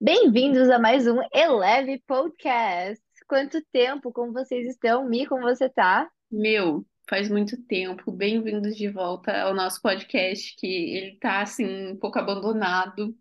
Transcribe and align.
Bem-vindos 0.00 0.70
a 0.70 0.78
mais 0.78 1.06
um 1.06 1.20
Eleve 1.30 2.02
Podcast. 2.06 3.04
Quanto 3.28 3.62
tempo? 3.70 4.10
Como 4.10 4.32
vocês 4.32 4.66
estão? 4.66 5.06
Mi, 5.06 5.26
como 5.26 5.42
você 5.42 5.68
tá? 5.68 6.10
Meu, 6.30 6.84
faz 7.10 7.28
muito 7.28 7.60
tempo. 7.64 8.12
Bem-vindos 8.12 8.76
de 8.76 8.86
volta 8.86 9.42
ao 9.42 9.52
nosso 9.52 9.82
podcast, 9.82 10.54
que 10.56 10.96
ele 10.96 11.16
tá 11.20 11.42
assim 11.42 11.88
um 11.88 11.96
pouco 11.96 12.20
abandonado. 12.20 13.12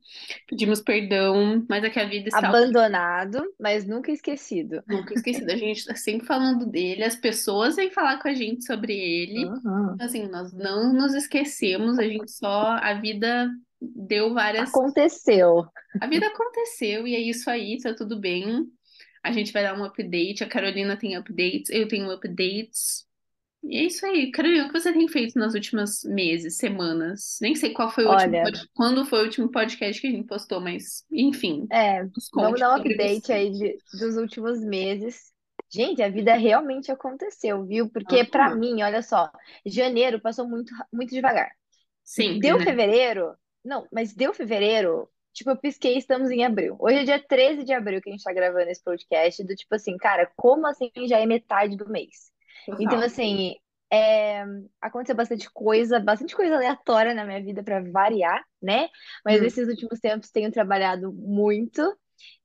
Pedimos 0.47 0.79
perdão, 0.79 1.65
mas 1.67 1.83
é 1.83 1.89
que 1.89 1.99
a 1.99 2.07
vida 2.07 2.27
está 2.27 2.49
Abandonado, 2.49 3.41
mas 3.59 3.87
nunca 3.87 4.11
esquecido. 4.11 4.83
nunca 4.87 5.15
esquecida. 5.15 5.53
A 5.53 5.57
gente 5.57 5.87
tá 5.87 5.95
sempre 5.95 6.27
falando 6.27 6.67
dele, 6.67 7.03
as 7.03 7.15
pessoas 7.15 7.77
vêm 7.77 7.89
falar 7.89 8.21
com 8.21 8.27
a 8.27 8.33
gente 8.35 8.63
sobre 8.63 8.93
ele. 8.93 9.45
Uhum. 9.45 9.95
Assim, 9.99 10.27
nós 10.27 10.53
não 10.53 10.93
nos 10.93 11.15
esquecemos, 11.15 11.97
a 11.97 12.03
gente 12.03 12.31
só 12.31 12.77
a 12.79 12.93
vida 12.93 13.49
deu 13.81 14.35
várias 14.35 14.69
Aconteceu. 14.69 15.65
A 15.99 16.05
vida 16.05 16.27
aconteceu 16.27 17.07
e 17.07 17.15
é 17.15 17.19
isso 17.19 17.49
aí, 17.49 17.79
tá 17.81 17.95
tudo 17.95 18.19
bem. 18.19 18.67
A 19.23 19.31
gente 19.31 19.51
vai 19.51 19.63
dar 19.63 19.75
um 19.75 19.83
update. 19.83 20.43
A 20.43 20.47
Carolina 20.47 20.95
tem 20.95 21.17
updates, 21.17 21.71
eu 21.71 21.87
tenho 21.87 22.11
updates. 22.11 23.08
E 23.63 23.77
é 23.77 23.83
isso 23.85 24.05
aí. 24.05 24.31
Carolina, 24.31 24.65
o 24.65 24.67
que 24.71 24.79
você 24.79 24.93
tem 24.93 25.07
feito 25.07 25.37
nos 25.37 25.53
últimos 25.53 26.03
meses, 26.03 26.57
semanas? 26.57 27.37
Nem 27.41 27.55
sei 27.55 27.73
qual 27.73 27.91
foi 27.91 28.05
o 28.05 28.11
último, 28.11 28.39
pod- 28.39 28.69
quando 28.73 29.05
foi 29.05 29.19
o 29.21 29.23
último 29.25 29.51
podcast 29.51 30.01
que 30.01 30.07
a 30.07 30.11
gente 30.11 30.27
postou, 30.27 30.59
mas 30.61 31.05
enfim, 31.11 31.67
é, 31.71 32.03
nos 32.03 32.29
vamos 32.33 32.59
conte 32.59 32.59
dar 32.59 32.73
um 32.73 32.77
sobre 32.77 32.93
update 32.93 33.21
você. 33.25 33.33
aí 33.33 33.51
de, 33.51 33.81
dos 33.93 34.17
últimos 34.17 34.59
meses. 34.63 35.31
Gente, 35.71 36.01
a 36.01 36.09
vida 36.09 36.33
realmente 36.35 36.91
aconteceu, 36.91 37.63
viu? 37.65 37.89
Porque 37.91 38.23
pra 38.23 38.47
Aham. 38.47 38.55
mim, 38.55 38.81
olha 38.81 39.01
só, 39.03 39.31
janeiro 39.65 40.19
passou 40.19 40.47
muito, 40.47 40.73
ra- 40.75 40.87
muito 40.91 41.11
devagar. 41.13 41.51
Sempre, 42.03 42.39
Deu 42.41 42.57
né? 42.57 42.65
fevereiro? 42.65 43.35
Não, 43.63 43.87
mas 43.91 44.13
deu 44.13 44.33
fevereiro. 44.33 45.09
Tipo, 45.33 45.51
eu 45.51 45.57
pisquei, 45.57 45.97
estamos 45.97 46.31
em 46.31 46.43
abril. 46.45 46.75
Hoje 46.79 46.97
é 46.99 47.03
dia 47.03 47.19
13 47.25 47.63
de 47.63 47.73
abril 47.73 48.01
que 48.01 48.09
a 48.09 48.13
gente 48.13 48.23
tá 48.23 48.33
gravando 48.33 48.69
esse 48.69 48.83
podcast. 48.83 49.43
Do 49.43 49.55
tipo 49.55 49.75
assim, 49.75 49.95
cara, 49.97 50.31
como 50.35 50.67
assim 50.67 50.91
já 51.07 51.19
é 51.19 51.25
metade 51.25 51.77
do 51.77 51.89
mês? 51.89 52.31
Então, 52.77 52.99
Total. 52.99 53.01
assim, 53.01 53.55
é, 53.91 54.43
aconteceu 54.81 55.15
bastante 55.15 55.49
coisa, 55.51 55.99
bastante 55.99 56.35
coisa 56.35 56.55
aleatória 56.55 57.13
na 57.13 57.25
minha 57.25 57.43
vida 57.43 57.63
pra 57.63 57.81
variar, 57.91 58.43
né? 58.61 58.89
Mas 59.25 59.41
Hum. 59.41 59.41
nesses 59.41 59.67
últimos 59.67 59.99
tempos 59.99 60.31
tenho 60.31 60.51
trabalhado 60.51 61.11
muito. 61.13 61.81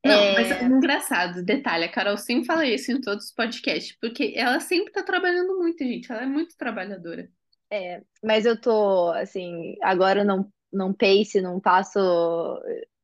Não, 0.05 0.31
mas 0.33 0.50
é 0.50 0.62
É, 0.62 0.66
engraçado, 0.66 1.42
detalhe, 1.44 1.84
a 1.84 1.91
Carol 1.92 2.16
sempre 2.19 2.47
fala 2.47 2.66
isso 2.66 2.92
em 2.92 3.00
todos 3.00 3.27
os 3.27 3.33
podcasts, 3.33 3.97
porque 4.00 4.34
ela 4.36 4.61
sempre 4.61 4.92
tá 4.92 5.03
trabalhando 5.03 5.56
muito, 5.58 5.83
gente. 5.84 6.11
Ela 6.12 6.22
é 6.22 6.27
muito 6.27 6.56
trabalhadora. 6.56 7.28
é, 7.70 8.03
mas 8.22 8.47
eu 8.47 8.61
tô, 8.61 9.11
assim, 9.12 9.77
agora 9.83 10.25
não, 10.25 10.50
não 10.72 10.92
pace, 10.94 11.41
não 11.41 11.61
passo 11.61 11.98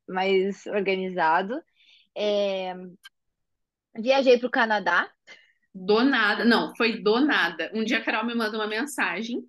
mais 0.07 0.65
organizado. 0.67 1.61
É, 2.15 2.73
viajei 3.95 4.37
pro 4.39 4.49
Canadá. 4.49 5.09
Do 5.73 6.03
nada, 6.03 6.43
não, 6.45 6.75
foi 6.75 7.01
do 7.01 7.19
nada. 7.21 7.71
Um 7.73 7.83
dia 7.83 7.99
a 7.99 8.03
Carol 8.03 8.25
me 8.25 8.35
manda 8.35 8.57
uma 8.57 8.67
mensagem 8.67 9.43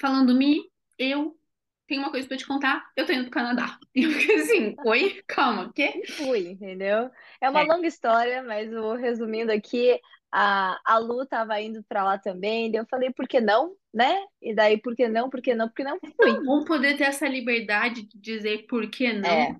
falando: 0.00 0.34
Mi, 0.34 0.60
eu 0.98 1.36
tenho 1.86 2.02
uma 2.02 2.10
coisa 2.10 2.28
pra 2.28 2.36
te 2.36 2.46
contar, 2.46 2.84
eu 2.96 3.06
tô 3.06 3.12
indo 3.12 3.24
pro 3.24 3.32
Canadá. 3.32 3.78
E 3.94 4.04
eu 4.04 4.12
fiquei 4.12 4.36
assim: 4.36 4.80
Oi, 4.84 5.22
calma, 5.26 5.64
o 5.66 5.72
quê? 5.72 6.02
Fui, 6.16 6.48
entendeu? 6.48 7.10
É 7.40 7.48
uma 7.50 7.60
É. 7.60 7.62
longa 7.62 7.86
história, 7.86 8.42
mas 8.42 8.72
eu 8.72 8.82
vou 8.82 8.94
resumindo 8.96 9.52
aqui, 9.52 10.00
a, 10.32 10.78
a 10.84 10.98
Lu 10.98 11.26
tava 11.26 11.60
indo 11.60 11.82
pra 11.84 12.02
lá 12.04 12.18
também, 12.18 12.70
daí 12.70 12.80
eu 12.80 12.86
falei, 12.86 13.12
por 13.12 13.26
que 13.28 13.40
não, 13.40 13.76
né? 13.94 14.24
E 14.42 14.54
daí, 14.54 14.80
por 14.80 14.94
que 14.96 15.08
não, 15.08 15.30
por 15.30 15.40
que 15.40 15.54
não, 15.54 15.68
por 15.68 15.74
que 15.76 15.84
não 15.84 16.00
Tão 16.16 16.16
fui. 16.16 16.44
bom 16.44 16.64
poder 16.64 16.96
ter 16.96 17.04
essa 17.04 17.26
liberdade 17.28 18.02
de 18.02 18.18
dizer 18.18 18.66
por 18.66 18.88
que 18.90 19.12
não. 19.12 19.44
É, 19.44 19.56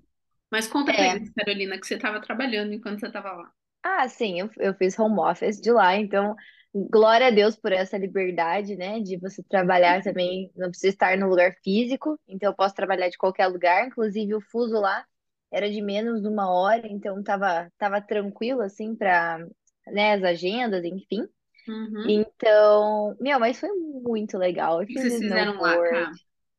Mas 0.51 0.67
conta 0.67 0.93
pra 0.93 1.05
é. 1.05 1.09
eles, 1.09 1.31
Carolina, 1.33 1.79
que 1.79 1.85
você 1.87 1.97
tava 1.97 2.21
trabalhando 2.21 2.73
enquanto 2.73 2.99
você 2.99 3.11
tava 3.11 3.31
lá. 3.33 3.53
Ah, 3.83 4.07
sim, 4.07 4.39
eu, 4.39 4.49
eu 4.57 4.73
fiz 4.73 4.97
home 4.97 5.19
office 5.19 5.59
de 5.59 5.71
lá, 5.71 5.95
então 5.95 6.35
glória 6.73 7.27
a 7.27 7.31
Deus 7.31 7.55
por 7.55 7.71
essa 7.71 7.97
liberdade, 7.97 8.75
né? 8.75 8.99
De 8.99 9.17
você 9.17 9.41
trabalhar 9.43 10.03
também, 10.03 10.51
não 10.55 10.69
precisa 10.69 10.89
estar 10.93 11.17
no 11.17 11.27
lugar 11.27 11.55
físico, 11.63 12.19
então 12.27 12.49
eu 12.49 12.55
posso 12.55 12.75
trabalhar 12.75 13.09
de 13.09 13.17
qualquer 13.17 13.47
lugar, 13.47 13.87
inclusive 13.87 14.35
o 14.35 14.41
fuso 14.41 14.79
lá 14.79 15.05
era 15.51 15.69
de 15.69 15.81
menos 15.81 16.21
de 16.21 16.27
uma 16.27 16.51
hora, 16.51 16.87
então 16.87 17.23
tava, 17.23 17.71
tava 17.77 17.99
tranquilo, 18.01 18.61
assim, 18.61 18.95
para, 18.95 19.39
né, 19.87 20.13
as 20.13 20.23
agendas, 20.23 20.83
enfim. 20.85 21.27
Uhum. 21.67 22.05
Então, 22.07 23.15
meu, 23.19 23.39
mas 23.39 23.59
foi 23.59 23.69
muito 23.69 24.37
legal. 24.37 24.81
Eu 24.81 24.87
fiz 24.87 25.01
vocês 25.01 25.19
fizeram 25.19 25.59
lá, 25.59 25.77
cá? 25.77 26.11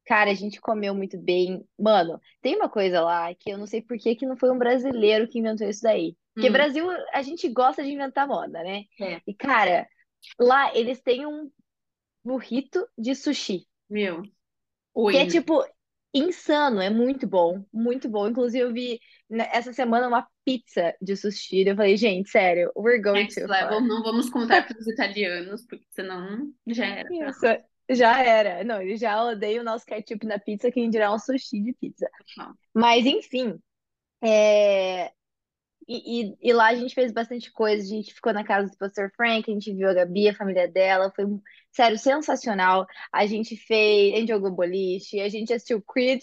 Cara, 0.06 0.30
a 0.30 0.34
gente 0.34 0.60
comeu 0.60 0.94
muito 0.94 1.16
bem. 1.18 1.64
Mano, 1.78 2.20
tem 2.42 2.56
uma 2.56 2.68
coisa 2.68 3.00
lá 3.00 3.32
que 3.34 3.50
eu 3.50 3.58
não 3.58 3.66
sei 3.66 3.80
por 3.80 3.96
que 3.96 4.16
que 4.16 4.26
não 4.26 4.36
foi 4.36 4.50
um 4.50 4.58
brasileiro 4.58 5.28
que 5.28 5.38
inventou 5.38 5.68
isso 5.68 5.82
daí. 5.82 6.16
Porque 6.40 6.50
Hum, 6.50 6.52
Brasil, 6.52 6.88
a 7.12 7.22
gente 7.22 7.48
gosta 7.50 7.82
de 7.84 7.90
inventar 7.90 8.26
moda, 8.28 8.62
né? 8.64 8.84
é, 9.00 9.20
E, 9.26 9.34
cara, 9.34 9.88
lá 10.40 10.74
eles 10.76 11.00
têm 11.02 11.26
um 11.26 11.50
burrito 12.24 12.86
de 12.98 13.14
sushi, 13.14 13.66
meu, 13.88 14.22
que 15.08 15.16
oi, 15.16 15.18
é 15.18 15.26
né? 15.26 15.26
tipo 15.26 15.64
insano, 16.14 16.80
é 16.80 16.90
muito 16.90 17.26
bom, 17.26 17.64
muito 17.72 18.08
bom. 18.08 18.28
Inclusive, 18.28 18.64
eu 18.64 18.72
vi 18.72 19.00
essa 19.52 19.72
semana 19.72 20.08
uma 20.08 20.26
pizza 20.44 20.94
de 21.00 21.16
sushi. 21.16 21.66
Eu 21.66 21.76
falei, 21.76 21.96
gente, 21.96 22.28
sério, 22.30 22.72
we're 22.76 23.00
going 23.00 23.26
Next 23.26 23.36
too 23.36 23.46
level, 23.46 23.80
não 23.80 24.02
vamos 24.02 24.30
contar 24.30 24.66
para 24.66 24.78
os 24.78 24.86
italianos, 24.86 25.64
porque 25.66 25.86
senão 25.90 26.52
já 26.66 26.86
era 26.86 27.10
Isso, 27.10 27.46
já 27.90 28.22
era. 28.22 28.64
Não, 28.64 28.80
eles 28.82 29.00
já 29.00 29.22
odeiam 29.24 29.62
o 29.62 29.64
nosso 29.64 29.84
ketchup 29.84 30.26
na 30.26 30.38
pizza, 30.38 30.70
quem 30.70 30.90
dirá 30.90 31.12
um 31.12 31.18
sushi 31.18 31.60
de 31.62 31.72
pizza. 31.74 32.08
nós. 32.36 32.56
Mas, 32.74 33.06
enfim, 33.06 33.58
é, 34.22 35.12
E, 35.92 36.22
e, 36.22 36.36
e 36.40 36.52
lá 36.52 36.68
a 36.68 36.74
gente 36.76 36.94
fez 36.94 37.10
bastante 37.10 37.50
coisa. 37.50 37.82
A 37.82 37.86
gente 37.86 38.14
ficou 38.14 38.32
na 38.32 38.44
casa 38.44 38.70
do 38.70 38.76
pastor 38.76 39.10
Frank, 39.16 39.50
a 39.50 39.54
gente 39.54 39.74
viu 39.74 39.88
a 39.88 39.92
Gabi, 39.92 40.28
a 40.28 40.34
família 40.36 40.68
dela. 40.68 41.12
Foi, 41.16 41.24
sério, 41.72 41.98
sensacional. 41.98 42.86
A 43.12 43.26
gente 43.26 43.56
fez, 43.56 44.14
a 44.14 44.18
gente 44.18 44.28
jogou 44.28 44.52
boliche, 44.52 45.20
a 45.20 45.28
gente 45.28 45.52
assistiu 45.52 45.82
Creed 45.82 46.22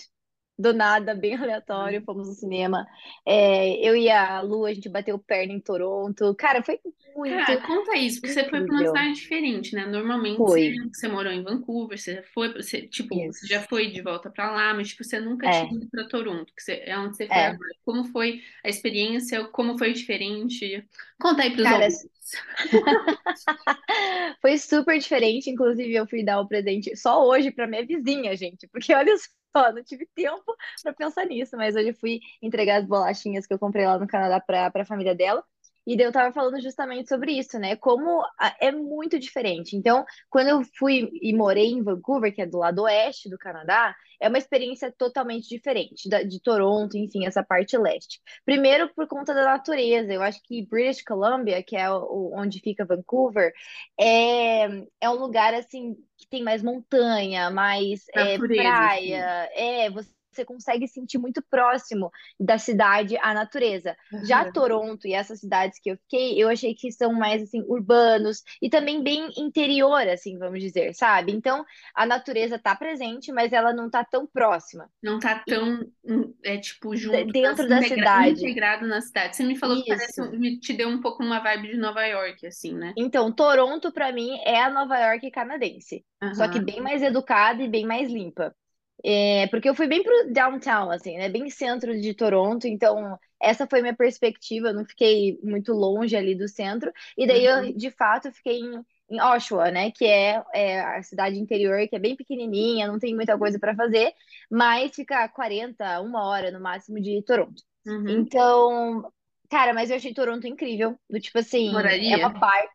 do 0.57 0.73
nada, 0.73 1.13
bem 1.15 1.35
aleatório. 1.35 2.03
Fomos 2.03 2.27
no 2.27 2.33
cinema. 2.35 2.87
É, 3.25 3.75
eu 3.87 3.95
e 3.95 4.09
a 4.09 4.41
Lu, 4.41 4.65
a 4.65 4.73
gente 4.73 4.89
bateu 4.89 5.17
perna 5.19 5.53
em 5.53 5.59
Toronto. 5.61 6.35
Cara, 6.35 6.63
foi 6.63 6.79
Cara, 7.23 7.57
muito 7.57 7.61
conta 7.61 7.95
isso, 7.97 8.21
porque 8.21 8.31
você 8.33 8.49
foi 8.49 8.63
para 8.63 8.73
uma 8.73 8.87
cidade 8.87 9.15
diferente, 9.15 9.75
né? 9.75 9.85
Normalmente 9.85 10.43
você, 10.43 10.71
você 10.93 11.07
morou 11.09 11.31
em 11.31 11.43
Vancouver, 11.43 11.97
você 11.99 12.23
foi, 12.33 12.53
você, 12.53 12.87
tipo, 12.87 13.25
você 13.29 13.45
já 13.47 13.61
isso. 13.61 13.67
foi 13.67 13.91
de 13.91 14.01
volta 14.01 14.29
para 14.29 14.49
lá, 14.49 14.73
mas 14.73 14.89
tipo, 14.89 15.03
você 15.03 15.19
nunca 15.19 15.49
tinha 15.49 15.69
É, 15.69 15.77
ido 15.77 15.89
para 15.89 16.07
Toronto, 16.07 16.53
que 16.55 16.63
você- 16.63 16.83
é 16.85 16.97
onde 16.97 17.17
você 17.17 17.29
foi 17.29 17.43
é. 17.43 17.45
agora. 17.45 17.69
Como 17.83 18.05
foi 18.05 18.41
a 18.63 18.69
experiência? 18.69 19.45
Como 19.49 19.77
foi 19.77 19.91
diferente? 19.93 20.87
Conta 21.19 21.41
aí 21.43 21.51
para 21.53 21.63
os 21.63 21.69
Cara, 21.69 21.87
ouvintes. 21.89 22.31
Foi 24.41 24.57
super 24.57 24.97
diferente, 24.99 25.49
inclusive 25.49 25.93
eu 25.93 26.07
fui 26.07 26.23
dar 26.23 26.39
o 26.39 26.47
presente 26.47 26.95
só 26.95 27.23
hoje 27.25 27.51
para 27.51 27.67
minha 27.67 27.85
vizinha, 27.85 28.35
gente, 28.35 28.67
porque 28.67 28.93
olha 28.93 29.15
só, 29.17 29.27
não 29.73 29.83
tive 29.83 30.05
tempo 30.15 30.55
para 30.83 30.93
pensar 30.93 31.25
nisso, 31.25 31.55
mas 31.57 31.75
hoje 31.75 31.93
fui 31.93 32.19
entregar 32.41 32.77
as 32.77 32.85
bolachinhas 32.85 33.45
que 33.45 33.53
eu 33.53 33.59
comprei 33.59 33.85
lá 33.85 33.97
no 33.97 34.07
Canadá 34.07 34.39
para 34.39 34.71
a 34.73 34.85
família 34.85 35.15
dela. 35.15 35.43
E 35.87 35.97
daí 35.97 36.05
eu 36.07 36.11
tava 36.11 36.33
falando 36.33 36.61
justamente 36.61 37.09
sobre 37.09 37.33
isso, 37.33 37.57
né? 37.59 37.75
Como 37.77 38.21
a- 38.39 38.55
é 38.61 38.71
muito 38.71 39.17
diferente. 39.19 39.75
Então, 39.75 40.05
quando 40.29 40.49
eu 40.49 40.61
fui 40.77 41.09
e 41.21 41.33
morei 41.35 41.67
em 41.71 41.83
Vancouver, 41.83 42.33
que 42.35 42.41
é 42.41 42.45
do 42.45 42.57
lado 42.59 42.83
oeste 42.83 43.29
do 43.29 43.37
Canadá, 43.37 43.95
é 44.19 44.27
uma 44.27 44.37
experiência 44.37 44.91
totalmente 44.97 45.47
diferente 45.47 46.09
da, 46.09 46.23
de 46.23 46.41
Toronto, 46.41 46.97
enfim, 46.97 47.25
essa 47.25 47.43
parte 47.43 47.77
leste. 47.77 48.19
Primeiro, 48.45 48.93
por 48.93 49.07
conta 49.07 49.33
da 49.33 49.45
natureza. 49.45 50.11
Eu 50.13 50.21
acho 50.23 50.41
que 50.43 50.65
British 50.67 51.03
Columbia, 51.03 51.63
que 51.63 51.75
é 51.77 51.89
o, 51.91 52.31
onde 52.35 52.59
fica 52.59 52.85
Vancouver, 52.85 53.53
é, 53.99 54.65
é 55.01 55.09
um 55.09 55.15
lugar 55.15 55.53
assim 55.53 55.95
que 56.17 56.27
tem 56.29 56.43
mais 56.43 56.63
montanha, 56.63 57.49
mais 57.49 58.05
é, 58.13 58.39
Natureza, 58.39 58.85
assim. 58.85 59.31
praia. 59.35 59.49
É, 59.53 59.89
você 59.89 60.09
consegue 60.45 60.87
sentir 60.87 61.17
muito 61.17 61.41
próximo 61.49 62.11
da 62.39 62.57
cidade 62.57 63.17
à 63.17 63.33
natureza. 63.33 63.95
Já 64.21 64.43
Aham. 64.43 64.51
Toronto 64.51 65.07
e 65.07 65.13
essas 65.13 65.39
cidades 65.39 65.79
que 65.79 65.91
eu 65.91 65.97
fiquei, 65.97 66.41
eu 66.41 66.49
achei 66.49 66.73
que 66.75 66.91
são 66.91 67.13
mais 67.13 67.41
assim 67.43 67.61
urbanos 67.67 68.43
e 68.61 68.69
também 68.69 69.03
bem 69.03 69.31
interior, 69.37 70.07
assim, 70.07 70.37
vamos 70.37 70.59
dizer, 70.61 70.93
sabe? 70.95 71.31
Então, 71.31 71.65
a 71.95 72.05
natureza 72.05 72.59
tá 72.59 72.75
presente, 72.75 73.31
mas 73.31 73.51
ela 73.53 73.73
não 73.73 73.89
tá 73.89 74.03
tão 74.03 74.25
próxima. 74.27 74.89
Não 75.01 75.19
tá 75.19 75.39
E 75.45 75.59
tão, 75.59 75.91
hum, 76.03 76.35
é 76.43 76.57
tipo, 76.59 76.95
junto, 76.95 77.39
nas, 77.41 77.63
dentro 77.63 77.67
da 77.69 77.81
integra- 77.81 77.83
cidade. 77.83 78.41
integrado 78.41 78.87
na 78.87 79.01
cidade. 79.01 79.35
Você 79.35 79.43
me 79.43 79.57
falou 79.57 79.77
que 79.79 79.87
parece, 79.87 80.21
Isso. 80.21 80.37
me 80.37 80.59
te 80.59 80.73
deu 80.73 80.89
um 80.89 81.01
pouco 81.01 81.23
uma 81.23 81.39
vibe 81.39 81.69
de 81.69 81.77
Nova 81.77 82.03
York, 82.05 82.45
assim, 82.47 82.73
né? 82.75 82.97
Então, 82.97 83.31
Toronto, 83.31 83.91
pra 83.93 84.11
mim, 84.11 84.37
é 84.43 84.61
a 84.61 84.69
Nova 84.69 84.97
York 84.97 85.29
canadense. 85.31 86.05
Só 86.31 86.47
que 86.47 86.59
bem 86.59 86.81
mais 86.81 87.01
educada 87.01 87.61
e 87.63 87.67
bem 87.69 87.85
mais 87.85 88.09
limpa. 88.11 88.55
É, 89.03 89.47
porque 89.47 89.69
eu 89.69 89.75
fui 89.75 89.87
bem 89.87 90.03
pro 90.03 90.31
downtown, 90.33 90.91
assim, 90.91 91.17
né? 91.17 91.29
Bem 91.29 91.49
centro 91.49 91.99
de 91.99 92.13
Toronto, 92.13 92.67
então 92.67 93.17
essa 93.41 93.67
foi 93.67 93.81
minha 93.81 93.95
perspectiva. 93.95 94.69
Eu 94.69 94.73
não 94.73 94.85
fiquei 94.85 95.39
muito 95.43 95.71
longe 95.73 96.15
ali 96.15 96.35
do 96.35 96.47
centro. 96.47 96.91
E 97.17 97.27
daí 97.27 97.45
eu, 97.45 97.73
Uhum. 97.73 97.73
de 97.73 97.91
fato, 97.91 98.31
fiquei 98.31 98.59
em 98.59 98.83
em 99.09 99.21
Oshawa, 99.21 99.71
né? 99.71 99.89
Que 99.89 100.03
é, 100.05 100.43
é 100.53 100.81
a 100.81 101.01
cidade 101.01 101.39
interior, 101.39 101.87
que 101.87 101.95
é 101.95 101.99
bem 101.99 102.13
pequenininha, 102.17 102.87
não 102.87 102.99
tem 102.99 103.15
muita 103.15 103.37
coisa 103.37 103.57
para 103.57 103.73
fazer, 103.73 104.13
mas 104.51 104.93
fica 104.93 105.23
a 105.23 105.29
40, 105.29 106.01
uma 106.01 106.25
hora 106.27 106.51
no 106.51 106.59
máximo 106.59 106.99
de 107.01 107.23
Toronto. 107.23 107.63
Uhum. 107.85 108.31
Então, 108.35 109.09
cara, 109.49 109.73
mas 109.73 109.89
eu 109.89 109.95
achei 109.95 110.13
Toronto 110.13 110.45
incrível. 110.45 110.99
Do 111.09 111.19
tipo 111.21 111.39
assim, 111.39 111.95
é 112.05 112.17
Moraria? 112.17 112.17
uma 112.17 112.37
parte. 112.37 112.69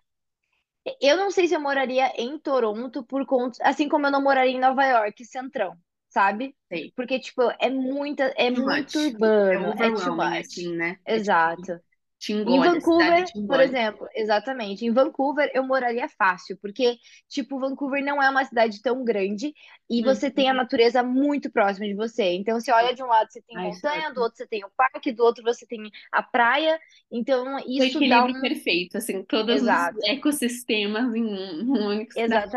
Eu 1.01 1.17
não 1.17 1.31
sei 1.31 1.47
se 1.49 1.55
eu 1.55 1.61
moraria 1.61 2.13
em 2.21 2.39
Toronto 2.39 3.05
por 3.05 3.25
conta, 3.27 3.59
assim 3.65 3.89
como 3.89 4.07
eu 4.07 4.11
não 4.11 4.23
moraria 4.23 4.53
em 4.57 4.61
Nova 4.61 4.85
York, 4.85 5.25
centrão, 5.25 5.77
sabe? 6.13 6.55
Sei. 6.71 6.95
Porque, 6.97 7.19
tipo, 7.21 7.43
é 7.61 7.71
muita, 7.71 8.25
é 8.37 8.51
Too 8.55 8.63
muito 8.63 9.01
much. 9.15 9.15
É 9.51 9.59
urbano, 9.59 9.75
é 9.79 9.91
too 9.91 10.13
overwhelming, 10.13 10.15
much. 10.15 10.41
assim, 10.41 10.75
né? 10.75 10.99
É 11.13 11.21
tipo, 11.21 11.51
Exato. 11.57 11.81
Em 12.47 12.61
cidade 12.81 13.21
Vancouver, 13.21 13.33
por 13.47 13.61
exemplo, 13.61 14.09
exatamente. 14.15 14.85
Em 14.85 14.93
Vancouver 14.93 15.51
eu 15.55 15.65
moraria 15.65 16.09
fácil, 16.09 16.59
porque, 16.61 16.97
tipo, 17.29 17.59
Vancouver 17.61 18.05
não 18.05 18.23
é 18.23 18.29
uma 18.31 18.45
cidade 18.45 18.83
tão 18.83 19.05
grande 19.05 19.55
e 19.91 20.03
você 20.03 20.31
tem 20.31 20.49
a 20.51 20.55
Uhum. 20.55 20.55
natureza 20.55 21.03
muito 21.05 21.51
próxima 21.53 21.87
de 21.87 21.95
você. 21.95 22.25
Então, 22.35 22.59
você 22.61 22.73
olha 22.73 22.95
de 22.95 23.03
um 23.03 23.07
lado, 23.07 23.31
você 23.33 23.43
tem 23.43 23.57
Ah, 23.57 23.69
isso 23.69 23.87
é 23.93 24.03
montanha, 24.03 24.13
do 24.13 24.21
outro, 24.23 24.39
você 24.39 24.47
tem 24.47 24.65
o 24.65 24.71
parque, 24.77 25.13
do 25.13 25.23
outro, 25.25 25.43
você 25.45 25.67
tem 25.67 25.91
a 26.13 26.23
praia. 26.23 26.81
Então, 27.11 27.59
O 27.77 27.83
isso 27.83 28.03
dá 28.03 28.25
equilíbrio 28.25 28.35
um. 28.35 28.41
perfeito, 28.41 28.97
assim, 28.99 29.23
todos 29.25 29.63
os 29.63 29.91
Exato, 29.93 29.99
ecossistemas 30.05 31.15
em 31.15 31.23
um, 31.25 31.63
uma 31.65 31.89
única 31.89 32.15
cidade. 32.17 32.57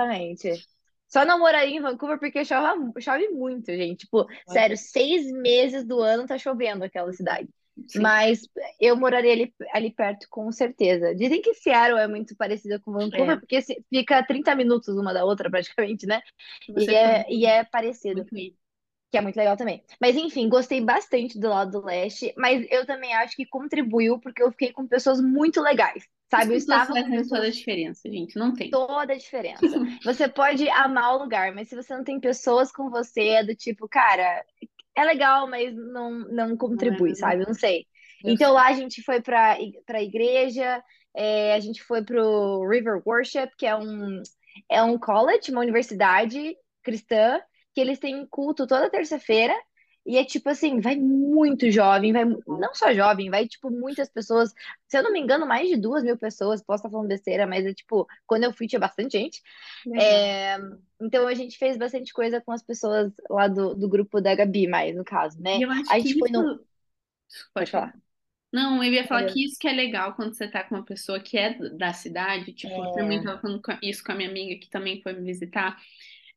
Só 1.16 1.24
não 1.24 1.40
moraria 1.40 1.78
em 1.78 1.82
Vancouver 1.82 2.20
porque 2.20 2.44
chove, 2.44 2.92
chove 3.00 3.30
muito, 3.30 3.68
gente. 3.68 4.00
Tipo, 4.00 4.28
sério, 4.50 4.76
seis 4.76 5.32
meses 5.32 5.86
do 5.86 6.02
ano 6.02 6.28
tá 6.28 6.38
chovendo 6.38 6.84
aquela 6.84 7.14
cidade. 7.14 7.48
Sim, 7.88 8.02
Mas 8.02 8.42
eu 8.82 8.98
moraria 8.98 9.32
ali, 9.32 9.54
ali 9.72 9.94
perto, 9.94 10.28
com 10.30 10.52
certeza. 10.52 11.16
Dizem 11.16 11.42
que 11.42 11.54
Seattle 11.54 12.02
é 12.02 12.08
muito 12.08 12.36
parecida 12.36 12.82
com 12.82 12.92
Vancouver, 12.92 13.38
é. 13.38 13.40
porque 13.40 13.62
fica 13.90 14.26
30 14.26 14.54
minutos 14.56 14.90
uma 14.90 15.14
da 15.14 15.24
outra, 15.24 15.50
praticamente, 15.50 16.06
né? 16.06 16.22
Se 16.66 16.72
E 16.72 16.74
você 16.74 16.86
for 16.86 16.94
é, 16.96 17.26
e 17.30 17.46
é 17.46 17.64
parecido, 17.64 18.26
que 18.26 19.18
é 19.18 19.22
muito 19.22 19.38
legal 19.38 19.56
também. 19.56 19.82
Mas 20.02 20.18
enfim, 20.18 20.50
gostei 20.50 20.82
bastante 20.82 21.40
do 21.40 21.48
lado 21.48 21.80
do 21.80 21.86
leste, 21.86 22.34
mas 22.38 22.68
eu 22.70 22.86
também 22.86 23.14
acho 23.14 23.38
que 23.38 23.46
contribuiu 23.46 24.20
porque 24.20 24.44
eu 24.44 24.52
fiquei 24.52 24.74
com 24.74 24.86
pessoas 24.86 25.22
muito 25.22 25.62
legais, 25.62 26.04
sabe? 26.30 26.54
Eu 26.54 26.58
pessoas 26.58 26.58
estava 26.58 26.98
com 26.98 27.08
fazem 27.08 27.28
toda 27.28 27.48
a 27.48 27.50
pessoas 27.50 27.52
diferença, 27.52 28.10
gente. 28.12 28.38
Não 28.38 28.54
tem. 28.54 28.72
toda 28.72 29.14
a 29.14 29.18
diferença. 29.18 29.62
Você 30.04 30.28
pode 30.28 30.68
amar 30.70 31.16
o 31.16 31.20
lugar, 31.24 31.54
mas 31.54 31.70
se 31.70 31.76
você 31.76 31.96
não 31.96 32.04
tem 32.04 32.20
pessoas 32.20 32.72
com 32.72 32.90
você, 32.90 33.22
é 33.30 33.44
do 33.44 33.56
tipo, 33.56 33.88
cara, 33.88 34.46
é 34.96 35.04
legal, 35.06 35.48
mas 35.50 35.76
não, 35.76 36.12
não 36.30 36.58
Não 36.70 36.92
é 36.92 36.98
contribui, 36.98 37.16
sabe? 37.16 37.44
Eu 37.44 37.48
Não 37.48 37.54
sei. 37.54 37.88
Eu 38.24 38.34
Então 38.34 38.48
sei. 38.48 38.56
lá 38.56 38.68
a 38.70 38.74
gente 38.74 39.02
foi 39.04 39.22
para 39.22 39.58
para 39.86 40.00
a 40.00 40.04
igreja, 40.04 40.84
é, 41.16 41.54
a 41.54 41.60
gente 41.60 41.84
foi 41.84 42.04
pro 42.04 42.68
River 42.70 43.02
Worship, 43.06 43.50
que 43.58 43.66
é 43.66 43.76
um 43.76 44.22
é 44.70 44.82
um 44.84 44.98
college, 44.98 45.52
uma 45.52 45.62
universidade 45.62 46.56
cristã, 46.84 47.42
que 47.74 47.82
eles 47.82 48.00
têm 48.00 48.26
culto 48.28 48.68
toda 48.68 48.90
terça-feira. 48.90 49.54
E 50.06 50.18
é 50.18 50.26
tipo 50.26 50.50
assim, 50.50 50.80
vai 50.80 50.96
muito 50.96 51.70
jovem, 51.72 52.14
vai 52.14 52.26
não 52.48 52.74
só 52.76 52.94
jovem, 52.94 53.30
vai 53.30 53.48
tipo 53.48 53.72
muitas 53.72 54.10
pessoas. 54.10 54.54
Se 54.88 54.98
eu 54.98 55.04
não 55.04 55.12
me 55.12 55.20
engano, 55.20 55.48
mais 55.48 55.68
de 55.70 55.78
duas 55.78 56.04
mil 56.04 56.18
pessoas. 56.18 56.62
Posso 56.64 56.80
estar 56.82 56.90
falando 56.92 57.08
besteira, 57.10 57.48
mas 57.48 57.66
é 57.66 57.74
tipo, 57.74 58.08
quando 58.28 58.44
eu 58.44 58.54
fui 58.54 58.68
tinha 58.68 58.80
bastante 58.80 59.18
gente. 59.18 59.42
É, 59.98 60.58
então 61.02 61.28
a 61.28 61.34
gente 61.34 61.58
fez 61.58 61.78
bastante 61.78 62.14
coisa 62.14 62.42
com 62.42 62.52
as 62.52 62.64
pessoas 62.64 63.12
lá 63.30 63.48
do, 63.48 63.76
do 63.76 63.90
grupo 63.90 64.22
da 64.22 64.36
Gabi, 64.36 64.68
mais 64.68 64.96
no 64.96 65.04
caso, 65.04 65.42
né? 65.42 65.64
eu 65.64 65.72
acho 65.72 65.90
A 65.90 65.98
que 65.98 66.08
gente 66.08 66.18
foi 66.18 66.30
isso. 66.30 66.32
no. 66.32 66.60
Pode 67.54 67.72
falar. 67.72 67.94
Não, 68.52 68.82
eu 68.84 68.94
ia 68.94 69.06
falar 69.06 69.24
Olha, 69.24 69.26
que 69.26 69.44
isso 69.46 69.60
que 69.60 69.68
é 69.68 69.74
legal 69.74 70.16
quando 70.16 70.34
você 70.34 70.48
tá 70.48 70.64
com 70.64 70.76
uma 70.76 70.86
pessoa 70.86 71.20
que 71.20 71.38
é 71.38 71.54
da 71.78 71.92
cidade. 71.94 72.54
Tipo, 72.54 72.86
eu 72.86 72.92
também 72.92 73.20
É, 73.20 73.22
tava 73.22 73.40
falando 73.42 73.62
isso 73.82 74.04
com 74.04 74.12
a 74.14 74.16
minha 74.16 74.30
amiga 74.30 74.60
que 74.62 74.70
também 74.70 75.02
foi 75.02 75.14
me 75.14 75.26
visitar. 75.26 75.78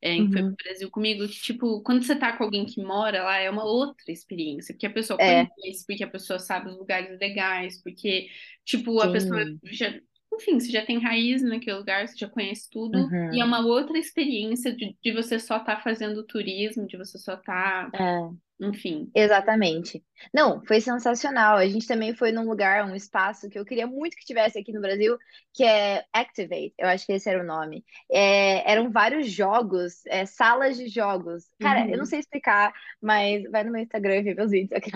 É, 0.01 0.21
que 0.21 0.31
foi 0.31 0.43
pro 0.43 0.51
uhum, 0.51 0.55
Brasil 0.63 0.89
comigo, 0.91 1.27
que, 1.27 1.35
tipo, 1.41 1.81
quando 1.83 2.03
você 2.05 2.15
tá 2.15 2.35
com 2.37 2.43
alguém 2.43 2.65
que 2.65 2.81
mora 2.81 3.23
lá, 3.23 3.37
é 3.37 3.49
uma 3.49 3.65
outra 3.65 4.11
experiência, 4.11 4.73
porque 4.73 4.85
a 4.87 4.93
pessoa 4.93 5.19
é, 5.19 5.45
conhece, 5.45 5.85
porque 5.85 6.03
a 6.03 6.09
pessoa 6.09 6.39
sabe 6.39 6.69
os 6.69 6.77
lugares 6.77 7.19
legais, 7.19 7.81
porque, 7.83 8.29
tipo, 8.65 8.99
a 9.01 9.11
pessoa 9.11 9.43
sim. 9.45 9.59
já, 9.65 9.99
enfim, 10.39 10.59
você 10.59 10.71
já 10.71 10.85
tem 10.85 10.99
raiz 10.99 11.41
naquele 11.43 11.77
lugar, 11.77 12.07
você 12.07 12.17
já 12.17 12.29
conhece 12.29 12.69
tudo, 12.69 13.05
e 13.31 13.41
é 13.41 13.45
Uhum, 13.45 13.45
uma 13.45 13.65
outra 13.65 13.97
experiência 13.97 14.73
de, 14.75 14.97
de 15.03 15.11
você 15.13 15.39
só 15.39 15.57
estar 15.57 15.81
fazendo 15.83 16.23
turismo, 16.25 16.87
de 16.87 16.97
você 16.97 17.17
só 17.17 17.35
estar, 17.35 17.93
é. 17.93 18.39
enfim. 18.59 19.13
Exatamente. 19.13 20.03
Não, 20.33 20.63
foi 20.65 20.79
sensacional. 20.79 21.57
A 21.57 21.67
gente 21.67 21.87
também 21.87 22.15
foi 22.15 22.31
num 22.31 22.47
lugar, 22.47 22.85
um 22.85 22.95
espaço 22.95 23.49
que 23.49 23.57
eu 23.57 23.65
queria 23.65 23.87
muito 23.87 24.15
que 24.15 24.23
tivesse 24.25 24.57
aqui 24.59 24.71
no 24.71 24.79
Brasil, 24.81 25.17
que 25.53 25.63
é 25.63 26.05
Activate. 26.13 26.73
Eu 26.77 26.87
acho 26.87 27.05
que 27.05 27.13
esse 27.13 27.27
era 27.29 27.41
o 27.41 27.45
nome. 27.45 27.83
É, 28.11 28.71
eram 28.71 28.91
vários 28.91 29.29
jogos, 29.31 30.05
é, 30.05 30.25
salas 30.27 30.77
de 30.77 30.87
jogos. 30.87 31.45
Cara, 31.59 31.85
eu 31.91 31.97
não 31.97 32.05
Uhum, 32.05 32.05
sei 32.05 32.19
explicar, 32.19 32.71
mas 33.01 33.43
vai 33.51 33.63
no 33.63 33.71
meu 33.71 33.81
Instagram 33.81 34.17
e 34.17 34.23
vê 34.23 34.35
meus 34.35 34.51
vídeos 34.51 34.71
aqui. 34.73 34.91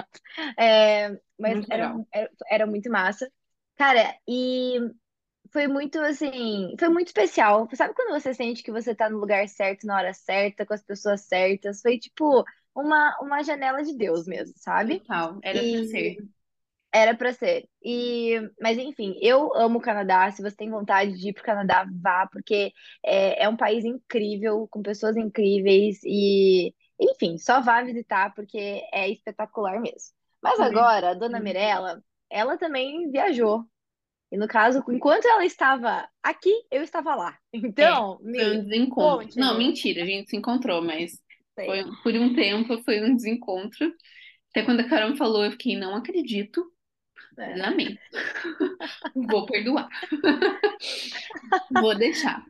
É, 0.58 1.10
mas 1.40 1.60
era, 1.70 1.92
era, 2.14 2.32
era 2.50 2.68
muito 2.68 2.90
massa. 2.90 3.30
Cara, 3.76 4.16
e 4.28 4.78
foi 5.54 5.68
muito 5.68 6.00
assim, 6.02 6.76
foi 6.80 6.90
muito 6.90 7.08
especial. 7.08 7.70
Sabe 7.76 7.94
quando 7.96 8.12
você 8.20 8.34
sente 8.34 8.64
que 8.64 8.72
você 8.72 8.96
tá 8.96 9.10
no 9.10 9.20
lugar 9.20 9.48
certo, 9.50 9.86
na 9.88 9.98
hora 9.98 10.14
certa, 10.14 10.66
com 10.66 10.74
as 10.74 10.84
pessoas 10.84 11.22
certas? 11.24 11.82
Foi 11.82 12.00
tipo 12.00 12.44
uma, 12.76 13.18
uma 13.22 13.44
janela 13.44 13.84
de 13.84 13.96
Deus 13.98 14.28
mesmo, 14.28 14.56
sabe? 14.58 15.04
Total, 15.08 15.40
era 15.42 15.64
pra 15.66 15.84
E 15.84 15.84
ser. 15.84 16.22
era 16.94 17.16
pra 17.16 17.34
ser. 17.34 17.68
E, 17.84 18.40
mas 18.62 18.78
enfim, 18.78 19.18
eu 19.22 19.54
amo 19.56 19.80
o 19.80 19.82
Canadá. 19.82 20.32
Se 20.32 20.42
você 20.42 20.56
tem 20.56 20.70
vontade 20.70 21.18
de 21.20 21.30
ir 21.30 21.34
pro 21.34 21.44
Canadá, 21.44 21.86
vá, 22.02 22.28
porque 22.32 22.74
é, 23.04 23.44
é 23.46 23.50
um 23.50 23.58
país 23.58 23.84
incrível, 23.86 24.68
com 24.70 24.82
pessoas 24.84 25.18
incríveis 25.18 26.00
e, 26.04 26.74
enfim, 27.00 27.38
só 27.38 27.62
vá 27.62 27.82
visitar 27.84 28.34
porque 28.36 28.58
é 28.94 29.10
espetacular 29.10 29.80
mesmo. 29.82 30.14
Mas 30.42 30.60
Mas, 30.60 30.60
agora, 30.60 31.10
a 31.12 31.14
dona 31.14 31.40
Mirella, 31.40 32.04
ela 32.30 32.58
também 32.58 33.10
viajou. 33.12 33.66
E 34.34 34.38
no 34.38 34.48
caso, 34.48 34.84
enquanto 34.90 35.26
ela 35.28 35.46
estava 35.46 36.10
aqui, 36.24 36.52
eu 36.72 36.82
estava 36.82 37.14
lá. 37.14 37.38
É, 37.54 37.58
Então, 37.60 38.18
foi 38.18 38.58
um 38.58 38.64
desencontro. 38.64 39.28
Não, 39.40 39.50
conte-me. 39.50 39.68
mentira, 39.68 40.02
a 40.02 40.06
gente 40.08 40.30
se 40.32 40.36
encontrou, 40.36 40.82
mas 40.82 41.22
foi 41.56 41.84
por 42.02 42.16
um 42.16 42.34
tempo 42.34 42.82
foi 42.84 43.00
um 43.02 43.16
desencontro. 43.16 43.94
Até 44.50 44.64
quando 44.64 44.80
a 44.80 44.90
Carol 44.90 45.12
me 45.12 45.18
falou, 45.18 45.46
eu 45.46 45.52
fiquei, 45.52 45.78
não 45.78 45.96
acredito, 45.96 46.66
É. 47.38 47.62
amém. 47.62 47.98
Vou 49.16 49.46
perdoar, 49.46 49.88
vou 51.72 51.96
deixar. 51.96 52.44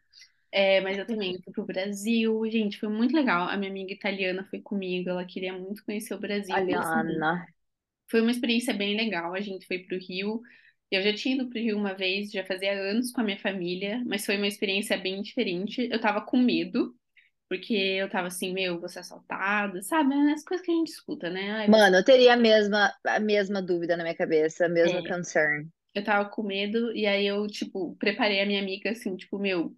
É, 0.52 0.82
mas 0.82 0.98
eu 0.98 1.06
também 1.06 1.42
fui 1.42 1.52
pro 1.52 1.66
Brasil, 1.66 2.42
gente, 2.50 2.80
foi 2.80 2.88
muito 2.88 3.14
legal. 3.16 3.50
A 3.50 3.58
minha 3.58 3.72
amiga 3.72 3.92
italiana 3.92 4.46
foi 4.50 4.62
comigo, 4.62 5.10
ela 5.10 5.26
queria 5.26 5.52
muito 5.52 5.84
conhecer 5.84 6.14
o 6.14 6.20
Brasil. 6.20 6.56
E 6.56 6.74
assim, 6.76 7.20
foi 8.10 8.22
uma 8.22 8.32
experiência 8.32 8.74
bem 8.74 8.96
legal. 8.96 9.34
A 9.34 9.42
gente 9.42 9.66
foi 9.66 9.80
pro 9.80 9.98
Rio. 9.98 10.42
Eu 10.96 11.02
já 11.02 11.14
tinha 11.14 11.36
ido 11.36 11.50
pro 11.50 11.60
Rio 11.60 11.78
uma 11.78 11.94
vez, 11.94 12.32
já 12.32 12.46
fazia 12.46 12.74
anos 12.74 13.12
com 13.12 13.22
a 13.22 13.24
minha 13.24 13.40
família, 13.40 14.04
mas 14.06 14.26
foi 14.26 14.38
uma 14.38 14.48
experiência 14.48 14.98
bem 14.98 15.22
diferente. 15.22 15.90
Eu 15.92 16.00
tava 16.00 16.22
com 16.22 16.38
medo. 16.38 16.96
Porque 17.50 17.74
eu 17.74 18.10
tava 18.10 18.28
assim, 18.28 18.52
meu, 18.52 18.80
vou 18.80 18.90
ser 18.90 19.00
assaltada, 19.00 19.82
sabe? 19.84 20.16
As 20.32 20.44
coisas 20.44 20.66
que 20.66 20.72
a 20.72 20.76
gente 20.76 20.88
escuta, 20.88 21.30
né? 21.30 21.52
Ai. 21.52 21.68
Mano, 21.68 21.98
eu 21.98 22.04
teria 22.04 22.34
a 22.34 22.38
mesma, 22.38 22.92
a 23.06 23.20
mesma 23.20 23.62
dúvida 23.62 23.96
na 23.96 24.04
minha 24.04 24.16
cabeça, 24.16 24.66
a 24.66 24.70
mesma 24.70 25.00
é, 25.00 25.08
concern. 25.08 25.68
eu 25.94 26.04
tava 26.04 26.30
com 26.30 26.42
medo, 26.42 26.92
e 26.96 27.06
aí 27.06 27.28
eu, 27.28 27.46
tipo, 27.48 27.96
preparei 27.98 28.42
a 28.42 28.46
minha 28.46 28.60
amiga 28.60 28.90
assim, 28.90 29.16
tipo, 29.16 29.38
meu, 29.38 29.76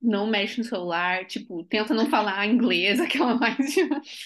não 0.00 0.26
mexe 0.26 0.58
no 0.58 0.64
celular, 0.64 1.26
tipo, 1.26 1.64
tenta 1.64 1.92
não 1.94 2.06
falar 2.08 2.46
inglês, 2.46 3.00
aquela 3.00 3.34
mais, 3.34 3.76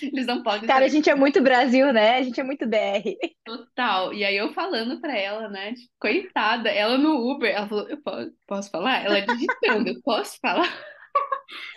eles 0.02 0.26
não 0.26 0.42
podem 0.42 0.68
Cara, 0.68 0.84
a 0.84 0.88
gente 0.88 1.08
é 1.10 1.14
muito 1.14 1.42
Brasil, 1.42 1.92
né? 1.92 2.16
A 2.16 2.22
gente 2.22 2.40
é 2.40 2.44
muito 2.44 2.66
BR. 2.66 3.16
total. 3.44 4.12
E 4.14 4.24
aí 4.24 4.36
eu 4.36 4.52
falando 4.52 5.00
pra 5.00 5.16
ela, 5.16 5.48
né? 5.48 5.74
Tipo, 5.74 5.92
coitada, 5.98 6.68
ela 6.70 6.98
no 6.98 7.30
Uber, 7.30 7.50
ela 7.54 7.68
falou, 7.68 7.88
eu 7.88 8.00
posso, 8.02 8.32
posso 8.46 8.70
falar? 8.70 9.04
Ela 9.04 9.20
digitando, 9.20 9.88
eu 9.88 10.00
posso 10.02 10.38
falar? 10.40 10.68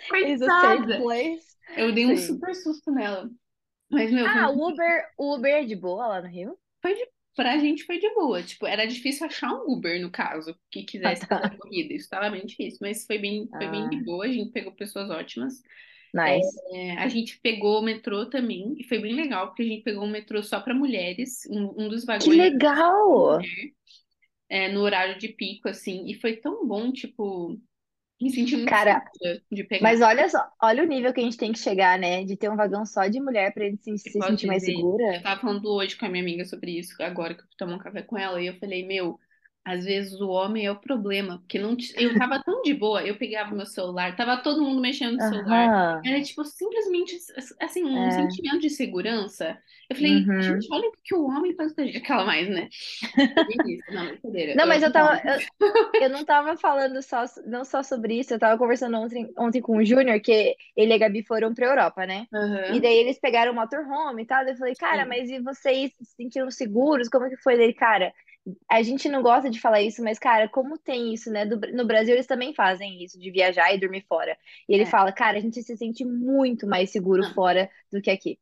Coitada! 0.08 0.98
Eu 1.76 1.92
dei 1.92 2.06
um 2.06 2.16
Sim. 2.16 2.26
super 2.36 2.54
susto 2.54 2.90
nela. 2.92 3.30
Mas, 3.90 4.12
meu, 4.12 4.26
Ah, 4.26 4.50
o 4.50 4.68
Uber, 4.68 5.08
Uber 5.18 5.52
é 5.54 5.64
de 5.64 5.74
boa 5.76 6.06
lá 6.06 6.20
no 6.22 6.28
Rio? 6.28 6.58
Foi 6.82 6.94
de, 6.94 7.06
pra 7.36 7.58
gente 7.58 7.84
foi 7.84 7.98
de 8.00 8.12
boa. 8.14 8.42
Tipo, 8.44 8.66
era 8.66 8.86
difícil 8.86 9.26
achar 9.26 9.52
um 9.54 9.72
Uber, 9.72 10.00
no 10.02 10.10
caso, 10.12 10.56
que 10.70 10.84
Ah, 11.02 11.14
quisesse 11.14 11.26
fazer 11.28 11.46
a 11.46 11.50
tá. 11.50 11.56
corrida. 11.58 11.94
Isso 11.94 12.04
estava 12.06 12.30
bem 12.30 12.46
difícil, 12.46 12.78
mas 12.82 13.06
foi 13.06 13.18
bem, 13.18 13.50
foi 13.58 13.68
bem 13.68 13.88
de 13.88 13.96
Ah, 13.96 14.04
boa. 14.04 14.26
A 14.26 14.32
gente 14.32 14.52
pegou 14.52 14.72
pessoas 14.74 15.10
ótimas. 15.10 15.62
nice. 16.12 16.60
É, 16.72 16.92
a 16.98 17.08
gente 17.08 17.40
pegou 17.40 17.80
o 17.80 17.82
metrô 17.82 18.26
também, 18.28 18.74
e 18.78 18.84
foi 18.84 18.98
bem 19.00 19.14
legal, 19.14 19.48
porque 19.48 19.62
a 19.62 19.66
gente 19.66 19.82
pegou 19.84 20.04
um 20.04 20.10
metrô 20.10 20.42
só 20.42 20.60
para 20.60 20.74
mulheres. 20.74 21.46
Um, 21.50 21.84
um 21.84 21.88
dos 21.88 22.04
Que 22.18 22.30
vagões 22.30 22.40
legal! 22.40 23.50
é, 24.48 24.68
no 24.72 24.80
horário 24.80 25.18
de 25.18 25.28
pico, 25.28 25.68
assim, 25.68 26.06
e 26.06 26.14
foi 26.14 26.36
tão 26.36 26.66
bom, 26.66 26.92
tipo, 26.92 27.60
me 28.20 28.30
senti 28.30 28.56
muito 28.56 28.78
Cara, 28.78 29.02
segura 29.20 29.42
de 29.50 29.64
mas 29.80 30.00
pegar. 30.00 30.02
olha 30.02 30.28
só, 30.28 30.38
olha 30.62 30.82
o 30.82 30.86
nível 30.86 31.12
que 31.14 31.20
a 31.20 31.24
gente 31.24 31.36
tem 31.38 31.52
que 31.52 31.58
chegar, 31.58 31.98
né? 31.98 32.24
De 32.24 32.36
ter 32.36 32.50
um 32.50 32.56
vagão 32.56 32.84
só 32.86 33.06
de 33.08 33.20
mulher 33.20 33.52
pra 33.54 33.64
gente 33.66 33.98
se, 33.98 34.12
se 34.12 34.12
posso 34.16 34.22
sentir 34.22 34.46
mais 34.46 34.62
dizer, 34.62 34.90
eu 35.14 35.20
segura. 35.20 35.22
tava 35.22 35.40
falando 35.40 35.66
hoje 35.70 35.96
com 35.96 36.06
a 36.06 36.08
minha 36.08 36.22
amiga 36.22 36.44
sobre 36.44 36.78
isso, 36.78 36.94
agora 37.02 37.34
que 37.34 37.42
eu 37.42 37.46
fui 37.46 37.56
tomar 37.56 37.74
um 37.76 37.78
café 37.78 38.02
com 38.02 38.18
ela, 38.18 38.40
e 38.42 38.46
eu 38.46 38.58
falei, 38.58 38.86
meu. 38.86 39.18
Às 39.66 39.84
vezes 39.84 40.20
o 40.20 40.28
homem 40.28 40.64
é 40.66 40.70
o 40.70 40.80
problema, 40.80 41.38
porque 41.40 41.58
não 41.58 41.76
eu 41.96 42.16
tava 42.16 42.42
tão 42.42 42.62
de 42.62 42.72
boa, 42.74 43.04
eu 43.04 43.18
pegava 43.18 43.54
meu 43.54 43.66
celular, 43.66 44.16
tava 44.16 44.42
todo 44.42 44.62
mundo 44.62 44.80
mexendo 44.80 45.14
no 45.16 45.20
celular. 45.20 45.68
Aham. 45.68 46.02
Era 46.04 46.22
tipo 46.22 46.44
simplesmente 46.44 47.16
assim 47.60 47.84
um 47.84 48.08
É. 48.08 48.10
sentimento 48.10 48.60
de 48.60 48.70
segurança. 48.70 49.60
Eu 49.90 49.96
falei, 49.96 50.28
Uhum. 50.28 50.40
gente, 50.40 50.68
olha 50.72 50.88
o 50.88 50.92
que 51.02 51.14
o 51.14 51.24
homem 51.26 51.54
faz 51.56 51.72
com 51.74 51.80
a 51.82 51.84
gente, 51.84 51.98
aquela 51.98 52.24
mais, 52.24 52.48
né? 52.48 52.68
Não, 53.88 54.06
brincadeira. 54.08 54.54
Não, 54.54 54.66
mas 54.66 54.82
eu 54.82 54.90
tava. 54.92 55.20
Eu, 55.26 55.40
eu 56.06 56.10
não 56.10 56.24
tava 56.24 56.56
falando 56.56 57.02
só, 57.02 57.24
não 57.46 57.64
só 57.64 57.82
sobre 57.82 58.18
isso, 58.20 58.34
eu 58.34 58.38
tava 58.38 58.58
conversando 58.58 58.98
ontem, 58.98 59.32
ontem 59.38 59.60
com 59.62 59.78
o 59.78 59.84
Júnior, 59.84 60.20
que 60.20 60.56
ele 60.76 60.92
e 60.92 60.94
a 60.94 60.98
Gabi 60.98 61.24
foram 61.24 61.54
pra 61.54 61.66
Europa, 61.68 62.06
né? 62.06 62.28
E 62.68 62.80
Aham, 62.80 62.82
daí 62.82 62.96
eles 62.98 63.18
pegaram 63.20 63.52
o 63.52 63.54
motorhome 63.54 64.22
e 64.24 64.26
tal. 64.26 64.44
Eu 64.46 64.56
falei, 64.56 64.74
cara, 64.76 65.06
mas 65.06 65.30
e 65.30 65.40
vocês 65.40 65.92
se 65.96 66.04
sentiram 66.16 66.50
seguros? 66.50 67.08
Como 67.08 67.28
que 67.30 67.36
foi 67.38 67.56
dele, 67.56 67.74
cara? 67.74 68.12
A 68.70 68.82
gente 68.82 69.08
não 69.08 69.22
gosta 69.22 69.50
de 69.50 69.60
falar 69.60 69.82
isso, 69.82 70.02
mas, 70.02 70.18
cara, 70.18 70.48
como 70.48 70.78
tem 70.78 71.12
isso, 71.12 71.30
né? 71.32 71.44
Do- 71.46 71.58
no 71.72 71.84
Brasil 71.86 72.14
eles 72.14 72.26
também 72.26 72.54
fazem 72.54 73.02
isso, 73.02 73.18
de 73.18 73.30
viajar 73.30 73.72
e 73.74 73.78
dormir 73.80 74.04
fora. 74.08 74.36
E 74.68 74.74
ele 74.74 74.84
É. 74.84 74.86
fala, 74.86 75.12
cara, 75.12 75.38
a 75.38 75.40
gente 75.40 75.62
se 75.62 75.76
sente 75.76 76.04
muito 76.04 76.66
mais 76.66 76.90
seguro 76.90 77.24
Não. 77.24 77.34
fora 77.34 77.70
do 77.92 78.00
que 78.00 78.10
aqui. 78.10 78.38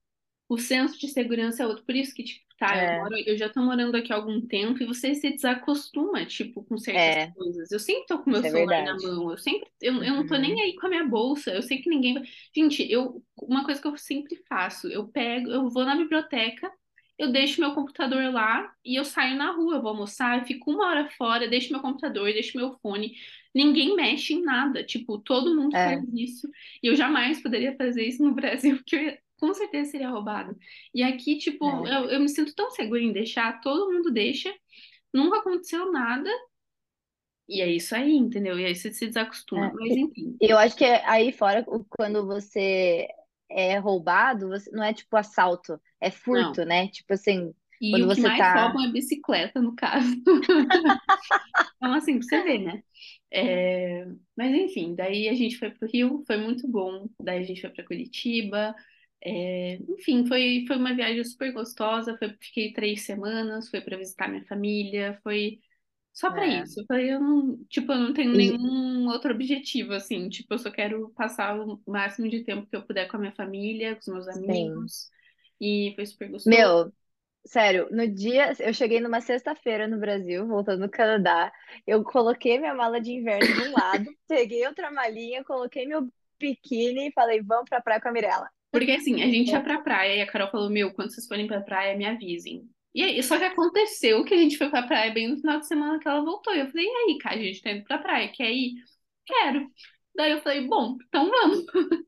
O 0.49 0.59
senso 0.59 0.99
de 0.99 1.09
segurança 1.09 1.63
é 1.63 1.67
outro. 1.67 1.85
Por 1.85 1.95
isso 1.97 2.15
que, 2.15 2.23
tipo, 2.23 2.45
tá, 2.59 2.79
eu 2.79 2.91
É, 2.91 2.95
moro, 2.95 3.15
eu 3.27 3.37
já 3.37 3.49
tô 3.49 3.63
morando 3.63 3.97
aqui 3.97 4.13
há 4.13 4.17
algum 4.17 4.41
tempo 4.47 4.83
e 4.83 4.87
você 4.87 5.15
se 5.15 5.31
desacostuma, 5.31 6.25
tipo, 6.27 6.63
com 6.65 6.77
certas 6.79 7.17
é, 7.17 7.35
coisas. 7.35 7.71
Eu 7.73 7.81
sempre 7.81 8.07
tô 8.07 8.23
com 8.23 8.31
meu 8.31 8.43
é 8.43 8.45
celular 8.45 8.83
na 8.85 8.95
mão, 9.01 9.31
eu 9.31 9.39
sempre, 9.39 9.69
eu, 9.81 10.03
eu 10.05 10.15
não 10.15 10.27
tô 10.27 10.37
nem 10.37 10.53
Uhum, 10.53 10.63
aí 10.63 10.75
com 10.77 10.87
a 10.87 10.91
minha 10.91 11.05
bolsa, 11.09 11.51
eu 11.53 11.63
sei 11.63 11.81
que 11.83 11.89
ninguém 11.91 12.15
vai. 12.15 12.23
Gente, 12.55 12.83
eu, 12.91 13.25
uma 13.43 13.65
coisa 13.65 13.81
que 13.81 13.87
eu 13.89 13.97
sempre 13.97 14.37
faço, 14.49 14.89
eu 14.89 15.09
pego, 15.09 15.51
eu 15.51 15.69
vou 15.71 15.85
na 15.85 15.97
biblioteca, 15.97 16.71
eu 17.19 17.31
deixo 17.33 17.61
meu 17.61 17.75
computador 17.75 18.33
lá 18.33 18.73
e 18.85 18.97
eu 18.97 19.05
saio 19.05 19.37
na 19.37 19.53
rua, 19.53 19.77
eu 19.77 19.83
vou 19.83 19.91
almoçar, 19.91 20.39
eu 20.41 20.45
fico 20.47 20.71
uma 20.73 20.87
hora 20.89 21.09
fora, 21.11 21.49
deixo 21.49 21.73
meu 21.73 21.81
computador, 21.83 22.33
deixo 22.33 22.57
meu 22.59 22.77
fone. 22.81 23.15
Ninguém 23.55 23.95
mexe 23.95 24.35
em 24.35 24.43
nada, 24.43 24.85
tipo, 24.85 25.19
todo 25.19 25.55
mundo 25.55 25.79
faz 25.83 25.99
é, 26.01 26.07
isso. 26.13 26.49
E 26.83 26.89
eu 26.89 26.97
jamais 26.97 27.41
poderia 27.43 27.77
fazer 27.77 28.05
isso 28.07 28.23
no 28.25 28.35
Brasil, 28.35 28.77
porque 28.79 28.97
eu 28.97 29.03
ia- 29.03 29.19
com 29.39 29.53
certeza 29.55 29.91
seria 29.91 30.11
roubado. 30.11 30.57
E 30.95 31.03
aqui, 31.03 31.37
tipo, 31.39 31.87
é, 31.87 31.95
eu, 31.97 32.11
eu 32.11 32.21
me 32.21 32.29
sinto 32.29 32.55
tão 32.55 32.71
segura 32.71 33.01
em 33.03 33.13
deixar, 33.13 33.61
todo 33.61 33.93
mundo 33.93 34.11
deixa, 34.11 34.53
nunca 35.13 35.39
aconteceu 35.39 35.93
nada, 35.93 36.31
e 37.49 37.61
é 37.61 37.69
isso 37.69 37.95
aí, 37.95 38.13
entendeu? 38.17 38.59
E 38.59 38.65
aí 38.65 38.75
você 38.75 38.93
se 38.93 39.07
desacostuma. 39.07 39.71
é. 39.71 39.73
Mas 39.73 39.97
enfim, 39.97 40.41
eu 40.41 40.59
acho 40.59 40.77
que 40.77 40.85
aí 40.85 41.33
fora, 41.33 41.65
quando 41.91 42.27
você 42.27 43.09
é 43.55 43.79
roubado, 43.79 44.49
você, 44.49 44.71
não 44.73 44.85
é 44.85 44.93
tipo 44.95 45.17
assalto, 45.17 45.81
é 46.01 46.11
não. 46.31 46.59
furto, 46.59 46.65
né? 46.65 46.89
Tipo 46.89 47.15
assim, 47.15 47.55
E 47.81 47.91
quando 47.91 48.07
o 48.07 48.11
que 48.11 48.23
mais 48.23 48.51
tá. 48.53 48.53
roubam 48.53 48.85
é 48.85 48.93
bicicleta, 48.93 49.61
no 49.61 49.75
caso. 49.77 50.17
Então, 51.77 51.95
assim, 51.95 52.19
pra 52.19 52.23
você 52.29 52.43
ver, 52.43 52.59
né? 52.61 52.83
É, 53.31 54.07
Mas 54.37 54.55
enfim, 54.55 54.95
daí 54.95 55.29
a 55.29 55.35
gente 55.35 55.59
foi 55.59 55.71
pro 55.71 55.89
Rio, 55.89 56.23
foi 56.27 56.37
muito 56.39 56.67
bom. 56.69 57.09
Daí 57.21 57.41
a 57.41 57.43
gente 57.43 57.61
foi 57.61 57.71
pra 57.71 57.85
Curitiba. 57.85 58.75
É, 59.25 59.77
Enfim, 59.89 60.27
foi, 60.27 60.65
foi 60.67 60.77
uma 60.77 60.95
viagem 60.95 61.25
super 61.25 61.53
gostosa. 61.53 62.17
Foi, 62.19 62.31
fiquei 62.41 62.73
três 62.73 63.03
semanas, 63.05 63.69
foi 63.71 63.81
pra 63.81 63.97
visitar 63.99 64.29
minha 64.29 64.45
família, 64.47 65.19
foi 65.23 65.61
só 66.15 66.31
pra 66.31 66.47
É, 66.47 66.63
isso. 66.63 66.81
Eu 66.81 66.87
falei, 66.87 67.13
eu 67.13 67.21
não, 67.21 67.59
tipo, 67.69 67.91
eu 67.91 67.99
não 67.99 68.15
tenho 68.15 68.33
e, 68.35 68.37
nenhum 68.37 69.09
outro 69.09 69.35
objetivo, 69.35 69.93
assim. 69.93 70.29
Tipo, 70.29 70.55
eu 70.55 70.59
só 70.59 70.71
quero 70.71 71.11
passar 71.11 71.59
o 71.59 71.83
máximo 71.87 72.29
de 72.31 72.45
tempo 72.45 72.69
que 72.69 72.77
eu 72.77 72.87
puder 72.87 73.09
com 73.09 73.17
a 73.17 73.21
minha 73.21 73.35
família, 73.35 73.97
com 73.97 74.01
os 74.01 74.07
meus 74.07 74.27
sim. 74.27 74.45
amigos. 74.45 75.11
E 75.61 75.93
foi 75.97 76.07
super 76.07 76.31
gostoso. 76.31 76.57
Meu, 76.57 76.93
sério, 77.45 77.89
no 77.91 78.07
dia. 78.07 78.53
Eu 78.61 78.73
cheguei 78.73 79.01
numa 79.01 79.21
sexta-feira 79.21 79.89
no 79.89 79.99
Brasil, 79.99 80.47
voltando 80.47 80.83
do 80.83 80.91
Canadá. 80.91 81.53
Eu 81.85 82.05
coloquei 82.05 82.59
minha 82.61 82.75
mala 82.75 83.01
de 83.01 83.11
inverno 83.11 83.53
de 83.53 83.69
um 83.69 83.73
lado, 83.73 84.05
peguei 84.29 84.65
outra 84.69 84.93
malinha, 84.93 85.43
coloquei 85.43 85.85
meu 85.85 86.09
biquíni 86.39 87.09
e 87.09 87.13
falei, 87.13 87.43
vamos 87.43 87.69
pra 87.69 87.81
praia 87.81 88.01
com 88.01 88.09
a 88.09 88.13
Mirella. 88.13 88.49
Porque 88.71 88.93
assim, 88.93 89.21
a 89.23 89.27
gente 89.27 89.51
ia 89.51 89.61
pra 89.63 89.81
praia 89.81 90.17
e 90.17 90.21
a 90.21 90.27
Carol 90.27 90.51
falou: 90.51 90.71
Meu, 90.71 90.93
quando 90.93 91.13
vocês 91.13 91.27
forem 91.27 91.47
pra 91.47 91.61
praia, 91.61 91.97
me 91.97 92.05
avisem. 92.07 92.69
E 92.95 93.03
aí, 93.03 93.23
só 93.23 93.39
que 93.39 93.45
aconteceu 93.45 94.25
que 94.25 94.35
a 94.35 94.37
gente 94.37 94.57
foi 94.59 94.71
pra 94.71 94.83
praia 94.87 95.13
bem 95.13 95.29
no 95.29 95.37
final 95.39 95.59
de 95.61 95.67
semana 95.67 95.99
que 95.99 96.09
ela 96.09 96.25
voltou. 96.25 96.55
E 96.55 96.61
eu 96.61 96.69
falei: 96.69 96.87
E 96.87 96.91
aí, 97.13 97.19
cara, 97.19 97.37
a 97.37 97.39
gente 97.43 97.63
tá 97.63 97.71
indo 97.73 97.85
pra 97.85 97.99
praia, 97.99 98.31
quer 98.33 98.51
ir? 98.53 98.75
Quero. 99.27 99.71
Daí 100.17 100.33
eu 100.33 100.43
falei: 100.43 100.67
Bom, 100.69 100.97
então 101.09 101.31
vamos. 101.31 101.65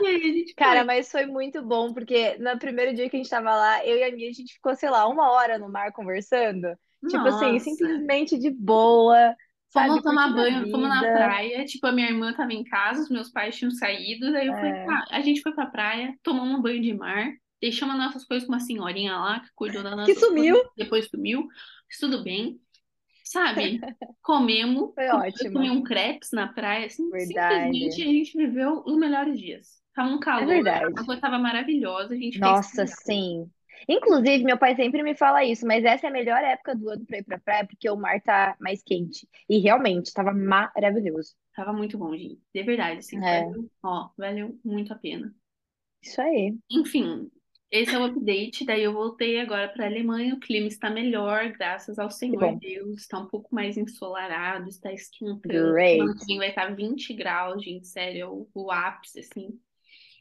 E 0.00 0.06
aí 0.06 0.16
a 0.16 0.32
gente 0.32 0.56
Cara, 0.56 0.84
foi. 0.84 0.84
mas 0.84 1.10
foi 1.10 1.24
muito 1.26 1.62
bom, 1.64 1.92
porque 1.94 2.36
no 2.38 2.58
primeiro 2.58 2.92
dia 2.94 3.08
que 3.08 3.16
a 3.16 3.18
gente 3.18 3.30
tava 3.30 3.54
lá, 3.54 3.84
eu 3.86 3.96
e 3.96 4.02
a 4.04 4.12
Mia, 4.12 4.28
a 4.28 4.32
gente 4.32 4.54
ficou, 4.54 4.74
sei 4.74 4.90
lá, 4.90 5.06
uma 5.08 5.30
hora 5.30 5.56
no 5.58 5.68
mar 5.70 5.92
conversando. 5.92 6.76
Tipo 7.06 7.28
assim, 7.28 7.58
Nossa. 7.58 7.60
simplesmente 7.60 8.36
de 8.38 8.50
boa, 8.50 9.36
Fomos 9.72 10.00
sabe? 10.00 10.02
tomar 10.02 10.34
banho, 10.34 10.66
fomos 10.70 10.88
na 10.88 11.10
praia. 11.10 11.64
Tipo, 11.64 11.86
a 11.86 11.92
minha 11.92 12.08
irmã 12.08 12.32
tava 12.34 12.52
em 12.52 12.64
casa, 12.64 13.02
os 13.02 13.10
meus 13.10 13.30
pais 13.30 13.56
tinham 13.56 13.70
saído. 13.70 14.32
Daí 14.32 14.46
eu 14.48 14.54
falei: 14.56 14.74
É, 14.74 14.84
Tá, 14.84 15.06
a 15.10 15.20
gente 15.20 15.42
foi 15.42 15.52
pra 15.54 15.66
praia, 15.66 16.18
tomamos 16.22 16.58
um 16.58 16.62
banho 16.62 16.80
de 16.82 16.94
mar, 16.94 17.32
deixamos 17.60 17.94
as 17.96 18.00
nossas 18.02 18.24
coisas 18.24 18.46
com 18.46 18.52
uma 18.54 18.60
senhorinha 18.60 19.16
lá 19.16 19.40
que 19.40 19.50
cuidou 19.54 19.82
das 19.82 19.96
que 20.04 20.14
nossas 20.14 20.14
sumiu. 20.14 20.56
coisas, 20.56 20.70
depois 20.76 21.08
sumiu. 21.08 21.48
Tudo 22.00 22.22
bem. 22.24 22.60
Sabe? 23.24 23.80
Comemos, 24.22 24.94
Foi 24.94 25.08
eu 25.08 25.52
comi 25.52 25.70
ótimo. 25.70 25.70
um 25.70 25.82
crepes 25.82 26.30
na 26.32 26.52
praia, 26.52 26.86
assim, 26.86 27.14
simplesmente 27.16 27.32
Verdade. 27.34 28.02
a 28.02 28.06
gente 28.06 28.36
viveu 28.36 28.82
os 28.86 28.96
melhores 28.98 29.38
dias. 29.38 29.82
Tava 29.94 30.10
um 30.10 30.20
É 30.34 30.44
calor, 30.44 30.68
a 30.68 30.80
verdade. 30.80 30.94
água 30.96 31.20
tava 31.20 31.38
maravilhosa, 31.38 32.14
a 32.14 32.16
gente 32.18 32.40
fez 32.40 32.60
Nossa, 32.62 32.86
sim. 32.86 33.50
Inclusive, 33.88 34.44
meu 34.44 34.58
pai 34.58 34.74
sempre 34.76 35.02
me 35.02 35.14
fala 35.14 35.44
isso, 35.44 35.66
mas 35.66 35.84
essa 35.84 36.06
é 36.06 36.10
a 36.10 36.12
melhor 36.12 36.42
época 36.42 36.74
do 36.76 36.88
ano 36.90 37.06
pra 37.06 37.18
ir 37.18 37.24
pra 37.24 37.38
praia, 37.38 37.66
porque 37.66 37.88
o 37.88 37.96
mar 37.96 38.20
tá 38.22 38.56
mais 38.60 38.82
quente. 38.82 39.28
E 39.48 39.58
realmente, 39.58 40.12
tava 40.12 40.32
maravilhoso. 40.32 41.34
Tava 41.54 41.72
muito 41.74 41.98
bom, 41.98 42.16
gente. 42.16 42.40
De 42.54 42.62
verdade, 42.62 43.00
assim, 43.00 43.18
É, 43.22 43.44
valeu, 43.44 43.70
ó, 43.82 44.10
valeu 44.16 44.58
muito 44.64 44.92
a 44.92 44.96
pena. 44.98 45.34
isso 46.02 46.20
aí. 46.20 46.58
Enfim, 46.70 47.30
esse 47.70 47.94
é 47.94 47.98
o 47.98 48.04
update. 48.04 48.64
Daí 48.64 48.82
eu 48.82 48.92
voltei 48.92 49.40
agora 49.40 49.68
para 49.68 49.84
a 49.84 49.88
Alemanha. 49.88 50.34
O 50.34 50.40
clima 50.40 50.66
está 50.68 50.90
melhor, 50.90 51.52
graças 51.52 51.98
ao 51.98 52.10
Senhor. 52.10 52.58
Deus. 52.58 53.02
Está 53.02 53.18
um 53.18 53.26
pouco 53.26 53.54
mais 53.54 53.76
ensolarado, 53.76 54.68
está 54.68 54.92
esquentando. 54.92 55.72
Great. 55.72 56.00
Vai 56.38 56.48
estar 56.48 56.74
20 56.74 57.12
graus, 57.14 57.62
gente. 57.62 57.86
Sério, 57.86 58.20
é 58.22 58.26
o, 58.26 58.48
o 58.54 58.70
ápice, 58.70 59.20
assim. 59.20 59.60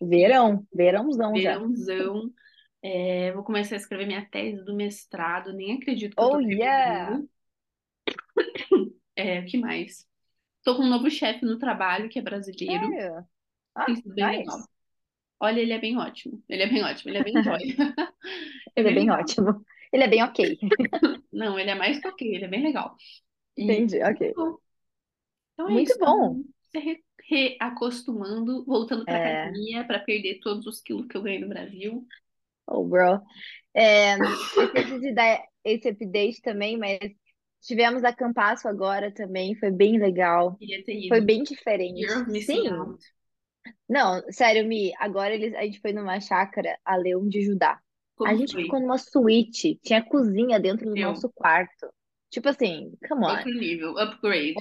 Verão, 0.02 0.66
verãozão 0.74 1.36
já. 1.36 1.54
Verãozão. 1.54 2.34
É, 2.82 3.32
vou 3.34 3.44
começar 3.44 3.76
a 3.76 3.78
escrever 3.78 4.06
minha 4.06 4.26
tese 4.26 4.64
do 4.64 4.76
mestrado. 4.76 5.54
Nem 5.54 5.74
acredito 5.78 6.16
que 6.16 6.24
eu 6.24 6.28
Oh, 6.28 6.32
tô 6.32 6.40
yeah! 6.40 7.20
É, 9.16 9.40
o 9.40 9.46
que 9.46 9.58
mais? 9.58 10.08
Tô 10.64 10.76
com 10.76 10.84
um 10.84 10.90
novo 10.90 11.10
chefe 11.10 11.46
no 11.46 11.58
trabalho, 11.60 12.10
que 12.10 12.20
é 12.20 12.22
brasileiro. 12.22 12.88
Ah, 13.76 13.86
Tem 13.86 13.96
sido 13.96 14.14
bem 14.14 14.26
legal. 14.40 14.60
Olha, 15.40 15.60
ele 15.62 15.74
é 15.74 15.80
bem 15.80 15.98
ótimo. 15.98 16.44
Ele 16.50 16.64
é 16.64 16.68
bem 16.68 16.84
ótimo, 16.84 17.12
ele 17.12 17.18
é 17.20 17.22
bem 17.24 17.42
jóia. 17.42 17.76
É 18.76 18.84
Ele 18.84 18.90
é 18.90 18.92
bem 18.92 19.10
ótimo. 19.12 19.66
Ele 19.92 20.04
é 20.04 20.08
bem 20.08 20.24
ok. 20.24 20.60
Não, 21.32 21.60
ele 21.60 21.70
é 21.72 21.76
mais 21.76 22.00
que 22.00 22.08
ok, 22.08 22.36
ele 22.36 22.46
é 22.46 22.48
bem 22.48 22.64
legal. 22.64 22.96
E 23.58 23.86
Entendi, 23.86 24.02
ok. 24.04 24.36
bom, 24.36 24.58
então 25.54 25.70
é 25.70 25.76
Muito 25.76 25.96
isso. 25.96 26.00
bom. 26.00 26.42
Se 26.72 26.80
re- 26.80 27.04
reacostumando, 27.30 28.66
voltando 28.66 29.08
pra 29.08 29.18
É, 29.18 29.20
academia 29.20 29.86
para 29.86 30.00
perder 30.00 30.40
todos 30.42 30.66
os 30.68 30.82
quilos 30.82 31.08
que 31.08 31.18
eu 31.18 31.22
ganhei 31.24 31.40
no 31.42 31.50
Brasil. 31.50 32.08
oh, 32.68 32.84
bro. 32.86 33.22
É, 33.74 34.16
esqueci 34.66 35.00
de 35.00 35.14
dar 35.14 35.42
esse 35.64 35.90
update 35.90 36.42
também, 36.42 36.78
mas 36.78 37.00
tivemos 37.62 38.04
a 38.04 38.14
Campasso 38.14 38.68
agora 38.68 39.14
também, 39.14 39.56
foi 39.56 39.72
bem 39.72 40.00
legal. 40.00 40.60
Queria 40.60 40.84
ter 40.84 40.94
Foi 41.08 41.22
ido. 41.22 41.22
bem 41.22 41.44
diferente. 41.44 42.22
of 42.22 42.28
missing 42.28 42.68
Sim. 42.68 42.68
out. 42.68 43.00
Não, 43.90 44.22
sério, 44.32 44.68
Mi, 44.68 44.94
agora 44.98 45.34
eles, 45.34 45.54
a 45.56 45.64
gente 45.64 45.80
foi 45.82 45.94
numa 45.94 46.20
chácara 46.20 46.78
a 46.84 46.96
Leão 46.96 47.28
de 47.28 47.42
Judá. 47.44 47.80
A 48.24 48.36
Como 48.36 48.36
gente 48.36 48.52
foi? 48.52 48.64
ficou 48.64 48.80
numa 48.80 48.98
suíte, 48.98 49.80
tinha 49.84 50.04
cozinha 50.04 50.60
dentro 50.60 50.90
do 50.90 50.96
Eu, 50.96 51.08
nosso 51.08 51.30
quarto. 51.34 51.88
Tipo 52.30 52.50
assim, 52.50 52.92
come 53.08 53.26
on. 53.26 53.30
outro 53.30 53.52
nível, 53.54 53.98
upgrade. 53.98 54.56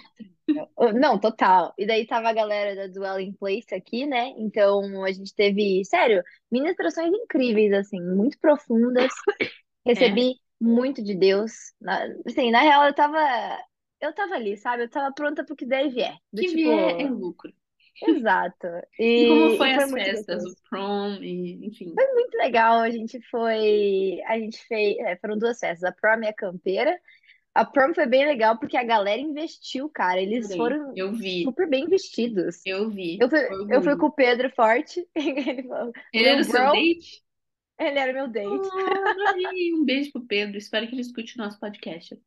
Não, 0.95 1.19
total. 1.19 1.75
E 1.79 1.87
daí 1.87 2.07
tava 2.07 2.29
a 2.29 2.33
galera 2.33 2.75
da 2.77 2.87
Dwelling 2.87 3.33
Place 3.35 3.75
aqui, 3.75 4.07
né? 4.07 4.29
Então 4.39 5.05
a 5.05 5.13
gente 5.13 5.35
teve, 5.35 5.85
sério, 5.85 6.23
ministrações 6.51 7.13
incríveis, 7.13 7.73
assim, 7.73 8.01
muito 8.01 8.39
profundas. 8.39 9.13
É, 9.39 9.45
Recebi 9.85 10.35
muito 10.61 11.03
de 11.03 11.15
Deus. 11.15 11.53
Na, 11.81 12.05
assim, 12.27 12.51
na 12.51 12.61
real, 12.61 12.85
eu 12.87 12.95
tava, 12.95 13.19
eu 14.01 14.15
tava 14.15 14.35
ali, 14.35 14.57
sabe? 14.57 14.85
Eu 14.85 14.91
tava 14.91 15.13
pronta 15.15 15.45
pro 15.45 15.57
que 15.57 15.67
der 15.67 15.87
e 15.87 15.91
vier. 15.91 16.17
Do 16.33 16.43
que 16.43 16.47
tipo, 16.47 16.57
vier 16.57 17.01
é 17.01 17.09
lucro. 17.09 17.53
Exato. 18.03 18.67
E 18.99 19.27
como 19.29 19.51
E, 19.51 19.57
foi 19.57 19.71
e 19.71 19.75
foi 19.75 19.85
as 19.85 19.91
festas, 19.93 20.45
o 20.45 20.55
prom, 20.69 21.15
e, 21.23 21.67
enfim. 21.67 21.95
Foi 21.95 22.07
muito 22.15 22.35
legal. 22.37 22.81
A 22.81 22.91
gente 22.91 23.21
foi, 23.31 24.21
a 24.27 24.39
gente 24.39 24.59
fez, 24.67 24.97
é, 24.99 25.17
foram 25.17 25.39
duas 25.39 25.59
festas, 25.59 25.85
a 25.85 25.93
prom 25.93 26.23
e 26.23 26.29
a 26.29 26.33
campeira. 26.33 26.99
A 27.55 27.65
prom 27.65 27.95
foi 27.95 28.07
bem 28.07 28.27
legal 28.27 28.59
porque 28.59 28.77
a 28.77 28.85
galera 28.85 29.21
investiu, 29.21 29.89
cara. 29.89 30.21
Eles 30.21 30.51
Adorei. 30.51 30.79
foram 30.79 30.93
Eu 30.97 31.15
super 31.45 31.69
bem 31.69 31.87
vestidos. 31.89 32.61
eu 32.67 32.91
vi. 32.91 33.19
Eu 33.21 33.29
fui, 33.31 33.39
eu 33.71 33.83
fui 33.83 33.95
Orgulho. 33.95 33.99
com 33.99 34.07
o 34.07 34.13
Pedro 34.13 34.51
Forte. 34.55 35.07
Ele 35.17 35.63
falou, 35.67 35.93
Ele 36.13 36.29
era 36.29 36.41
o 36.41 36.45
seu 36.45 36.71
date? 36.73 37.25
ele 37.79 37.99
era 37.99 38.13
meu 38.13 38.29
date. 38.29 38.69
Oh. 38.73 39.81
Um 39.81 39.85
beijo 39.85 40.13
pro 40.13 40.27
Pedro. 40.27 40.57
Espero 40.57 40.87
que 40.87 40.95
ele 40.95 41.03
escute 41.03 41.39
o 41.39 41.43
nosso 41.43 41.59
podcast. 41.61 42.19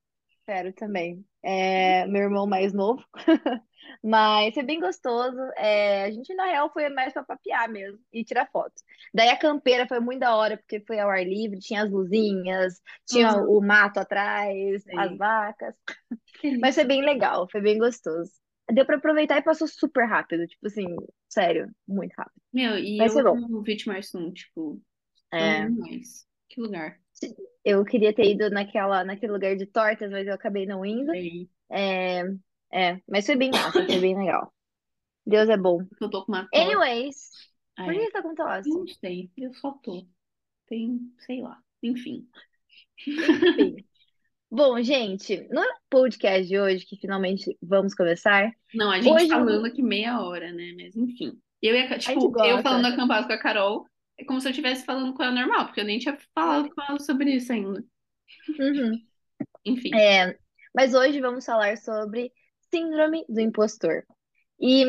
Espero 0.50 0.74
também. 0.74 1.24
É, 1.44 2.08
meu 2.08 2.24
irmão 2.24 2.48
mais 2.48 2.74
novo. 2.74 3.04
Mas 4.04 4.52
foi 4.56 4.64
bem 4.64 4.80
gostoso. 4.80 5.38
É, 5.56 6.06
a 6.06 6.12
gente, 6.12 6.34
na 6.34 6.46
real, 6.46 6.72
foi 6.74 6.90
mais 6.90 7.14
pra 7.14 7.24
papear 7.24 7.70
mesmo 7.70 8.00
e 8.12 8.24
tirar 8.24 8.50
fotos. 8.52 8.84
Daí 9.14 9.30
a 9.30 9.38
campeira 9.38 9.88
foi 9.88 10.00
muito 10.00 10.22
da 10.22 10.36
hora, 10.36 10.58
porque 10.58 10.80
foi 10.88 11.00
ao 11.00 11.08
ar 11.10 11.24
livre, 11.24 11.60
tinha 11.60 11.84
as 11.84 11.92
luzinhas, 11.92 12.82
tinha 13.06 13.32
Uhum. 13.36 13.58
o 13.58 13.62
mato 13.62 14.00
atrás, 14.00 14.84
as 14.98 15.12
Sei. 15.12 15.18
vacas. 15.18 15.76
Mas 16.60 16.74
foi 16.74 16.84
bem 16.84 17.04
legal, 17.06 17.48
foi 17.52 17.62
bem 17.62 17.78
gostoso. 17.78 18.32
Deu 18.72 18.86
pra 18.88 18.98
aproveitar 18.98 19.38
e 19.38 19.44
passou 19.44 19.68
super 19.68 20.06
rápido. 20.08 20.48
Tipo 20.48 20.66
assim, 20.66 20.96
sério, 21.30 21.70
muito 21.88 22.14
rápido. 22.18 22.42
Meu, 22.52 22.76
e 22.80 22.98
Mas 22.98 23.16
eu 23.16 23.28
amo 23.28 23.62
Vitimarsum, 23.62 24.34
tipo, 24.34 24.82
É, 25.32 25.66
demais. 25.68 26.28
Que 26.50 26.60
lugar. 26.60 27.00
Eu 27.64 27.84
queria 27.86 28.14
ter 28.14 28.32
ido 28.32 28.50
naquela, 28.50 29.04
naquele 29.04 29.32
lugar 29.32 29.56
de 29.56 29.66
tortas, 29.66 30.10
mas 30.12 30.28
eu 30.28 30.34
acabei 30.34 30.66
não 30.66 30.86
indo. 30.86 31.12
É, 31.70 32.22
é, 32.72 33.02
mas 33.08 33.26
foi 33.26 33.36
bem 33.36 33.52
massa, 33.52 33.72
foi 33.86 34.00
bem 34.00 34.18
legal. 34.18 34.54
Deus 35.26 35.50
é 35.50 35.58
bom. 35.58 35.80
Eu 36.02 36.10
tô 36.10 36.26
com 36.26 36.32
uma 36.32 36.48
tosse. 36.50 36.64
Anyways, 36.64 37.16
Ah, 37.78 37.86
por 37.86 37.94
que 37.94 38.00
é. 38.00 38.06
você 38.06 38.12
tá 38.12 38.22
com 38.22 38.36
tosse? 38.36 38.70
Não 38.70 38.88
sei, 38.88 39.30
eu 39.38 39.54
só 39.54 39.72
tô. 39.84 40.08
Tem, 40.68 41.00
sei 41.26 41.42
lá. 41.42 41.58
Enfim. 41.82 42.28
Enfim. 43.08 43.86
Bom, 44.52 44.82
gente, 44.82 45.48
no 45.52 45.62
podcast 45.90 46.48
de 46.48 46.60
hoje, 46.60 46.86
que 46.86 46.98
finalmente 46.98 47.56
vamos 47.62 47.94
começar, 47.94 48.52
Não, 48.74 48.90
a 48.90 49.00
gente 49.00 49.14
hoje 49.14 49.28
falando 49.28 49.66
aqui 49.66 49.84
meia 49.84 50.20
hora, 50.22 50.52
né? 50.52 50.74
Mas 50.76 50.96
enfim. 50.96 51.40
Eu 51.62 51.76
ia, 51.76 52.00
tipo, 52.00 52.34
eu 52.44 52.62
falando 52.64 52.86
acampado 52.86 53.28
com 53.28 53.34
a 53.34 53.38
Carol, 53.38 53.86
é 54.20 54.26
como 54.26 54.42
se 54.42 54.48
eu 54.48 54.52
estivesse 54.52 54.86
falando 54.86 55.14
com 55.14 55.24
ela 55.24 55.34
normal, 55.34 55.66
porque 55.66 55.80
eu 55.80 55.86
nem 55.86 55.98
tinha 55.98 56.18
falado 56.36 56.70
com 56.74 56.82
ela 56.82 57.00
sobre 57.00 57.32
isso 57.32 57.52
ainda. 57.54 57.84
Uhum. 58.60 59.02
Enfim. 59.66 59.96
É, 59.96 60.38
mas 60.76 60.94
hoje 60.94 61.22
vamos 61.22 61.46
falar 61.46 61.78
sobre 61.78 62.32
Síndrome 62.70 63.26
do 63.30 63.40
Impostor. 63.40 64.04
E, 64.60 64.86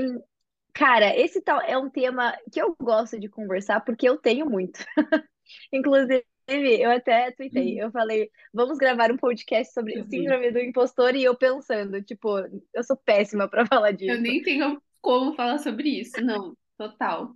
cara, 0.74 1.16
esse 1.16 1.40
tal 1.40 1.60
é 1.60 1.78
um 1.78 1.88
tema 1.88 2.36
que 2.52 2.60
eu 2.60 2.76
gosto 2.80 3.18
de 3.18 3.28
conversar 3.28 3.80
porque 3.84 4.08
eu 4.08 4.18
tenho 4.18 4.46
muito. 4.46 4.84
Inclusive, 5.72 6.24
eu 6.48 6.90
até 6.90 7.30
tuitei, 7.30 7.80
eu 7.80 7.90
falei, 7.92 8.28
vamos 8.52 8.78
gravar 8.78 9.12
um 9.12 9.16
podcast 9.16 9.72
sobre 9.72 10.00
Eu. 10.00 10.04
Síndrome 10.06 10.50
do 10.50 10.58
Impostor 10.58 11.14
e 11.14 11.22
eu 11.22 11.36
pensando, 11.36 12.02
tipo, 12.02 12.38
eu 12.74 12.82
sou 12.82 12.96
péssima 12.96 13.48
pra 13.48 13.64
falar 13.64 13.92
Eu 13.92 13.96
disso. 13.96 14.20
nem 14.20 14.42
tenho 14.42 14.82
como 15.00 15.34
falar 15.34 15.58
sobre 15.58 15.88
isso, 16.00 16.20
não, 16.20 16.56
total. 16.76 17.34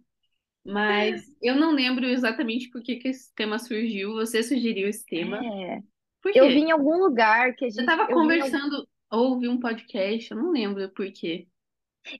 Mas 0.64 1.24
eu 1.42 1.56
não 1.56 1.72
lembro 1.72 2.06
exatamente 2.06 2.70
por 2.70 2.82
que 2.82 2.96
que 2.96 3.08
esse 3.08 3.32
tema 3.34 3.58
surgiu. 3.58 4.14
Você 4.14 4.42
sugeriu 4.42 4.88
esse 4.88 5.04
tema. 5.06 5.46
É, 5.46 5.82
Por 6.22 6.32
eu 6.34 6.48
quê? 6.48 6.48
vi 6.50 6.60
em 6.60 6.70
algum 6.72 6.98
lugar 6.98 7.54
que 7.56 7.64
a 7.66 7.68
Eu 7.68 7.70
gente, 7.70 7.86
tava 7.86 8.08
eu 8.08 8.18
vi 8.20 8.34
em 8.36 8.42
algum 8.42 8.60
conversando, 8.60 8.88
ouvi 9.10 9.48
um 9.48 9.60
podcast, 9.60 10.30
eu 10.30 10.36
não 10.36 10.50
lembro 10.52 10.88
por 10.90 11.10
quê. 11.12 11.48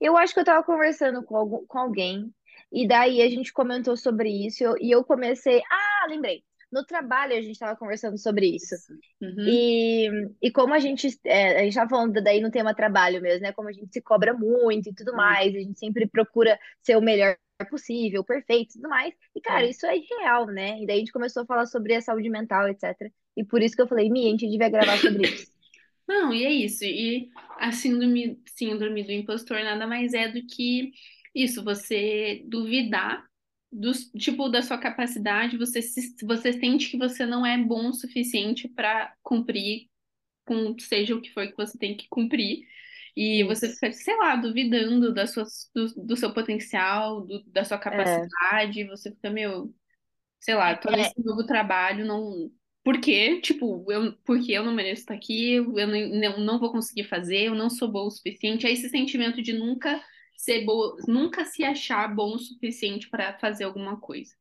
Eu 0.00 0.16
acho 0.16 0.32
que 0.34 0.40
eu 0.40 0.44
tava 0.44 0.64
conversando 0.64 1.22
com, 1.24 1.36
algum, 1.36 1.66
com 1.66 1.78
alguém, 1.78 2.32
e 2.72 2.86
daí 2.88 3.20
a 3.22 3.28
gente 3.28 3.52
comentou 3.52 3.96
sobre 3.96 4.28
isso, 4.46 4.62
e 4.62 4.66
eu, 4.66 4.74
e 4.80 4.90
eu 4.90 5.04
comecei. 5.04 5.60
Ah, 5.70 6.06
lembrei. 6.08 6.42
No 6.72 6.84
trabalho 6.84 7.36
a 7.36 7.40
gente 7.40 7.58
tava 7.58 7.76
conversando 7.78 8.18
sobre 8.18 8.46
isso. 8.56 8.74
Uhum, 9.20 9.44
E, 9.44 10.08
e 10.42 10.50
como 10.50 10.74
a 10.74 10.78
gente. 10.78 11.08
é, 11.24 11.60
a 11.60 11.64
gente 11.64 11.74
tava 11.74 11.90
falando 11.90 12.12
daí 12.22 12.40
no 12.40 12.50
tema 12.50 12.74
trabalho 12.74 13.20
mesmo, 13.22 13.42
né? 13.42 13.52
Como 13.52 13.68
a 13.68 13.72
gente 13.72 13.92
se 13.92 14.02
cobra 14.02 14.34
muito 14.34 14.88
e 14.88 14.94
tudo 14.94 15.14
mais, 15.14 15.54
a 15.54 15.58
gente 15.58 15.78
sempre 15.78 16.08
procura 16.08 16.58
ser 16.82 16.96
o 16.96 17.02
melhor 17.02 17.36
possível, 17.70 18.24
perfeito 18.24 18.70
e 18.70 18.72
tudo 18.74 18.88
mais. 18.88 19.14
E, 19.34 19.40
cara, 19.40 19.64
é. 19.64 19.70
isso 19.70 19.86
é 19.86 19.94
real, 20.20 20.46
né? 20.46 20.82
E 20.82 20.86
daí 20.86 20.96
a 20.96 20.98
gente 20.98 21.12
começou 21.12 21.42
a 21.42 21.46
falar 21.46 21.66
sobre 21.66 21.94
a 21.94 22.00
saúde 22.00 22.28
mental, 22.28 22.68
etc. 22.68 23.12
E 23.36 23.44
por 23.44 23.62
isso 23.62 23.76
que 23.76 23.82
eu 23.82 23.88
falei, 23.88 24.10
Mi, 24.10 24.26
a 24.26 24.30
gente 24.30 24.48
devia 24.48 24.68
gravar 24.68 24.98
sobre 24.98 25.28
isso. 25.28 25.52
Não, 26.06 26.32
e 26.34 26.44
é 26.44 26.52
isso. 26.52 26.84
E 26.84 27.30
a 27.58 27.72
síndrome, 27.72 28.42
síndrome 28.46 29.04
do 29.04 29.12
impostor 29.12 29.62
nada 29.62 29.86
mais 29.86 30.12
é 30.12 30.28
do 30.28 30.44
que 30.46 30.92
isso, 31.34 31.64
você 31.64 32.42
duvidar 32.46 33.24
do, 33.72 33.90
tipo, 34.18 34.48
da 34.48 34.62
sua 34.62 34.78
capacidade, 34.78 35.56
você, 35.56 35.82
se, 35.82 36.14
você 36.24 36.52
sente 36.52 36.90
que 36.90 36.96
você 36.96 37.26
não 37.26 37.44
é 37.44 37.58
bom 37.58 37.88
o 37.88 37.94
suficiente 37.94 38.68
para 38.68 39.12
cumprir 39.22 39.88
com 40.46 40.78
seja 40.78 41.14
o 41.14 41.20
que 41.20 41.32
for 41.32 41.46
que 41.48 41.56
você 41.56 41.76
tem 41.76 41.96
que 41.96 42.06
cumprir. 42.08 42.66
E 43.16 43.44
você 43.44 43.68
fica, 43.70 43.92
sei 43.92 44.16
lá, 44.16 44.36
duvidando 44.36 45.12
das 45.14 45.32
suas, 45.32 45.70
do, 45.74 45.86
do 46.06 46.16
seu 46.16 46.34
potencial, 46.34 47.22
do- 47.26 47.42
da 47.46 47.64
sua 47.64 47.78
É, 47.90 48.28
capacidade, 48.38 48.84
você 48.86 49.10
fica, 49.12 49.30
meu, 49.30 49.74
sei 50.40 50.54
lá, 50.54 50.76
tô 50.76 50.90
é, 50.92 51.12
nesse 51.12 51.14
novo 51.24 51.46
trabalho, 51.46 52.04
não. 52.06 52.50
Por 52.84 53.00
quê? 53.00 53.40
Tipo, 53.40 53.84
eu, 53.90 54.14
porque 54.24 54.52
eu 54.52 54.64
não 54.64 54.72
mereço 54.74 55.02
estar 55.02 55.14
aqui, 55.14 55.54
eu 55.54 55.64
não, 55.86 56.08
não, 56.20 56.40
não 56.40 56.60
vou 56.60 56.70
conseguir 56.72 57.04
fazer, 57.04 57.46
eu 57.48 57.54
não 57.54 57.70
sou 57.70 57.90
boa 57.90 58.06
o 58.08 58.10
suficiente. 58.10 58.66
É 58.66 58.72
esse 58.72 58.88
sentimento 58.90 59.42
de 59.42 59.52
nunca 59.54 60.02
ser 60.36 60.64
boa, 60.64 60.96
nunca 61.08 61.44
se 61.46 61.64
achar 61.64 62.14
bom 62.14 62.34
o 62.34 62.38
suficiente 62.38 63.08
para 63.10 63.38
fazer 63.38 63.64
alguma 63.64 63.98
coisa. 64.00 64.34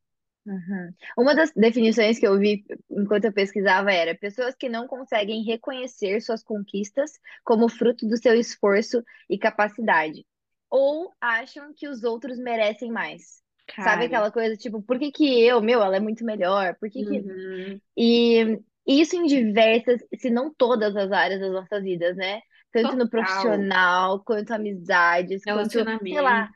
Uhum. 0.46 0.92
Uma 1.16 1.34
das 1.34 1.50
definições 1.54 2.18
que 2.18 2.26
eu 2.26 2.38
vi 2.38 2.64
enquanto 2.90 3.24
eu 3.24 3.32
pesquisava 3.32 3.90
era 3.92 4.14
pessoas 4.14 4.54
que 4.54 4.68
não 4.68 4.86
conseguem 4.86 5.42
reconhecer 5.42 6.20
suas 6.20 6.42
conquistas 6.42 7.12
como 7.42 7.68
fruto 7.68 8.06
do 8.06 8.16
seu 8.18 8.34
esforço 8.34 9.02
e 9.28 9.38
capacidade, 9.38 10.26
ou 10.70 11.10
acham 11.20 11.72
que 11.72 11.88
os 11.88 12.04
outros 12.04 12.38
merecem 12.38 12.90
mais. 12.92 13.42
Sabe 13.78 14.04
Cara, 14.04 14.06
aquela 14.06 14.30
coisa 14.30 14.56
tipo, 14.56 14.82
por 14.82 14.98
que 14.98 15.10
que 15.10 15.24
eu, 15.42 15.62
meu, 15.62 15.82
ela 15.82 15.96
é 15.96 16.00
muito 16.00 16.24
melhor, 16.24 16.76
por 16.78 16.90
que 16.90 17.04
que... 17.04 17.24
uhum, 17.24 17.80
E 17.96 18.58
isso 18.86 19.16
em 19.16 19.26
diversas, 19.26 20.00
se 20.18 20.30
não 20.30 20.52
todas 20.54 20.94
as 20.96 21.10
áreas 21.12 21.40
das 21.40 21.52
nossas 21.52 21.82
vidas, 21.82 22.16
né? 22.16 22.40
Tanto 22.74 22.96
no 22.96 23.08
total. 23.08 23.08
profissional, 23.08 24.22
quanto 24.24 24.52
amizades, 24.52 25.46
quanto, 25.46 25.88
sei 26.08 26.20
lá, 26.20 26.50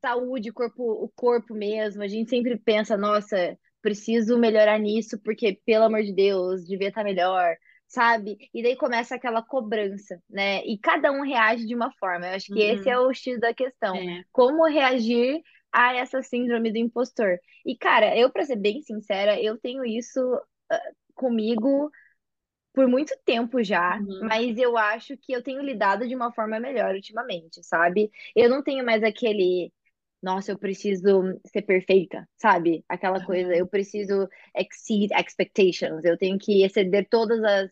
saúde, 0.00 0.52
corpo, 0.52 0.82
o 0.84 1.08
corpo 1.16 1.54
mesmo. 1.54 2.02
A 2.02 2.08
gente 2.08 2.30
sempre 2.30 2.56
pensa, 2.58 2.96
nossa, 2.96 3.58
preciso 3.82 4.38
melhorar 4.38 4.78
nisso, 4.78 5.18
porque, 5.24 5.60
pelo 5.66 5.84
amor 5.86 6.02
de 6.04 6.14
Deus, 6.14 6.64
devia 6.66 6.88
estar 6.88 7.04
melhor, 7.04 7.56
sabe? 7.88 8.36
E 8.54 8.62
daí 8.62 8.76
começa 8.76 9.16
aquela 9.16 9.42
cobrança, 9.42 10.18
né? 10.30 10.64
E 10.64 10.78
cada 10.78 11.10
um 11.12 11.22
reage 11.22 11.66
de 11.66 11.74
uma 11.74 11.90
forma. 11.98 12.26
Eu 12.28 12.34
acho 12.36 12.50
que 12.52 12.60
esse 12.60 12.88
é 12.88 12.98
Uhum, 12.98 12.98
o 12.98 13.12
X 13.12 13.40
da 13.40 13.52
questão. 13.54 14.00
é. 14.00 14.24
Como 14.32 14.64
reagir 14.66 15.42
a 15.72 15.94
essa 15.96 16.22
síndrome 16.22 16.70
do 16.72 16.78
impostor? 16.78 17.38
E, 17.66 17.76
cara, 17.76 18.16
eu, 18.16 18.30
pra 18.30 18.44
ser 18.44 18.56
bem 18.56 18.80
sincera, 18.82 19.40
eu 19.40 19.58
tenho 19.58 19.84
isso 19.84 20.20
ah, 20.70 20.80
comigo 21.14 21.90
por 22.74 22.88
muito 22.88 23.16
tempo 23.24 23.64
já, 23.64 24.02
Uhum, 24.02 24.20
mas 24.20 24.58
eu 24.58 24.76
acho 24.78 25.16
que 25.18 25.32
eu 25.34 25.42
tenho 25.42 25.62
lidado 25.62 26.08
de 26.08 26.16
uma 26.16 26.32
forma 26.32 26.60
melhor 26.60 26.94
ultimamente, 26.96 27.64
sabe? 27.64 28.12
Eu 28.36 28.50
não 28.50 28.62
tenho 28.64 28.84
mais 28.86 29.02
aquele, 29.04 29.72
nossa, 30.22 30.52
eu 30.52 30.58
preciso 30.58 31.04
ser 31.46 31.62
perfeita, 31.62 32.28
sabe? 32.38 32.84
Aquela 32.88 33.20
coisa, 33.22 33.54
aham, 33.54 33.56
eu 33.56 33.66
preciso 33.68 34.28
exceed 34.56 35.12
expectations, 35.12 36.04
eu 36.04 36.18
tenho 36.18 36.38
que 36.38 36.64
exceder 36.64 37.08
todas 37.10 37.42
as, 37.44 37.70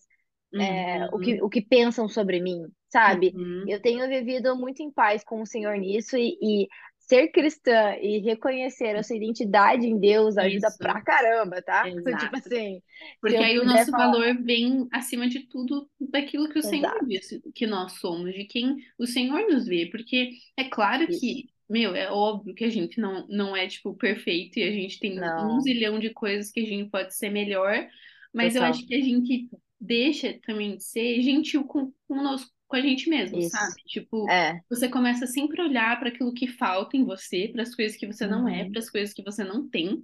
é, 0.58 1.08
o 1.12 1.18
que, 1.18 1.34
uhum, 1.34 1.42
o 1.42 1.48
que 1.50 1.60
pensam 1.62 2.08
sobre 2.08 2.40
mim, 2.40 2.66
sabe? 2.88 3.36
uhum. 3.36 3.66
Eu 3.66 3.80
tenho 3.80 4.08
vivido 4.08 4.56
muito 4.56 4.82
em 4.82 4.90
paz 4.90 5.24
com 5.24 5.40
o 5.42 5.46
Senhor 5.46 5.76
nisso 5.76 6.16
e, 6.16 6.38
e 6.42 6.68
ser 7.12 7.28
cristã 7.28 7.94
e 8.00 8.18
reconhecer 8.20 8.96
a 8.96 9.02
sua 9.02 9.16
identidade 9.16 9.86
em 9.86 9.98
Deus 9.98 10.38
ajuda 10.38 10.68
Isso, 10.68 10.78
pra 10.78 11.02
caramba, 11.02 11.60
tá? 11.60 11.84
Tipo 12.18 12.36
assim, 12.36 12.80
Porque 13.20 13.36
aí 13.36 13.58
o 13.58 13.64
nosso 13.66 13.90
falar. 13.90 14.06
valor 14.10 14.42
vem 14.42 14.88
acima 14.90 15.28
de 15.28 15.40
tudo 15.40 15.90
daquilo 16.00 16.48
que 16.48 16.58
o 16.58 16.62
Senhor 16.62 16.86
Exato, 16.86 17.06
disse 17.06 17.42
que 17.54 17.66
nós 17.66 17.92
somos, 18.00 18.32
de 18.32 18.44
quem 18.44 18.76
o 18.98 19.06
Senhor 19.06 19.46
nos 19.48 19.66
vê. 19.66 19.86
Porque 19.86 20.32
é 20.56 20.64
claro 20.64 21.06
isso. 21.10 21.20
que, 21.20 21.50
meu, 21.68 21.94
é 21.94 22.10
óbvio 22.10 22.54
que 22.54 22.64
a 22.64 22.70
gente 22.70 22.98
não, 22.98 23.26
não 23.28 23.54
é, 23.54 23.66
tipo, 23.68 23.94
perfeito 23.94 24.58
e 24.58 24.62
a 24.62 24.70
gente 24.70 24.98
tem 24.98 25.18
um 25.18 25.20
Não, 25.20 25.60
zilhão 25.60 25.98
de 25.98 26.10
coisas 26.10 26.50
que 26.50 26.60
a 26.60 26.66
gente 26.66 26.90
pode 26.90 27.14
ser 27.14 27.28
melhor, 27.28 27.86
mas 28.32 28.56
eu 28.56 28.62
acho 28.62 28.86
que 28.86 28.94
a 28.94 29.00
gente 29.00 29.50
deixa 29.78 30.38
também 30.46 30.76
de 30.76 30.84
ser 30.84 31.20
gentil 31.20 31.64
com, 31.64 31.92
conosco, 32.08 32.50
com 32.72 32.76
a 32.76 32.80
gente 32.80 33.10
mesmo, 33.10 33.38
Isso. 33.38 33.50
sabe? 33.50 33.82
Tipo, 33.86 34.26
É. 34.30 34.62
você 34.70 34.88
começa 34.88 35.26
sempre 35.26 35.60
a 35.60 35.64
olhar 35.66 35.98
para 36.00 36.08
aquilo 36.08 36.32
que 36.32 36.46
falta 36.48 36.96
em 36.96 37.04
você, 37.04 37.48
para 37.52 37.62
as 37.62 37.74
coisas 37.74 37.98
que 37.98 38.06
você 38.06 38.26
não 38.26 38.48
é, 38.48 38.64
Uhum. 38.64 38.70
para 38.70 38.78
as 38.80 38.88
coisas 38.88 39.14
que 39.14 39.22
você 39.22 39.44
não 39.44 39.68
tem. 39.68 40.02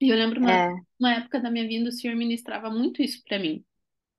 E 0.00 0.08
eu 0.10 0.16
lembro 0.16 0.40
uma, 0.40 0.50
É. 0.50 0.82
uma 0.98 1.14
época 1.14 1.40
da 1.40 1.50
minha 1.50 1.66
vida, 1.68 1.88
o 1.88 1.92
Senhor 1.92 2.16
ministrava 2.16 2.70
muito 2.70 3.02
isso 3.02 3.22
pra 3.28 3.38
mim. 3.38 3.64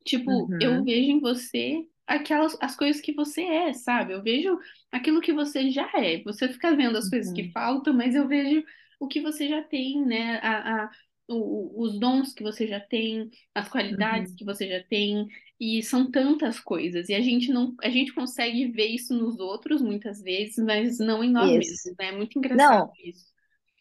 Tipo, 0.05 0.53
eu 0.59 0.71
Uhum. 0.75 0.83
vejo 0.83 1.11
em 1.11 1.19
você 1.19 1.85
aquelas 2.07 2.57
as 2.61 2.75
coisas 2.75 3.01
que 3.01 3.13
você 3.13 3.43
é, 3.43 3.73
sabe? 3.73 4.13
Eu 4.13 4.23
vejo 4.23 4.57
aquilo 4.91 5.21
que 5.21 5.33
você 5.33 5.69
já 5.71 5.89
é. 5.95 6.23
Você 6.23 6.49
fica 6.49 6.75
vendo 6.75 6.97
as 6.97 7.09
coisas 7.09 7.33
que 7.33 7.43
Uhum. 7.43 7.51
faltam, 7.51 7.93
mas 7.93 8.15
eu 8.15 8.27
vejo 8.27 8.63
o 8.99 9.07
que 9.07 9.21
você 9.21 9.49
já 9.49 9.63
tem, 9.63 10.05
né? 10.05 10.37
A, 10.39 10.85
a, 10.85 10.91
o- 11.27 11.81
os 11.83 11.99
dons 11.99 12.33
que 12.33 12.43
você 12.43 12.67
já 12.67 12.79
tem, 12.79 13.29
as 13.55 13.69
qualidades 13.69 14.31
Uhum. 14.31 14.35
que 14.35 14.45
você 14.45 14.67
já 14.67 14.83
tem, 14.83 15.27
e 15.59 15.81
são 15.83 16.09
tantas 16.11 16.59
coisas. 16.59 17.09
E 17.09 17.13
a 17.15 17.21
gente 17.21 17.51
não, 17.51 17.75
a 17.81 17.89
gente 17.89 18.13
consegue 18.13 18.67
ver 18.71 18.87
isso 18.87 19.13
nos 19.17 19.39
outros 19.39 19.81
muitas 19.81 20.21
vezes, 20.21 20.57
mas 20.63 20.99
não 20.99 21.23
em 21.23 21.31
nós 21.31 21.53
Isso. 21.55 21.55
mesmos, 21.55 21.95
né? 21.97 22.07
É 22.09 22.11
muito 22.17 22.37
engraçado 22.39 22.83
Não, 22.83 22.93
isso. 23.05 23.33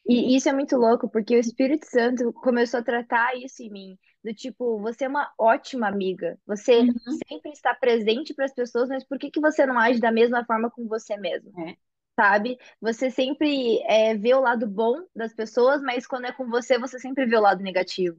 E 0.07 0.37
isso 0.37 0.48
é 0.48 0.52
muito 0.52 0.76
louco, 0.76 1.09
porque 1.11 1.37
o 1.37 1.40
Espírito 1.40 1.87
Santo 1.87 2.33
começou 2.35 2.81
a 2.81 2.83
tratar 2.85 3.37
isso 3.37 3.62
em 3.62 3.70
mim. 3.70 3.98
Do 4.24 4.35
tipo, 4.35 4.81
você 4.81 5.05
é 5.05 5.09
uma 5.09 5.33
ótima 5.38 5.88
amiga. 5.88 6.38
Você 6.46 6.88
Uhum. 7.07 7.22
sempre 7.28 7.52
está 7.52 7.74
presente 7.74 8.35
para 8.35 8.44
as 8.46 8.55
pessoas, 8.55 8.88
mas 8.88 9.05
por 9.05 9.18
que 9.18 9.31
que 9.31 9.40
você 9.40 9.66
não 9.66 9.78
age 9.78 10.00
da 10.00 10.12
mesma 10.12 10.44
forma 10.44 10.70
com 10.70 10.87
você 10.88 11.16
mesmo? 11.16 11.55
É, 11.59 11.76
Sabe? 12.22 12.56
Você 12.80 13.11
sempre 13.11 13.80
é, 13.85 14.14
vê 14.16 14.32
o 14.35 14.40
lado 14.40 14.66
bom 14.68 14.94
das 15.14 15.35
pessoas, 15.35 15.82
mas 15.82 16.06
quando 16.06 16.26
é 16.26 16.32
com 16.32 16.48
você, 16.48 16.78
você 16.78 16.98
sempre 16.98 17.26
vê 17.26 17.37
o 17.37 17.40
lado 17.40 17.62
negativo. 17.62 18.16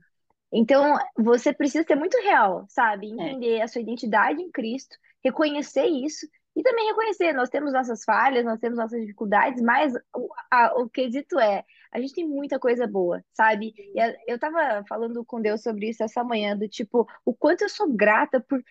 Então, 0.52 0.96
você 1.18 1.54
precisa 1.54 1.86
ser 1.86 1.96
muito 1.96 2.18
real, 2.22 2.66
sabe? 2.70 3.08
é, 3.18 3.32
Entender 3.34 3.62
a 3.62 3.68
sua 3.68 3.82
identidade 3.82 4.42
em 4.42 4.52
Cristo, 4.52 4.96
reconhecer 5.24 5.86
isso 5.86 6.28
e 6.56 6.62
também 6.62 6.86
reconhecer, 6.88 7.34
nós 7.34 7.50
temos 7.50 7.74
nossas 7.74 8.04
falhas, 8.04 8.46
nós 8.46 8.60
temos 8.60 8.78
nossas 8.78 9.02
dificuldades, 9.02 9.62
mas 9.64 9.94
o, 10.16 10.30
a- 10.52 10.74
o 10.80 10.88
quesito 10.90 11.40
é, 11.40 11.64
a 11.92 12.00
gente 12.00 12.14
tem 12.14 12.28
muita 12.28 12.60
coisa 12.60 12.86
boa, 12.86 13.24
sabe? 13.34 13.74
E 13.96 14.00
a- 14.00 14.16
eu 14.28 14.38
tava 14.38 14.84
falando 14.88 15.26
com 15.26 15.42
Deus 15.42 15.64
sobre 15.64 15.90
isso 15.90 16.04
essa 16.04 16.24
manhã, 16.24 16.56
do 16.58 16.68
tipo, 16.70 17.08
o 17.26 17.34
quanto 17.34 17.64
eu 17.64 17.70
sou 17.70 17.92
grata 17.92 18.40
por 18.40 18.62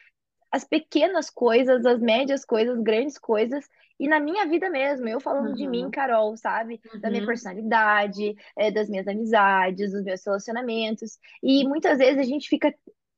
as 0.53 0.65
pequenas 0.65 1.31
coisas, 1.31 1.87
as 1.87 2.01
médias 2.01 2.45
coisas, 2.45 2.79
grandes 2.83 3.19
coisas, 3.19 3.67
e 3.99 4.09
na 4.09 4.21
minha 4.21 4.47
vida 4.47 4.69
mesmo, 4.71 5.09
eu 5.09 5.21
falando 5.21 5.55
de 5.55 5.67
mim, 5.69 5.89
uhum, 5.89 5.91
Carol, 5.91 6.37
sabe? 6.37 6.81
Da 7.01 7.11
minha 7.11 7.23
uhum, 7.23 7.25
personalidade, 7.25 8.35
eh, 8.57 8.71
das 8.71 8.89
minhas 8.89 9.07
amizades, 9.09 9.93
dos 9.93 10.03
meus 10.05 10.25
relacionamentos. 10.25 11.19
E 11.43 11.65
muitas 11.67 11.99
vezes 11.99 12.19
a 12.19 12.25
gente 12.25 12.49
fica 12.49 12.75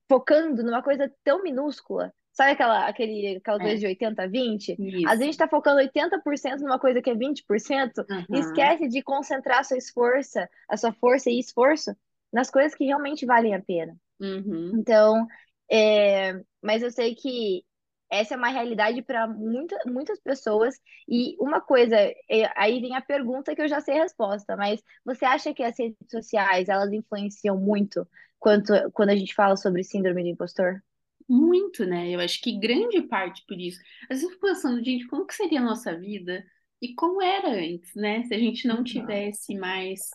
focando 0.08 0.62
numa 0.62 0.82
coisa 0.82 1.12
tão 1.24 1.42
minúscula. 1.42 2.12
Sabe 2.32 2.52
aquela, 2.52 2.88
aquele, 2.88 3.36
aquela 3.36 3.60
coisa 3.60 3.78
é, 3.78 3.80
de 3.80 3.86
80 3.86 4.24
a 4.24 4.26
20? 4.26 4.80
Às 5.04 5.12
vezes 5.18 5.22
a 5.22 5.24
isso, 5.24 5.26
gente 5.26 5.38
tá 5.38 5.48
focando 5.48 5.78
80% 5.80 6.60
numa 6.62 6.78
coisa 6.80 7.00
que 7.00 7.10
é 7.10 7.14
20% 7.14 8.04
e 8.32 8.38
uhum, 8.38 8.38
esquece 8.40 8.88
de 8.88 9.02
concentrar 9.02 9.60
a 9.60 9.64
sua 9.64 9.78
esforço, 9.78 10.38
a 10.68 10.76
sua 10.76 10.92
força 10.92 11.30
e 11.30 11.38
esforço 11.38 11.96
nas 12.32 12.50
coisas 12.50 12.74
que 12.74 12.84
realmente 12.84 13.24
valem 13.24 13.54
a 13.54 13.62
pena. 13.62 13.96
uhum, 14.20 14.74
Então, 14.74 15.26
é, 15.74 16.40
mas 16.62 16.82
eu 16.82 16.90
sei 16.90 17.14
que 17.14 17.64
essa 18.10 18.34
é 18.34 18.36
uma 18.36 18.48
realidade 18.48 19.02
para 19.02 19.26
muita, 19.26 19.76
muitas 19.86 20.20
pessoas. 20.20 20.76
E 21.08 21.36
uma 21.40 21.60
coisa, 21.60 21.96
é, 21.96 22.50
aí 22.56 22.80
vem 22.80 22.94
a 22.94 23.00
pergunta 23.00 23.54
que 23.54 23.62
eu 23.62 23.68
já 23.68 23.80
sei 23.80 23.98
a 23.98 24.02
resposta, 24.02 24.56
mas 24.56 24.82
você 25.04 25.24
acha 25.24 25.52
que 25.54 25.62
as 25.62 25.78
redes 25.78 25.96
sociais 26.10 26.68
elas 26.68 26.92
influenciam 26.92 27.58
muito 27.58 28.06
quanto, 28.38 28.72
quando 28.92 29.10
a 29.10 29.16
gente 29.16 29.34
fala 29.34 29.56
sobre 29.56 29.82
síndrome 29.82 30.22
do 30.22 30.28
impostor? 30.28 30.82
muito, 31.28 31.84
né? 31.84 32.10
Eu 32.10 32.20
acho 32.20 32.40
que 32.40 32.58
grande 32.58 33.02
parte 33.02 33.44
por 33.46 33.58
isso. 33.58 33.80
Às 34.04 34.20
vezes 34.20 34.24
eu 34.24 34.30
fico 34.30 34.46
pensando, 34.46 34.84
gente, 34.84 35.06
como 35.06 35.26
que 35.26 35.34
seria 35.34 35.60
a 35.60 35.64
nossa 35.64 35.96
vida 35.98 36.44
e 36.80 36.94
como 36.94 37.22
era 37.22 37.48
antes, 37.48 37.94
né? 37.94 38.22
Se 38.24 38.34
a 38.34 38.38
gente 38.38 38.66
não 38.68 38.84
tivesse 38.84 39.56
mais, 39.56 40.10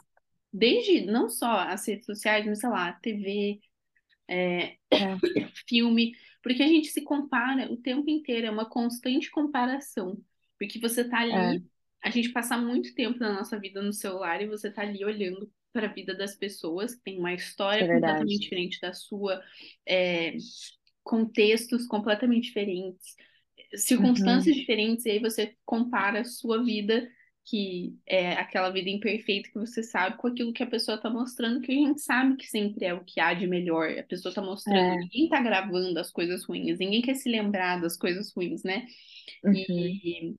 desde 0.54 1.06
não 1.06 1.30
só 1.30 1.52
as 1.62 1.88
redes 1.88 2.06
sociais, 2.06 2.46
mas 2.46 2.60
sei 2.60 2.70
lá, 2.70 2.94
TV, 2.94 3.60
É, 4.30 4.78
filme, 5.68 6.14
porque 6.44 6.64
a 6.64 6.68
gente 6.68 6.90
se 6.90 7.02
compara 7.04 7.72
o 7.72 7.78
tempo 7.78 8.10
inteiro, 8.10 8.48
é 8.48 8.52
uma 8.52 8.70
constante 8.70 9.30
comparação. 9.32 10.18
Porque 10.58 10.80
você 10.80 11.08
tá 11.08 11.22
é, 11.32 11.56
ali, 11.56 11.64
a 12.04 12.10
gente 12.10 12.30
passa 12.32 12.58
muito 12.58 12.94
tempo 12.96 13.20
da 13.20 13.34
nossa 13.34 13.60
vida 13.60 13.82
no 13.82 13.94
celular 13.94 14.42
e 14.42 14.48
você 14.48 14.72
tá 14.72 14.82
ali 14.84 15.04
olhando 15.06 15.52
para 15.72 15.88
a 15.88 15.94
vida 15.94 16.16
das 16.16 16.36
pessoas 16.36 16.96
que 16.96 17.02
tem 17.04 17.20
uma 17.20 17.34
isso 17.76 17.84
é 17.84 17.88
história 17.88 17.88
completamente 17.88 18.40
diferente 18.40 18.80
da 18.82 18.94
sua, 18.94 19.44
é, 19.86 20.36
contextos 21.04 21.86
completamente 21.88 22.46
diferentes, 22.46 23.16
Uhum. 23.98 24.08
circunstâncias 24.14 24.56
diferentes, 24.56 25.06
e 25.06 25.12
aí 25.12 25.20
você 25.20 25.56
compara 25.66 26.22
a 26.22 26.26
sua 26.26 26.64
vida, 26.64 27.10
que 27.50 27.98
é 28.06 28.34
aquela 28.34 28.70
vida 28.72 28.90
imperfeita 28.90 29.50
que 29.50 29.58
você 29.60 29.82
sabe, 29.84 30.18
com 30.18 30.28
aquilo 30.28 30.54
que 30.54 30.64
a 30.64 30.68
pessoa 30.68 30.96
está 30.98 31.10
mostrando, 31.10 31.62
que 31.62 31.72
a 31.72 31.76
gente 31.76 32.02
sabe 32.02 32.38
que 32.38 32.46
sempre 32.48 32.86
é 32.86 32.94
o 32.94 33.04
que 33.04 33.20
há 33.20 33.34
de 33.34 33.48
melhor. 33.48 33.90
A 33.98 34.04
pessoa 34.04 34.32
está 34.32 34.42
mostrando, 34.42 34.94
É, 34.94 34.96
ninguém 34.96 35.26
está 35.26 35.42
gravando 35.42 36.00
as 36.00 36.12
coisas 36.12 36.46
ruins, 36.46 36.78
ninguém 36.80 37.02
quer 37.02 37.16
se 37.16 37.30
lembrar 37.30 37.82
das 37.82 37.98
coisas 37.98 38.32
ruins, 38.34 38.64
né? 38.64 38.86
uhum. 39.44 40.00
E 40.04 40.36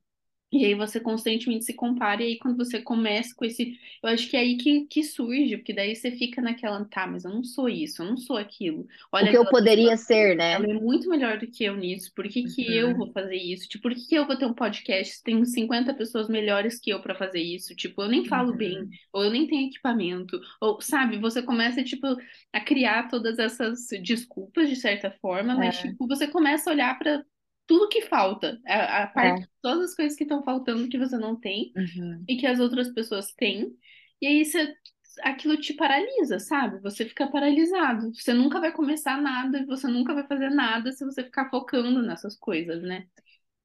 e 0.51 0.65
aí 0.65 0.75
você 0.75 0.99
constantemente 0.99 1.65
se 1.65 1.73
compara, 1.73 2.21
e 2.23 2.27
aí 2.27 2.39
quando 2.39 2.57
você 2.57 2.81
começa 2.81 3.33
com 3.35 3.45
esse. 3.45 3.79
Eu 4.03 4.09
acho 4.09 4.29
que 4.29 4.35
é 4.37 4.41
aí 4.41 4.57
que, 4.57 4.85
que 4.87 5.03
surge, 5.03 5.57
porque 5.57 5.73
daí 5.73 5.95
você 5.95 6.11
fica 6.11 6.41
naquela, 6.41 6.83
tá, 6.85 7.07
mas 7.07 7.23
eu 7.25 7.31
não 7.31 7.43
sou 7.43 7.69
isso, 7.69 8.01
eu 8.01 8.07
não 8.07 8.17
sou 8.17 8.37
aquilo. 8.37 8.87
O 9.19 9.25
Olha 9.25 9.29
que 9.29 9.37
eu 9.37 9.45
aquela 9.45 9.53
pessoa, 9.55 9.71
poderia 9.71 9.95
ser, 9.97 10.35
ela 10.53 10.65
né? 10.65 10.69
é 10.69 10.73
muito 10.73 11.09
melhor 11.09 11.37
do 11.39 11.47
que 11.47 11.63
eu 11.63 11.75
nisso, 11.77 12.11
por 12.15 12.27
que 12.27 12.43
que 12.45 12.73
eu 12.75 12.93
Uhum. 12.93 12.97
vou 12.97 13.11
fazer 13.13 13.35
isso? 13.37 13.67
Tipo, 13.69 13.83
por 13.83 13.95
que 13.95 14.05
que 14.07 14.15
eu 14.15 14.27
vou 14.27 14.37
ter 14.37 14.45
um 14.45 14.53
podcast 14.53 15.15
se 15.17 15.23
tem 15.23 15.43
50 15.45 15.93
pessoas 15.93 16.27
melhores 16.29 16.79
que 16.79 16.89
eu 16.91 17.01
pra 17.01 17.15
fazer 17.15 17.41
isso? 17.41 17.75
Tipo, 17.75 18.01
eu 18.03 18.09
nem 18.09 18.25
falo 18.25 18.53
bem, 18.53 18.85
Uhum. 18.85 18.99
ou 19.13 19.23
eu 19.23 19.31
nem 19.31 19.47
tenho 19.47 19.67
equipamento, 19.69 20.39
ou 20.59 20.81
sabe, 20.81 21.17
você 21.19 21.41
começa, 21.41 21.83
tipo, 21.83 22.07
a 22.53 22.59
criar 22.61 23.07
todas 23.09 23.39
essas 23.39 23.87
desculpas 24.03 24.69
de 24.69 24.75
certa 24.75 25.11
forma, 25.21 25.55
mas, 25.55 25.77
É, 25.77 25.77
tipo, 25.77 26.07
você 26.07 26.27
começa 26.27 26.69
a 26.69 26.73
olhar 26.73 26.97
pra 26.99 27.23
tudo 27.71 27.87
que 27.87 28.01
falta, 28.01 28.59
a, 28.67 29.03
a 29.03 29.07
parte 29.07 29.43
é, 29.43 29.47
todas 29.61 29.91
as 29.91 29.95
coisas 29.95 30.17
que 30.17 30.25
estão 30.25 30.43
faltando 30.43 30.89
que 30.89 30.97
você 30.97 31.17
não 31.17 31.39
tem 31.39 31.71
uhum. 31.73 32.21
e 32.27 32.35
que 32.35 32.45
as 32.45 32.59
outras 32.59 32.89
pessoas 32.89 33.31
têm. 33.33 33.73
E 34.21 34.27
aí 34.27 34.43
você, 34.43 34.75
aquilo 35.21 35.55
te 35.55 35.73
paralisa, 35.73 36.37
sabe? 36.37 36.81
Você 36.81 37.05
fica 37.05 37.27
paralisado. 37.27 38.13
Você 38.13 38.33
nunca 38.33 38.59
vai 38.59 38.73
começar 38.73 39.21
nada 39.21 39.59
e 39.59 39.65
você 39.65 39.87
nunca 39.87 40.13
vai 40.13 40.27
fazer 40.27 40.49
nada 40.49 40.91
se 40.91 41.05
você 41.05 41.23
ficar 41.23 41.49
focando 41.49 42.01
nessas 42.01 42.35
coisas, 42.35 42.83
né? 42.83 43.05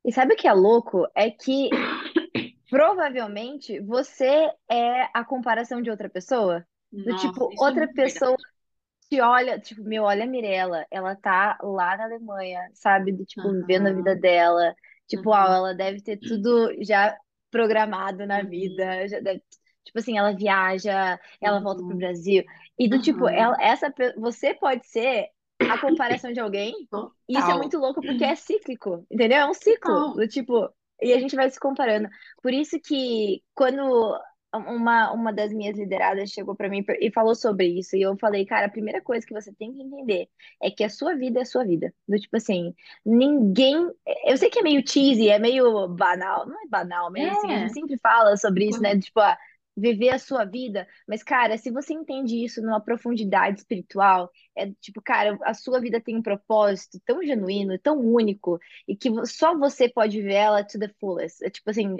E 0.05 0.13
sabe 0.13 0.35
o 0.35 0.37
que 0.37 0.47
é 0.47 0.53
louco? 0.53 1.09
É 1.13 1.29
que 1.29 1.69
Provavelmente 2.71 3.81
você 3.81 4.51
é 4.71 5.09
a 5.13 5.25
comparação 5.25 5.83
de 5.83 5.91
outra 5.91 6.09
pessoa. 6.09 6.65
Do 6.93 7.11
Nossa, 7.11 7.27
tipo, 7.27 7.53
isso 7.53 7.65
é 7.65 7.67
outra 7.67 7.85
muito 7.87 7.95
pessoa 7.95 8.37
verdade. 8.37 8.56
Te 9.09 9.21
olha, 9.21 9.59
tipo, 9.61 9.83
meu, 9.85 10.05
olha 10.05 10.25
a 10.25 10.27
Mirella, 10.27 10.87
ela 10.91 11.15
tá 11.17 11.59
lá 11.63 11.97
na 11.97 12.05
Alemanha, 12.05 12.61
sabe? 12.75 13.13
Do 13.13 13.25
tipo, 13.25 13.53
vivendo 13.53 13.89
a 13.89 13.93
vida 13.93 14.15
dela. 14.17 14.75
Tipo, 15.07 15.33
ah, 15.33 15.45
uhum, 15.45 15.57
ela 15.57 15.75
deve 15.75 16.01
ter 16.03 16.17
tudo 16.19 16.73
já 16.85 17.17
programado 17.51 18.27
na 18.27 18.43
uhum, 18.43 18.43
vida, 18.43 19.07
já 19.09 19.21
deve- 19.21 19.43
tipo 19.85 19.99
assim, 19.99 20.19
ela 20.19 20.35
viaja, 20.35 21.19
ela 21.41 21.61
volta 21.61 21.83
pro 21.85 21.95
uhum, 21.95 21.97
Brasil. 21.97 22.45
E 22.79 22.89
do 22.89 22.99
tipo, 22.99 23.29
ela, 23.29 23.57
uhum. 23.57 23.61
essa, 23.61 23.93
você 24.17 24.53
pode 24.55 24.87
ser 24.87 25.29
a 25.67 25.79
comparação 25.79 26.33
de 26.33 26.41
alguém. 26.41 26.89
E 27.29 27.39
isso 27.39 27.51
é 27.51 27.55
Total. 27.55 27.57
muito 27.57 27.79
louco 27.79 28.03
porque 28.05 28.25
é 28.25 28.35
cíclico, 28.37 29.05
entendeu? 29.11 29.39
É 29.39 29.47
um 29.51 29.55
ciclo 29.55 30.01
Total. 30.01 30.15
do 30.15 30.27
tipo, 30.29 30.69
e 31.03 31.13
a 31.13 31.19
gente 31.21 31.37
vai 31.37 31.51
se 31.51 31.59
comparando. 31.61 32.09
Por 32.43 32.53
isso 32.53 32.79
que 32.81 33.43
quando 33.55 34.17
uma, 34.57 35.13
uma 35.13 35.33
das 35.33 35.53
minhas 35.53 35.77
lideradas 35.79 36.31
chegou 36.31 36.55
para 36.57 36.69
mim 36.69 36.85
e 37.01 37.11
falou 37.11 37.35
sobre 37.35 37.67
isso. 37.67 37.97
E 37.97 38.03
eu 38.03 38.17
falei, 38.19 38.45
cara, 38.47 38.67
a 38.67 38.71
primeira 38.71 39.01
coisa 39.03 39.27
que 39.27 39.33
você 39.35 39.53
tem 39.55 39.73
que 39.73 39.83
entender 39.83 40.29
é 40.63 40.71
que 40.71 40.85
a 40.85 40.89
sua 40.91 41.15
vida 41.17 41.39
é 41.41 41.43
a 41.43 41.45
sua 41.47 41.65
vida. 41.65 41.93
Do 42.09 42.19
tipo 42.19 42.37
assim, 42.37 42.75
ninguém. 43.05 43.91
Eu 44.25 44.37
sei 44.37 44.51
que 44.51 44.59
é 44.59 44.63
meio 44.63 44.83
cheesy, 44.87 45.29
é 45.29 45.39
meio 45.39 45.89
banal. 45.89 46.47
Não 46.47 46.61
é 46.63 46.67
banal, 46.69 47.11
mas 47.11 47.27
assim, 47.29 47.53
a 47.53 47.59
gente 47.59 47.71
É. 47.71 47.73
sempre 47.73 47.99
fala 47.99 48.37
sobre 48.37 48.69
isso, 48.69 48.81
né? 48.83 48.95
Do 48.95 49.01
Tipo, 49.03 49.21
ah, 49.21 49.37
viver 49.77 50.09
a 50.11 50.19
sua 50.19 50.45
vida. 50.45 50.87
Mas, 51.07 51.23
cara, 51.23 51.57
se 51.59 51.71
você 51.71 51.93
entende 51.93 52.43
isso 52.43 52.63
numa 52.63 52.81
profundidade 52.81 53.59
espiritual, 53.61 54.31
é 54.57 54.71
tipo, 54.81 55.03
cara, 55.03 55.39
a 55.43 55.53
sua 55.55 55.81
vida 55.81 56.01
tem 56.01 56.17
um 56.17 56.23
propósito 56.23 56.99
tão 57.05 57.23
genuíno, 57.23 57.79
tão 57.79 57.99
único, 58.01 58.59
e 58.89 58.97
que 58.97 59.11
só 59.27 59.57
você 59.57 59.89
pode 59.89 60.21
ver 60.23 60.35
ela 60.35 60.65
to 60.65 60.79
the 60.79 60.89
fullest. 60.99 61.43
É 61.45 61.51
tipo 61.51 61.69
assim, 61.71 61.97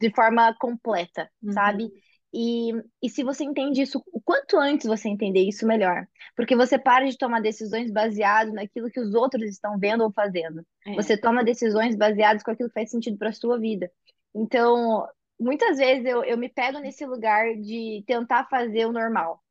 de 0.00 0.10
forma 0.14 0.54
completa, 0.58 1.30
sabe? 1.48 1.90
Uhum, 1.90 2.02
E, 2.32 2.72
e 3.02 3.08
se 3.08 3.24
você 3.24 3.44
entende 3.44 3.80
isso, 3.82 4.02
o 4.12 4.20
quanto 4.20 4.58
antes 4.58 4.86
você 4.86 5.08
entender 5.08 5.40
isso, 5.40 5.66
melhor. 5.66 6.06
Porque 6.36 6.54
você 6.54 6.78
para 6.78 7.06
de 7.08 7.16
tomar 7.16 7.40
decisões 7.40 7.90
baseado 7.90 8.52
naquilo 8.52 8.90
que 8.90 9.00
os 9.00 9.14
outros 9.14 9.44
estão 9.48 9.78
vendo 9.78 10.04
ou 10.04 10.12
fazendo. 10.12 10.64
é. 10.86 10.94
Você 10.94 11.16
toma 11.16 11.42
decisões 11.44 11.96
baseadas 11.96 12.42
com 12.42 12.50
aquilo 12.50 12.68
que 12.68 12.74
faz 12.74 12.90
sentido 12.90 13.16
para 13.18 13.30
a 13.30 13.32
sua 13.32 13.58
vida. 13.58 13.90
Então, 14.34 15.06
muitas 15.40 15.78
vezes 15.78 16.04
eu, 16.06 16.22
eu 16.24 16.36
me 16.36 16.48
pego 16.50 16.78
nesse 16.78 17.04
lugar 17.06 17.54
de 17.56 18.04
tentar 18.06 18.44
fazer 18.48 18.86
o 18.86 18.92
normal, 18.92 19.42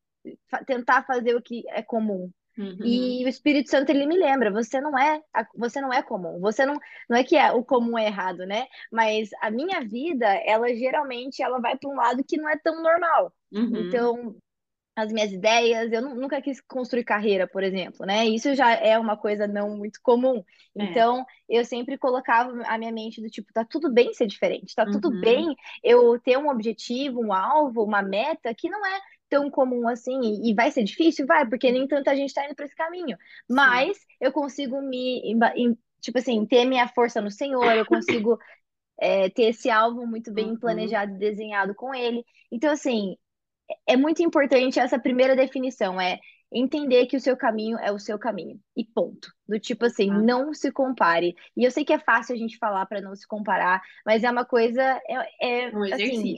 tentar 0.65 1.03
fazer 1.05 1.36
o 1.36 1.41
que 1.41 1.63
é 1.69 1.81
comum. 1.81 2.31
Uhum, 2.57 3.19
E 3.19 3.25
o 3.25 3.27
Espírito 3.27 3.69
Santo 3.69 3.89
ele 3.89 4.05
me 4.05 4.17
lembra, 4.17 4.51
você 4.51 4.79
não 4.79 4.97
é, 4.97 5.21
você 5.55 5.81
não 5.81 5.91
é 5.91 6.01
comum. 6.03 6.39
Você 6.41 6.65
não, 6.65 6.77
não 7.09 7.17
é 7.17 7.23
que 7.23 7.35
é, 7.35 7.51
o 7.51 7.63
comum 7.63 7.97
é 7.97 8.05
errado, 8.07 8.45
né? 8.45 8.67
Mas 8.91 9.29
a 9.41 9.49
minha 9.51 9.81
vida, 9.83 10.27
ela 10.45 10.67
geralmente 10.75 11.41
ela 11.41 11.59
vai 11.59 11.77
para 11.77 11.89
um 11.89 11.95
lado 11.95 12.23
que 12.23 12.37
não 12.37 12.47
é 12.49 12.57
tão 12.57 12.81
normal. 12.83 13.33
uhum, 13.51 13.99
Então, 13.99 14.35
as 14.95 15.11
minhas 15.13 15.31
ideias, 15.31 15.91
eu 15.91 16.01
nu- 16.01 16.15
nunca 16.15 16.41
quis 16.41 16.59
construir 16.61 17.03
carreira, 17.03 17.47
por 17.47 17.63
exemplo, 17.63 18.03
né? 18.05 18.25
Isso 18.25 18.55
já 18.55 18.71
é 18.73 18.97
uma 18.97 19.15
coisa 19.15 19.45
não 19.47 19.77
muito 19.77 19.99
comum. 20.01 20.43
é. 20.79 21.07
Então, 21.07 21.23
eu 21.47 21.63
sempre 21.63 21.97
colocava 21.99 22.51
a 22.65 22.77
minha 22.79 22.91
mente 22.91 23.21
do 23.21 23.29
tipo, 23.29 23.53
tá 23.53 23.63
tudo 23.63 23.93
bem 23.93 24.13
ser 24.13 24.25
diferente, 24.27 24.73
tá 24.75 24.87
tudo 24.87 25.11
Uhum, 25.11 25.15
bem 25.19 25.55
eu 25.83 26.19
ter 26.19 26.37
um 26.37 26.49
objetivo, 26.49 27.21
um 27.21 27.31
alvo, 27.33 27.83
uma 27.83 28.01
meta 28.01 28.53
que 28.55 28.69
não 28.69 28.83
é 28.85 28.99
tão 29.29 29.49
comum 29.49 29.87
assim, 29.87 30.19
e 30.21 30.51
e 30.51 30.53
vai 30.55 30.71
ser 30.71 30.83
difícil, 30.83 31.25
vai, 31.25 31.47
porque 31.47 31.71
nem 31.71 31.87
tanta 31.87 32.15
gente 32.15 32.33
tá 32.33 32.45
indo 32.45 32.55
para 32.55 32.65
esse 32.65 32.75
caminho. 32.75 33.17
sim. 33.47 33.89
Mas 33.89 33.97
eu 34.21 34.31
consigo 34.31 34.81
me, 34.81 35.21
em- 35.55 35.77
tipo 36.01 36.17
assim, 36.19 36.45
ter 36.45 36.65
minha 36.65 36.87
força 36.89 37.21
no 37.21 37.31
Senhor, 37.31 37.75
eu 37.75 37.85
consigo 37.85 38.37
é, 38.99 39.29
ter 39.29 39.45
esse 39.45 39.69
alvo 39.69 40.05
muito 40.07 40.31
bem 40.33 40.55
Uhum, 40.55 40.57
planejado 40.57 41.13
e 41.15 41.19
desenhado 41.19 41.75
com 41.75 41.93
ele. 41.95 42.23
Então, 42.51 42.71
assim. 42.71 43.17
é 43.87 43.97
muito 43.97 44.21
importante 44.23 44.79
essa 44.79 44.99
primeira 44.99 45.35
definição, 45.35 45.99
é 45.99 46.19
entender 46.51 47.05
que 47.07 47.17
o 47.17 47.19
seu 47.19 47.35
caminho 47.35 47.77
é 47.79 47.91
o 47.91 47.99
seu 47.99 48.17
caminho. 48.17 48.59
E 48.75 48.85
ponto. 48.85 49.29
Do 49.47 49.59
tipo 49.59 49.85
assim, 49.85 50.09
Ah, 50.09 50.25
não 50.25 50.53
se 50.53 50.71
compare. 50.71 51.35
E 51.55 51.63
eu 51.65 51.71
sei 51.71 51.83
que 51.85 51.93
é 51.93 51.99
fácil 51.99 52.35
a 52.35 52.37
gente 52.37 52.57
falar 52.57 52.85
para 52.85 53.01
não 53.01 53.15
se 53.15 53.27
comparar, 53.27 53.81
mas 54.05 54.23
é 54.23 54.31
uma 54.31 54.45
coisa, 54.45 54.81
é, 55.41 55.67
é, 55.69 55.73
um 55.73 55.83
assim, 55.91 56.35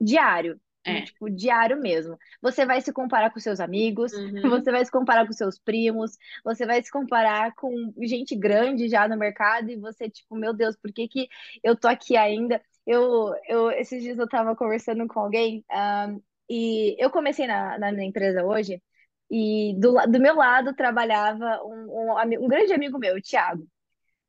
diário. 0.00 0.60
É. 0.84 1.02
tipo, 1.02 1.28
diário 1.28 1.78
mesmo. 1.80 2.18
Você 2.40 2.64
vai 2.64 2.80
se 2.80 2.92
comparar 2.92 3.30
com 3.30 3.38
seus 3.38 3.60
amigos, 3.60 4.12
Uhum, 4.16 4.48
você 4.50 4.70
vai 4.70 4.84
se 4.84 4.90
comparar 4.90 5.26
com 5.26 5.32
seus 5.32 5.58
primos, 5.58 6.16
você 6.44 6.64
vai 6.66 6.82
se 6.82 6.90
comparar 6.90 7.54
com 7.54 7.92
gente 8.00 8.34
grande 8.34 8.88
já 8.88 9.06
no 9.06 9.16
mercado, 9.16 9.70
e 9.70 9.76
você, 9.76 10.08
tipo, 10.08 10.34
meu 10.36 10.52
Deus, 10.54 10.76
por 10.76 10.92
que 10.92 11.06
que 11.08 11.28
eu 11.62 11.76
tô 11.76 11.88
aqui 11.88 12.16
ainda? 12.16 12.62
Eu, 12.86 13.34
eu, 13.48 13.70
esses 13.72 14.02
dias 14.02 14.18
eu 14.18 14.28
tava 14.28 14.56
conversando 14.56 15.06
com 15.06 15.20
alguém, 15.20 15.64
ah, 15.70 16.14
e 16.48 16.96
eu 16.98 17.10
comecei 17.10 17.46
na, 17.46 17.78
na 17.78 17.92
minha 17.92 18.06
empresa 18.08 18.44
hoje, 18.44 18.82
e 19.30 19.74
do, 19.78 19.94
do 20.06 20.20
meu 20.20 20.34
lado 20.34 20.74
trabalhava 20.74 21.62
um, 21.64 22.14
um, 22.14 22.44
um 22.44 22.48
grande 22.48 22.72
amigo 22.72 22.98
meu, 22.98 23.16
o 23.16 23.22
Thiago. 23.22 23.66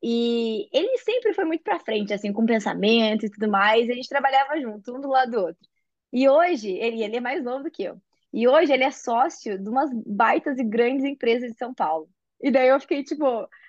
E 0.02 0.68
ele 0.72 0.98
sempre 0.98 1.32
foi 1.32 1.44
muito 1.44 1.62
pra 1.62 1.78
frente, 1.80 2.12
assim, 2.12 2.32
com 2.32 2.44
pensamento 2.44 3.24
e 3.26 3.30
tudo 3.30 3.48
mais. 3.48 3.88
E 3.88 3.92
a 3.92 3.94
gente 3.94 4.08
trabalhava 4.08 4.60
junto, 4.60 4.96
um 4.96 5.00
do 5.00 5.08
lado 5.08 5.30
do 5.32 5.40
outro. 5.40 5.68
E 6.12 6.28
hoje, 6.28 6.70
ele, 6.70 7.02
ele 7.02 7.16
é 7.16 7.20
mais 7.20 7.42
novo 7.42 7.64
do 7.64 7.70
que 7.70 7.84
eu. 7.84 8.00
E 8.32 8.48
hoje 8.48 8.72
ele 8.72 8.84
é 8.84 8.90
sócio 8.90 9.58
de 9.58 9.68
umas 9.68 9.90
baitas 10.06 10.58
e 10.58 10.64
grandes 10.64 11.04
empresas 11.04 11.52
de 11.52 11.58
São 11.58 11.74
Paulo. 11.74 12.08
E 12.40 12.50
daí 12.50 12.68
eu 12.68 12.80
fiquei, 12.80 13.04
tipo, 13.04 13.24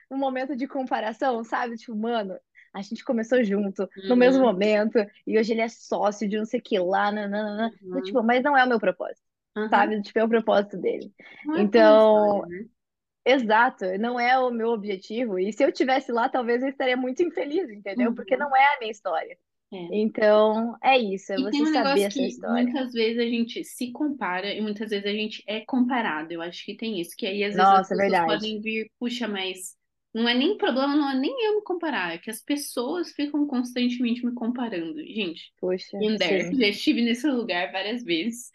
num 0.09 0.17
momento 0.17 0.55
de 0.55 0.67
comparação, 0.67 1.43
sabe? 1.43 1.75
Tipo, 1.77 1.95
mano, 1.95 2.37
a 2.73 2.81
gente 2.81 3.03
começou 3.03 3.43
junto, 3.43 3.87
no 4.07 4.15
mesmo 4.15 4.41
uhum, 4.41 4.45
momento, 4.45 4.97
e 5.27 5.37
hoje 5.37 5.53
ele 5.53 5.61
é 5.61 5.69
sócio 5.69 6.27
de 6.27 6.37
não 6.37 6.45
sei 6.45 6.59
o 6.59 6.63
que 6.63 6.79
lá, 6.79 7.11
nananana. 7.11 7.71
Eu, 7.91 8.01
uhum, 8.01 8.01
tipo, 8.01 8.23
mas 8.23 8.41
não 8.43 8.57
é 8.57 8.63
o 8.65 8.69
meu 8.69 8.79
propósito, 8.79 9.21
uhum. 9.55 9.69
sabe? 9.69 10.01
Tipo, 10.01 10.19
é 10.19 10.23
o 10.23 10.29
propósito 10.29 10.77
dele. 10.77 11.13
Não 11.43 11.55
a 11.55 11.69
tua 11.69 11.95
história, 11.95 12.41
Então, 12.41 12.47
né? 12.47 12.69
Exato, 13.25 13.85
não 13.99 14.19
é 14.19 14.37
o 14.37 14.51
meu 14.51 14.69
objetivo. 14.69 15.39
E 15.39 15.53
se 15.53 15.63
eu 15.63 15.71
tivesse 15.71 16.11
lá, 16.11 16.27
talvez 16.29 16.61
eu 16.61 16.69
estaria 16.69 16.97
muito 16.97 17.23
infeliz, 17.23 17.69
entendeu? 17.69 18.13
Porque 18.13 18.35
Uhum, 18.35 18.37
não 18.37 18.55
é 18.55 18.75
a 18.75 18.79
minha 18.79 18.91
história. 18.91 19.37
É. 19.73 19.89
Então, 19.89 20.77
é 20.83 20.97
isso, 20.99 21.31
é 21.33 21.37
E 21.37 21.49
tem 21.49 21.63
você 21.63 21.65
um 21.65 21.69
saber 21.69 22.05
negócio 22.05 22.07
a 22.07 22.11
sua 22.11 22.27
que 22.27 22.27
história. 22.27 22.73
muitas 22.73 22.91
vezes 22.93 23.17
a 23.19 23.25
gente 23.25 23.63
se 23.63 23.91
compara 23.91 24.53
e 24.53 24.61
muitas 24.61 24.89
vezes 24.91 25.05
a 25.05 25.11
gente 25.13 25.43
é 25.47 25.61
comparado. 25.65 26.31
Eu 26.31 26.41
acho 26.41 26.63
que 26.65 26.75
tem 26.77 26.99
isso, 27.01 27.15
que 27.17 27.25
aí 27.25 27.43
às 27.43 27.55
vezes 27.55 27.71
as 27.73 27.81
Nossa, 27.81 27.93
é 27.93 27.97
pessoas 27.97 27.97
verdade. 27.97 28.19
podem 28.23 28.61
vir, 28.61 28.91
puxa, 28.99 29.27
mas 29.27 29.75
não 30.13 30.29
é 30.29 30.35
nem 30.35 30.57
problema, 30.57 30.95
não 30.95 31.09
é 31.09 31.15
nem 31.19 31.31
eu 31.45 31.55
me 31.55 31.63
comparar, 31.63 32.13
é 32.13 32.17
que 32.19 32.29
as 32.29 32.41
pessoas 32.41 33.11
ficam 33.13 33.47
constantemente 33.47 34.23
me 34.25 34.33
comparando. 34.33 34.99
Gente, 35.07 35.51
been 35.97 36.17
there, 36.19 36.49
já 36.51 36.67
estive 36.67 37.01
nesse 37.01 37.27
lugar 37.27 37.71
várias 37.71 38.03
vezes, 38.03 38.51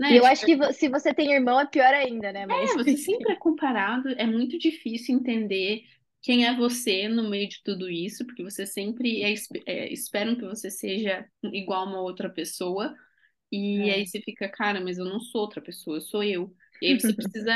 né? 0.00 0.18
eu 0.18 0.24
Tipo, 0.24 0.26
acho 0.26 0.44
que 0.44 0.72
se 0.72 0.88
você 0.88 1.12
tem 1.14 1.32
irmão 1.32 1.58
é 1.60 1.66
pior 1.66 1.92
ainda, 1.94 2.32
né? 2.32 2.46
é, 2.48 2.54
Mas, 2.54 2.74
você 2.74 2.96
sempre 2.96 3.32
é 3.32 3.36
comparado, 3.36 4.08
é 4.10 4.26
muito 4.26 4.58
difícil 4.58 5.16
entender 5.16 5.84
quem 6.22 6.46
é 6.46 6.56
você 6.56 7.08
no 7.08 7.28
meio 7.30 7.48
de 7.48 7.62
tudo 7.64 7.90
isso, 7.90 8.26
porque 8.26 8.42
você 8.44 8.66
sempre 8.66 9.22
é, 9.24 9.34
é, 9.66 9.92
esperam 9.92 10.36
que 10.36 10.42
você 10.46 10.70
seja 10.70 11.26
igual 11.44 11.82
a 11.86 11.90
uma 11.90 12.00
outra 12.02 12.30
pessoa. 12.30 12.94
E 13.52 13.90
aí 13.90 14.06
É. 14.06 14.06
você 14.06 14.20
fica, 14.22 14.48
cara, 14.50 14.80
mas 14.80 14.98
eu 14.98 15.04
não 15.06 15.20
sou 15.20 15.42
outra 15.42 15.60
pessoa, 15.62 15.98
eu 15.98 16.02
sou 16.02 16.24
eu. 16.24 16.54
E 16.80 16.88
aí 16.88 17.00
você 17.00 17.14
precisa, 17.14 17.52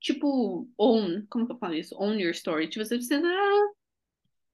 tipo, 0.00 0.70
own, 0.78 1.26
como 1.30 1.46
que 1.46 1.52
eu 1.52 1.58
falo 1.58 1.74
isso? 1.74 1.94
Own 2.00 2.18
your 2.20 2.32
story. 2.32 2.68
Tipo, 2.68 2.84
você 2.84 2.96
precisa 2.96 3.20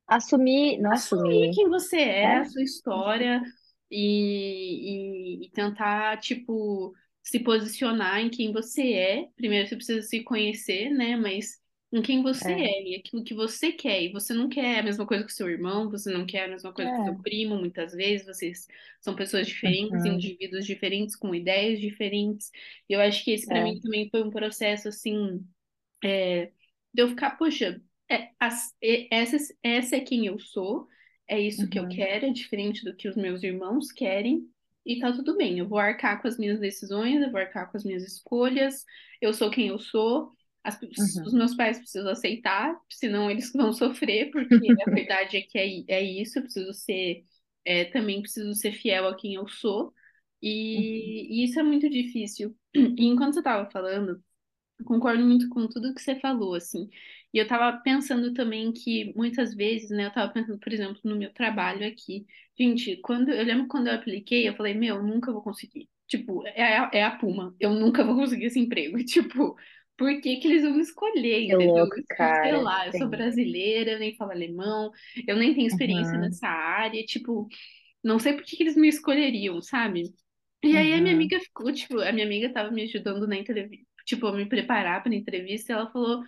Assumir, 0.07 0.79
não 0.81 0.93
assumir 0.93 1.51
assumir. 1.51 1.51
quem 1.51 1.69
você 1.69 1.97
é, 1.99 2.37
a 2.39 2.45
É? 2.45 2.45
sua 2.45 2.63
história 2.63 3.43
e, 3.91 5.43
e, 5.43 5.47
e 5.47 5.51
tentar, 5.51 6.19
tipo, 6.21 6.95
se 7.23 7.41
posicionar 7.41 8.21
em 8.21 8.31
quem 8.31 8.53
você 8.53 8.93
é. 8.95 9.29
Primeiro 9.37 9.69
você 9.69 9.77
precisa 9.77 10.03
se 10.03 10.23
conhecer, 10.25 10.91
né? 10.91 11.17
Mas 11.17 11.61
em 11.93 12.03
quem 12.03 12.23
você 12.23 12.53
É. 12.53 12.55
é 12.55 12.83
e 12.91 12.95
aquilo 12.97 13.23
que 13.25 13.35
você 13.35 13.73
quer. 13.73 14.03
E 14.03 14.13
você 14.13 14.33
não 14.35 14.49
quer 14.49 14.81
a 14.81 14.83
mesma 14.83 15.07
coisa 15.07 15.25
que 15.25 15.33
o 15.33 15.35
seu 15.35 15.49
irmão, 15.51 15.91
você 15.91 16.11
não 16.13 16.27
quer 16.27 16.45
a 16.47 16.49
mesma 16.49 16.73
coisa 16.73 16.91
que 16.93 16.99
o 17.01 17.03
seu 17.03 17.15
É. 17.15 17.23
primo, 17.23 17.57
muitas 17.57 17.93
vezes. 17.93 18.27
Vocês 18.27 18.67
são 19.01 19.15
pessoas 19.17 19.47
diferentes, 19.47 20.05
Uhum. 20.05 20.07
indivíduos 20.07 20.67
diferentes, 20.67 21.17
com 21.17 21.35
ideias 21.35 21.81
diferentes. 21.81 22.51
E 22.89 22.95
eu 22.95 23.01
acho 23.01 23.25
que 23.25 23.31
esse, 23.33 23.47
pra 23.49 23.61
É. 23.61 23.63
mim, 23.63 23.81
também 23.81 24.09
foi 24.11 24.23
um 24.23 24.31
processo, 24.31 24.89
assim 24.89 25.47
é, 26.05 26.47
de 26.95 27.03
eu 27.03 27.09
ficar, 27.09 27.33
poxa, 27.39 27.81
é, 28.11 28.31
as- 28.41 28.75
é- 28.83 29.09
essa, 29.15 29.37
essa 29.63 29.97
é 29.97 30.01
quem 30.01 30.27
eu 30.27 30.39
sou, 30.39 30.89
é 31.29 31.41
isso 31.41 31.69
que 31.69 31.79
eu 31.79 31.87
Uhum. 31.87 31.89
quero, 31.89 32.27
é 32.27 32.31
diferente 32.33 32.85
do 32.85 32.95
que 32.97 33.09
os 33.09 33.17
meus 33.17 33.43
irmãos 33.43 33.91
querem, 33.93 34.49
e 34.85 34.99
tá 35.01 35.13
tudo 35.13 35.37
bem. 35.37 35.59
Eu 35.59 35.69
vou 35.69 35.79
arcar 35.79 36.21
com 36.21 36.29
as 36.29 36.37
minhas 36.39 36.59
decisões, 36.61 37.23
eu 37.23 37.31
vou 37.31 37.41
arcar 37.41 37.71
com 37.71 37.77
as 37.77 37.85
minhas 37.85 38.03
escolhas, 38.05 38.85
eu 39.21 39.33
sou 39.35 39.51
quem 39.51 39.69
eu 39.69 39.79
sou. 39.79 40.33
As- 40.65 40.79
os 41.25 41.33
Uhum. 41.33 41.35
meus 41.35 41.55
pais 41.57 41.79
precisam 41.79 42.11
aceitar, 42.13 42.75
senão 42.91 43.31
eles 43.31 43.53
vão 43.53 43.73
sofrer, 43.73 44.31
porque 44.31 44.75
a 44.87 44.91
verdade 44.95 45.37
é 45.39 45.43
que 45.43 45.59
é, 45.59 45.85
é 45.89 46.03
isso, 46.03 46.39
eu 46.39 46.43
preciso 46.45 46.73
ser, 46.75 47.25
é, 47.65 47.85
também 47.87 48.23
preciso 48.23 48.55
ser 48.55 48.73
fiel 48.73 49.09
a 49.09 49.17
quem 49.17 49.35
eu 49.35 49.49
sou, 49.49 49.93
Uhum. 50.75 51.15
e, 51.21 51.43
e 51.43 51.45
isso 51.45 51.59
é 51.61 51.63
muito 51.63 51.89
difícil. 51.91 52.57
E 52.75 53.05
enquanto 53.07 53.35
você 53.35 53.41
estava 53.41 53.71
falando, 53.71 54.23
eu 54.79 54.85
Concordo 54.87 55.25
muito 55.25 55.49
com 55.49 55.69
tudo 55.69 55.95
que 55.95 56.03
você 56.03 56.19
falou, 56.21 56.55
assim. 56.55 56.89
E 57.33 57.39
eu 57.39 57.47
tava 57.47 57.79
pensando 57.83 58.33
também 58.35 58.73
que 58.73 59.13
muitas 59.17 59.55
vezes, 59.55 59.91
né, 59.91 60.07
eu 60.07 60.13
tava 60.13 60.33
pensando, 60.33 60.59
por 60.59 60.73
exemplo, 60.73 61.01
no 61.05 61.17
meu 61.17 61.33
trabalho 61.33 61.87
aqui. 61.87 62.27
Gente, 62.59 62.97
quando 62.99 63.31
eu 63.31 63.45
lembro 63.45 63.69
quando 63.69 63.87
eu 63.89 63.95
apliquei, 63.95 64.49
eu 64.49 64.57
falei, 64.57 64.75
meu, 64.75 65.03
nunca 65.03 65.33
vou 65.33 65.43
conseguir. 65.43 65.89
Tipo, 66.09 66.45
é 66.47 66.91
é 66.93 67.05
a 67.05 67.11
Puma, 67.17 67.55
eu 67.61 67.71
nunca 67.75 68.05
vou 68.05 68.17
conseguir 68.17 68.47
esse 68.47 68.59
emprego. 68.59 68.99
Tipo, 69.05 69.57
por 70.03 70.21
que 70.21 70.37
que 70.37 70.49
eles 70.49 70.63
vão 70.63 70.75
me 70.75 70.83
escolher, 70.83 71.43
Que 71.47 71.55
entendeu? 71.55 71.87
louco, 71.87 71.97
Tipo, 72.17 72.27
sei 72.41 72.53
cara. 72.57 72.59
lá, 72.59 72.87
eu 72.87 72.93
sou 72.93 73.09
Sim. 73.09 73.11
brasileira, 73.11 73.93
eu 73.93 73.99
nem 73.99 74.17
falo 74.17 74.33
alemão, 74.33 74.91
eu 75.27 75.37
nem 75.37 75.55
tenho 75.55 75.67
experiência 75.69 76.19
Uhum. 76.19 76.21
nessa 76.21 76.49
área, 76.49 77.05
tipo, 77.05 77.49
não 78.05 78.19
sei 78.19 78.35
por 78.35 78.45
que 78.45 78.57
que 78.57 78.63
eles 78.65 78.77
me 78.77 78.89
escolheriam, 78.89 79.63
sabe? 79.63 80.05
E 80.65 80.77
aí 80.77 80.95
a 80.95 81.01
minha 81.03 81.15
Uhum. 81.15 81.15
amiga 81.15 81.41
ficou, 81.41 81.73
tipo, 81.73 82.01
a 82.01 82.13
minha 82.13 82.27
amiga 82.27 82.53
tava 82.53 82.71
me 82.71 82.83
ajudando 82.85 83.27
na 83.27 83.37
entrevista, 83.37 83.87
tipo, 84.07 84.27
a 84.27 84.33
me 84.33 84.47
preparar 84.49 85.03
pra 85.03 85.15
entrevista, 85.15 85.73
e 85.73 85.77
ela 85.77 85.91
falou, 85.93 86.23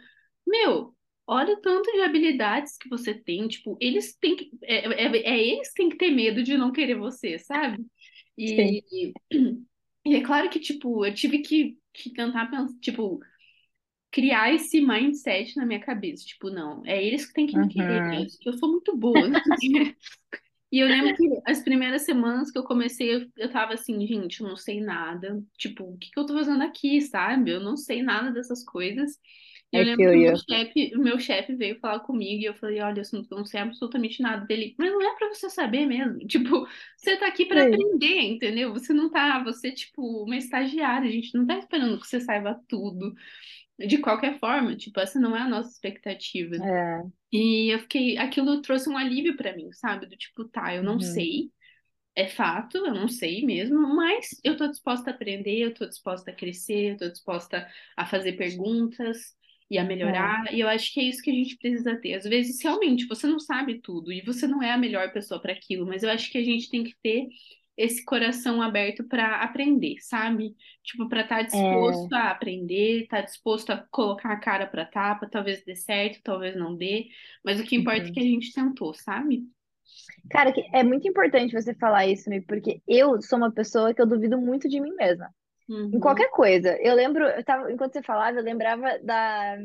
meu, 0.47 0.95
olha 1.27 1.55
o 1.55 1.61
tanto 1.61 1.91
de 1.93 2.01
habilidades 2.03 2.77
que 2.79 2.89
você 2.89 3.15
tem, 3.15 3.49
tipo, 3.49 3.77
eles 3.81 4.17
têm 4.19 4.37
que, 4.37 4.51
é, 4.65 5.05
é, 5.07 5.19
é 5.35 5.41
eles 5.49 5.69
que 5.71 5.75
têm 5.77 5.89
que 5.91 5.97
ter 5.99 6.11
medo 6.11 6.43
de 6.43 6.57
não 6.59 6.73
querer 6.73 6.97
você, 6.97 7.39
sabe? 7.39 7.85
Sim. 8.45 8.81
E, 8.83 9.15
e 10.07 10.15
é 10.17 10.23
claro 10.23 10.51
que, 10.51 10.61
tipo, 10.61 11.05
eu 11.07 11.15
tive 11.15 11.39
que, 11.41 11.79
que 11.93 12.13
tentar, 12.13 12.47
pensar, 12.51 12.75
tipo, 12.81 13.21
criar 14.15 14.55
esse 14.55 14.81
mindset 14.81 15.57
na 15.57 15.67
minha 15.67 15.81
cabeça, 15.81 16.25
tipo, 16.25 16.49
não, 16.49 16.87
é 16.87 17.05
eles 17.05 17.27
que 17.27 17.35
têm 17.35 17.49
que 17.49 17.57
me 17.59 17.67
querer 17.69 18.01
Uhum. 18.01 18.09
mesmo, 18.09 18.39
que 18.39 18.49
eu 18.49 18.57
sou 18.57 18.71
muito 18.71 18.97
boa. 18.97 19.29
E 20.73 20.81
eu 20.81 20.89
lembro 20.89 21.15
que 21.15 21.25
as 21.47 21.63
primeiras 21.63 22.03
semanas 22.03 22.51
que 22.51 22.59
eu 22.59 22.65
comecei, 22.65 23.15
eu, 23.15 23.31
eu 23.37 23.51
tava 23.53 23.75
assim, 23.75 24.05
gente, 24.07 24.41
eu 24.41 24.49
não 24.49 24.57
sei 24.57 24.81
nada. 24.81 25.41
Tipo, 25.57 25.85
o 25.85 25.97
que 25.99 26.11
que 26.11 26.19
eu 26.19 26.27
tô 26.27 26.35
fazendo 26.35 26.63
aqui, 26.65 27.01
sabe? 27.01 27.53
Eu 27.53 27.61
não 27.61 27.77
sei 27.77 28.03
nada 28.03 28.33
dessas 28.33 28.65
coisas. 28.65 29.21
E 29.73 29.79
eu 29.79 29.83
I 29.83 29.85
lembro 29.85 30.07
que 30.09 30.17
o 30.17 30.21
meu 30.21 30.37
chefe, 30.37 30.93
o 30.97 31.01
meu 31.01 31.19
chefe 31.21 31.55
veio 31.55 31.79
falar 31.81 32.01
comigo 32.01 32.43
e 32.43 32.47
eu 32.47 32.55
falei, 32.55 32.81
olha, 32.81 33.03
eu 33.03 33.25
não, 33.31 33.45
sei 33.45 33.61
absolutamente 33.61 34.21
nada 34.23 34.45
dele. 34.47 34.75
Mas 34.79 34.91
não 34.93 35.03
é 35.03 35.17
pra 35.17 35.29
você 35.33 35.49
saber 35.51 35.87
mesmo. 35.87 36.19
Tipo, 36.27 36.67
você 36.97 37.17
tá 37.19 37.29
aqui 37.29 37.47
pra 37.47 37.63
Sim. 37.63 37.71
aprender, 37.71 38.21
entendeu? 38.23 38.73
Você 38.73 38.93
não 38.93 39.11
tá, 39.11 39.43
você, 39.45 39.73
tipo, 39.73 40.25
uma 40.25 40.37
estagiária, 40.37 41.09
a 41.09 41.13
gente 41.13 41.35
não 41.37 41.47
tá 41.47 41.59
esperando 41.59 42.01
que 42.01 42.07
você 42.07 42.21
saiba 42.21 42.61
tudo. 42.69 43.15
De 43.79 43.99
qualquer 44.01 44.39
forma, 44.39 44.77
tipo, 44.77 45.01
essa 45.01 45.19
não 45.21 45.37
é 45.37 45.41
a 45.43 45.49
nossa 45.49 45.71
expectativa. 45.71 46.57
É. 46.59 47.15
E 47.33 47.75
eu 47.75 47.81
fiquei, 47.81 48.19
aquilo 48.19 48.63
trouxe 48.63 48.89
um 48.89 48.97
alívio 48.99 49.37
pra 49.37 49.57
mim, 49.57 49.73
sabe? 49.73 50.07
Do 50.07 50.17
tipo, 50.17 50.45
tá, 50.49 50.75
eu 50.75 50.83
não 50.83 51.01
Uhum. 51.01 51.01
sei, 51.01 51.53
é 52.17 52.29
fato, 52.29 52.79
eu 52.79 52.95
não 52.95 53.09
sei 53.09 53.45
mesmo, 53.47 53.79
mas 53.97 54.29
eu 54.45 54.57
tô 54.57 54.69
disposta 54.69 55.11
a 55.11 55.15
aprender, 55.15 55.59
eu 55.61 55.75
tô 55.75 55.87
disposta 55.87 56.31
a 56.31 56.35
crescer, 56.35 56.93
eu 56.93 56.99
tô 56.99 57.09
disposta 57.11 57.69
a 57.97 58.07
fazer 58.07 58.35
perguntas 58.35 59.19
e 59.71 59.79
a 59.79 59.85
É. 60.03 60.35
melhorar. 60.35 60.53
E 60.55 60.61
eu 60.61 60.69
acho 60.69 60.93
que 60.95 61.01
é 61.01 61.05
isso 61.05 61.23
que 61.23 61.31
a 61.31 61.35
gente 61.35 61.57
precisa 61.59 61.97
ter. 62.01 62.15
Às 62.15 62.25
vezes, 62.25 62.63
realmente, 62.63 63.07
você 63.07 63.27
não 63.27 63.41
sabe 63.41 63.81
tudo 63.83 64.13
e 64.13 64.23
você 64.23 64.47
não 64.47 64.63
é 64.63 64.73
a 64.73 64.79
melhor 64.79 65.13
pessoa 65.13 65.41
para 65.43 65.53
aquilo, 65.53 65.87
mas 65.87 66.03
eu 66.03 66.11
acho 66.11 66.31
que 66.33 66.39
a 66.39 66.45
gente 66.45 66.71
tem 66.71 66.85
que 66.85 66.95
ter 67.03 67.29
esse 67.77 68.05
coração 68.05 68.63
aberto 68.63 69.05
para 69.05 69.43
aprender, 69.43 69.97
sabe? 70.01 70.57
Tipo, 70.83 71.09
para 71.09 71.23
estar 71.23 71.43
disposto 71.43 72.13
É. 72.13 72.15
a 72.15 72.31
aprender, 72.31 73.03
estar 73.03 73.23
disposto 73.23 73.71
a 73.71 73.79
colocar 73.91 74.33
a 74.33 74.41
cara 74.41 74.67
para 74.67 74.87
tapa, 74.87 75.29
talvez 75.31 75.65
dê 75.65 75.75
certo, 75.77 76.21
talvez 76.23 76.57
não 76.57 76.77
dê, 76.77 77.09
mas 77.45 77.61
o 77.61 77.65
que 77.65 77.77
importa 77.77 78.09
é 78.09 78.11
que 78.13 78.21
a 78.21 78.23
Uhum. 78.23 78.25
gente 78.25 78.53
tentou, 78.53 78.95
sabe? 78.95 79.45
Cara, 80.31 80.53
que 80.53 80.63
é 80.73 80.83
muito 80.83 81.07
importante 81.09 81.53
você 81.55 81.75
falar 81.75 82.07
isso, 82.07 82.29
porque 82.47 82.83
eu 82.87 83.21
sou 83.23 83.39
uma 83.39 83.53
pessoa 83.53 83.95
que 83.95 84.01
eu 84.03 84.07
duvido 84.07 84.39
muito 84.39 84.69
de 84.69 84.81
mim 84.81 84.93
mesma. 84.95 85.35
Em 85.93 86.01
Uhum, 86.01 86.01
qualquer 86.01 86.31
coisa. 86.31 86.77
Eu 86.83 86.95
lembro, 86.95 87.25
eu 87.27 87.45
tava, 87.45 87.73
enquanto 87.73 87.95
você 87.95 88.03
falava, 88.03 88.39
eu 88.39 88.45
lembrava 88.45 88.99
da, 89.01 89.57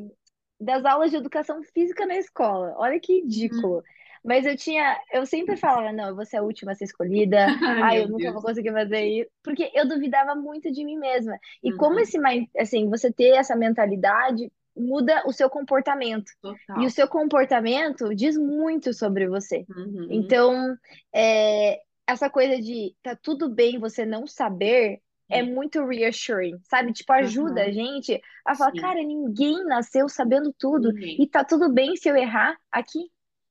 das 0.59 0.85
aulas 0.85 1.11
de 1.11 1.17
educação 1.17 1.63
física 1.73 2.05
na 2.05 2.17
escola. 2.17 2.73
Olha 2.77 2.99
que 2.99 3.21
uhum, 3.23 3.23
ridículo. 3.23 3.83
Mas 4.23 4.45
eu 4.45 4.55
tinha, 4.57 4.97
eu 5.11 5.25
sempre 5.25 5.57
falava, 5.57 5.91
não, 5.93 6.09
eu 6.09 6.15
vou 6.15 6.25
ser 6.25 6.37
a 6.37 6.43
última 6.43 6.71
a 6.71 6.75
ser 6.75 6.85
escolhida, 6.85 7.55
Ai, 7.77 7.81
ai, 7.81 8.03
eu 8.03 8.09
nunca 8.09 8.31
vou 8.31 8.41
Deus. 8.41 8.43
conseguir 8.43 8.71
fazer 8.71 9.03
isso, 9.05 9.29
porque 9.43 9.71
eu 9.73 9.87
duvidava 9.87 10.35
muito 10.35 10.71
de 10.71 10.83
mim 10.85 10.97
mesma. 10.97 11.37
E 11.63 11.73
como 11.73 11.99
Uhum, 11.99 12.01
esse, 12.01 12.19
mind- 12.19 12.49
assim, 12.57 12.89
você 12.89 13.11
ter 13.11 13.35
essa 13.37 13.55
mentalidade 13.55 14.51
muda 14.75 15.23
o 15.25 15.31
seu 15.33 15.49
comportamento. 15.49 16.31
E 16.75 16.85
o 16.85 16.91
total. 16.91 16.91
seu 16.91 17.07
comportamento 17.07 18.13
diz 18.15 18.37
muito 18.37 18.93
sobre 18.93 19.27
você. 19.27 19.67
Uhum, 19.69 20.07
Então, 20.07 20.75
é, 21.13 21.81
essa 22.07 22.29
coisa 22.29 22.61
de 22.61 22.95
tá 23.03 23.15
tudo 23.15 23.49
bem 23.53 23.79
você 23.79 24.05
não 24.05 24.25
saber 24.27 25.01
é 25.31 25.43
é. 25.43 25.43
muito 25.43 25.85
reassuring, 25.85 26.59
sabe? 26.63 26.91
Tipo, 26.91 27.13
ajuda 27.13 27.63
a 27.63 27.71
Uhum, 27.71 27.71
gente 27.71 28.19
a 28.45 28.55
falar, 28.55 28.71
sim. 28.71 28.73
cara, 28.73 29.03
ninguém 29.03 29.63
nasceu 29.65 30.09
sabendo 30.09 30.51
tudo 30.57 30.91
e 31.17 31.27
tá 31.27 31.43
tudo 31.45 31.71
bem 31.71 31.95
se 31.95 32.09
eu 32.09 32.15
errar 32.15 32.57
aqui, 32.71 32.99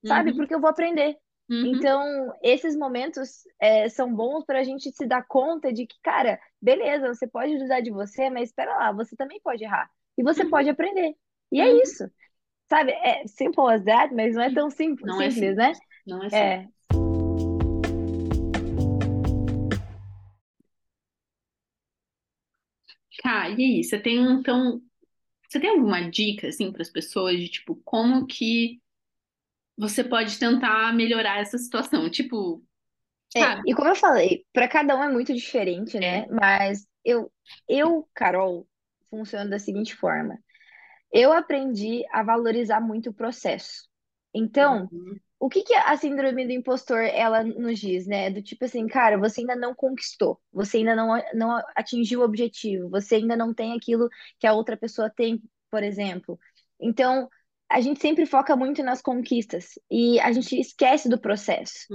sabe? 0.07 0.33
Uhum, 0.33 0.35
Porque 0.35 0.55
eu 0.55 0.61
vou 0.61 0.71
aprender. 0.71 1.17
uhum, 1.51 1.63
Então, 1.63 2.33
esses 2.43 2.77
momentos 2.77 3.43
é, 3.61 3.89
são 3.89 4.15
bons 4.15 4.45
para 4.45 4.61
a 4.61 4.65
gente 4.65 4.93
se 4.93 5.07
dar 5.07 5.25
conta 5.27 5.73
de 5.73 5.87
que, 5.87 5.97
cara, 6.03 6.41
beleza, 6.63 7.09
você 7.13 7.27
pode 7.27 7.55
duvidar 7.57 7.83
de 7.83 7.91
você, 7.91 8.31
mas 8.31 8.51
espera 8.51 8.77
lá, 8.77 8.93
você 8.93 9.17
também 9.17 9.41
pode 9.41 9.65
errar 9.65 9.91
e 10.17 10.23
você 10.23 10.45
uhum, 10.45 10.49
pode 10.49 10.69
aprender. 10.69 11.15
E 11.51 11.61
é 11.61 11.67
uhum. 11.67 11.83
isso, 11.83 12.05
sabe? 12.71 12.93
É 12.93 13.27
simple 13.29 13.63
as 13.73 13.85
that, 13.85 14.15
mas 14.15 14.35
não 14.37 14.43
é 14.43 14.51
tão 14.53 14.71
sim- 14.71 14.97
Não 15.03 15.21
é 15.21 15.31
simples, 15.31 15.57
né? 15.57 15.73
simples. 15.73 15.83
Não 16.07 16.23
é 16.25 16.31
simples. 16.31 16.63
É, 16.63 16.69
Cara, 23.19 23.51
e 23.51 23.55
aí, 23.79 23.85
você 23.85 23.99
tem 23.99 24.19
então, 24.33 24.81
você 25.49 25.61
tem 25.61 25.71
alguma 25.71 26.01
dica 26.11 26.49
assim 26.49 26.73
para 26.73 26.83
as 26.83 26.91
pessoas 26.91 27.39
de 27.39 27.49
tipo 27.49 27.77
como 27.85 28.27
que 28.27 28.81
você 29.79 30.05
pode 30.05 30.39
tentar 30.39 30.95
melhorar 30.95 31.41
essa 31.41 31.59
situação? 31.59 32.11
Tipo, 32.11 32.65
É, 33.37 33.61
e 33.67 33.75
como 33.75 33.89
eu 33.89 33.95
falei, 33.97 34.45
para 34.53 34.69
cada 34.69 34.97
um 34.97 35.03
é 35.05 35.09
muito 35.13 35.35
diferente, 35.35 35.99
É. 36.01 36.01
né? 36.01 36.27
Mas 36.29 36.87
eu, 37.05 37.31
eu, 37.69 38.09
Carol, 38.15 38.67
funciono 39.11 39.51
da 39.51 39.59
seguinte 39.59 39.95
forma. 39.95 40.39
Eu 41.13 41.33
aprendi 41.33 42.05
a 42.13 42.23
valorizar 42.23 42.81
muito 42.81 43.11
o 43.11 43.15
processo. 43.15 43.89
Então, 44.35 44.91
Uhum, 44.93 45.21
o 45.41 45.49
que 45.51 45.63
que 45.65 45.75
a 45.75 45.97
síndrome 45.97 46.47
do 46.47 46.53
impostor 46.53 47.01
ela 47.05 47.45
nos 47.45 47.79
diz, 47.81 48.07
né? 48.07 48.31
Do 48.31 48.43
tipo 48.43 48.65
assim, 48.67 48.87
cara, 48.89 49.19
você 49.19 49.43
ainda 49.43 49.57
não 49.57 49.75
conquistou, 49.75 50.41
você 50.53 50.79
ainda 50.79 50.97
não, 50.97 51.09
não 51.35 51.63
atingiu 51.77 52.21
o 52.21 52.25
objetivo, 52.25 52.91
você 52.91 53.17
ainda 53.17 53.37
não 53.37 53.55
tem 53.55 53.75
aquilo 53.77 54.09
que 54.41 54.47
a 54.47 54.55
outra 54.55 54.77
pessoa 54.77 55.11
tem, 55.11 55.43
por 55.71 55.83
exemplo. 55.85 56.39
Então, 56.81 57.29
a 57.71 57.81
gente 57.81 58.01
sempre 58.01 58.27
foca 58.27 58.57
muito 58.57 58.83
nas 58.83 59.03
conquistas 59.03 59.79
e 59.91 60.19
a 60.21 60.33
gente 60.33 60.59
esquece 60.59 61.09
do 61.09 61.21
processo. 61.21 61.89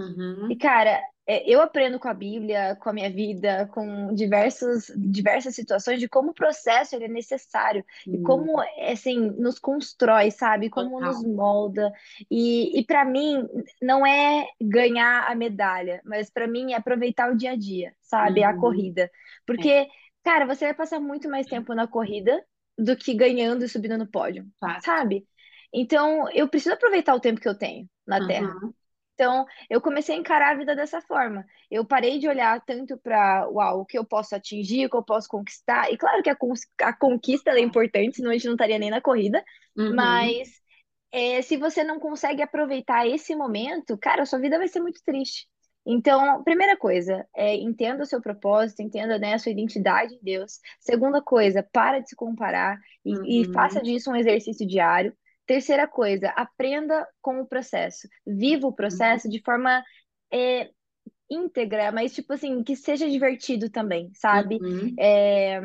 E, 0.48 0.56
uhum, 0.56 0.58
cara, 0.58 1.02
é, 1.26 1.50
eu 1.50 1.62
aprendo 1.62 2.00
com 2.00 2.08
a 2.10 2.14
Bíblia, 2.14 2.76
com 2.82 2.90
a 2.90 2.94
minha 2.94 3.10
vida, 3.10 3.68
com 3.74 4.14
diversos, 4.14 4.92
diversas 4.98 5.56
situações 5.56 6.00
de 6.00 6.10
como 6.10 6.32
o 6.32 6.34
processo 6.34 6.96
ele 6.96 7.06
é 7.06 7.08
necessário 7.08 7.84
e 8.12 8.18
uhum. 8.18 8.20
como, 8.20 8.60
assim, 8.92 9.18
nos 9.32 9.58
constrói, 9.58 10.32
sabe? 10.32 10.70
Como 10.70 11.02
nos 11.02 11.22
Total. 11.22 11.24
molda. 11.24 11.92
E, 12.30 12.78
e 12.80 12.86
para 12.86 13.06
mim, 13.06 13.48
não 13.82 14.06
é 14.06 14.48
ganhar 14.62 15.26
a 15.30 15.36
medalha, 15.36 16.02
mas 16.06 16.30
para 16.30 16.48
mim 16.48 16.74
é 16.74 16.76
aproveitar 16.76 17.32
o 17.32 17.38
dia 17.38 17.52
a 17.52 17.56
dia, 17.56 17.94
sabe? 18.02 18.44
A 18.44 18.54
Uhum, 18.54 18.54
corrida. 18.54 19.10
é, 19.58 19.64
Porque, 19.64 19.88
cara, 20.24 20.46
você 20.46 20.66
vai 20.66 20.74
passar 20.74 21.00
muito 21.00 21.30
mais 21.30 21.48
tempo 21.48 21.74
na 21.74 21.88
corrida 21.88 22.44
do 22.78 22.96
que 22.98 23.14
ganhando 23.14 23.64
e 23.64 23.70
subindo 23.70 23.98
no 23.98 24.08
pódio, 24.08 24.46
fato. 24.60 24.84
sabe? 24.84 25.26
Então, 25.74 26.30
eu 26.34 26.48
preciso 26.48 26.76
aproveitar 26.76 27.16
o 27.16 27.20
tempo 27.20 27.42
que 27.42 27.48
eu 27.50 27.58
tenho 27.58 27.90
na 28.08 28.22
Terra. 28.22 28.58
Uhum, 28.62 28.74
Então, 29.16 29.46
eu 29.70 29.82
comecei 29.82 30.16
a 30.16 30.20
encarar 30.20 30.52
a 30.54 30.58
vida 30.58 30.76
dessa 30.76 31.02
forma. 31.02 31.46
Eu 31.72 31.86
parei 31.86 32.20
de 32.20 32.28
olhar 32.28 32.62
tanto 32.66 32.98
para, 32.98 33.48
o 33.50 33.86
que 33.86 33.98
eu 33.98 34.06
posso 34.06 34.36
atingir, 34.36 34.86
o 34.88 34.90
que 34.90 34.98
eu 34.98 35.04
posso 35.04 35.28
conquistar. 35.30 35.92
E 35.92 35.98
claro 35.98 36.24
que 36.24 36.30
a, 36.30 36.36
con- 36.36 36.54
a 36.82 36.94
conquista 36.94 37.52
é 37.52 37.62
importante, 37.62 38.18
senão 38.18 38.32
a 38.32 38.34
gente 38.34 38.46
não 38.48 38.54
estaria 38.54 38.80
nem 38.80 38.90
na 38.90 39.02
corrida. 39.02 39.44
uhum, 39.76 40.36
Mas 40.36 40.50
é, 41.12 41.42
se 41.42 41.58
você 41.58 41.84
não 41.84 42.00
consegue 42.00 42.42
aproveitar 42.42 43.08
esse 43.08 43.36
momento, 43.36 43.98
cara, 43.98 44.24
a 44.24 44.26
sua 44.26 44.40
vida 44.40 44.58
vai 44.58 44.68
ser 44.68 44.80
muito 44.82 45.02
triste. 45.06 45.48
Então, 45.86 46.44
primeira 46.44 46.78
coisa, 46.78 47.28
é, 47.36 47.56
entenda 47.56 48.04
o 48.04 48.06
seu 48.06 48.22
propósito, 48.22 48.82
entenda, 48.82 49.20
né, 49.20 49.34
a 49.34 49.40
sua 49.40 49.52
identidade 49.52 50.16
em 50.16 50.20
Deus. 50.24 50.60
Segunda 50.80 51.22
coisa, 51.22 51.62
para 51.74 52.00
de 52.00 52.10
se 52.10 52.16
comparar 52.16 52.80
e, 53.06 53.42
e 53.42 53.46
faça 53.54 53.82
uhum, 53.82 53.84
disso 53.84 54.10
um 54.12 54.16
exercício 54.16 54.66
diário. 54.68 55.16
Terceira 55.45 55.88
coisa, 55.88 56.29
aprenda 56.29 57.08
com 57.21 57.41
o 57.41 57.47
processo. 57.47 58.08
Viva 58.25 58.67
o 58.67 58.73
uhum, 58.88 59.03
processo 59.03 59.29
de 59.29 59.41
forma 59.43 59.84
é, 60.32 60.69
íntegra, 61.29 61.91
mas 61.91 62.13
tipo 62.13 62.34
assim, 62.34 62.63
que 62.63 62.75
seja 62.75 63.10
divertido 63.10 63.69
também, 63.69 64.12
sabe? 64.15 64.62
uhum, 64.62 64.99
É, 64.99 65.60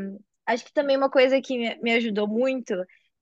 acho 0.47 0.65
que 0.65 0.73
também 0.73 0.97
uma 0.97 1.11
coisa 1.11 1.41
que 1.41 1.77
me 1.83 1.93
ajudou 1.93 2.27
muito 2.29 2.75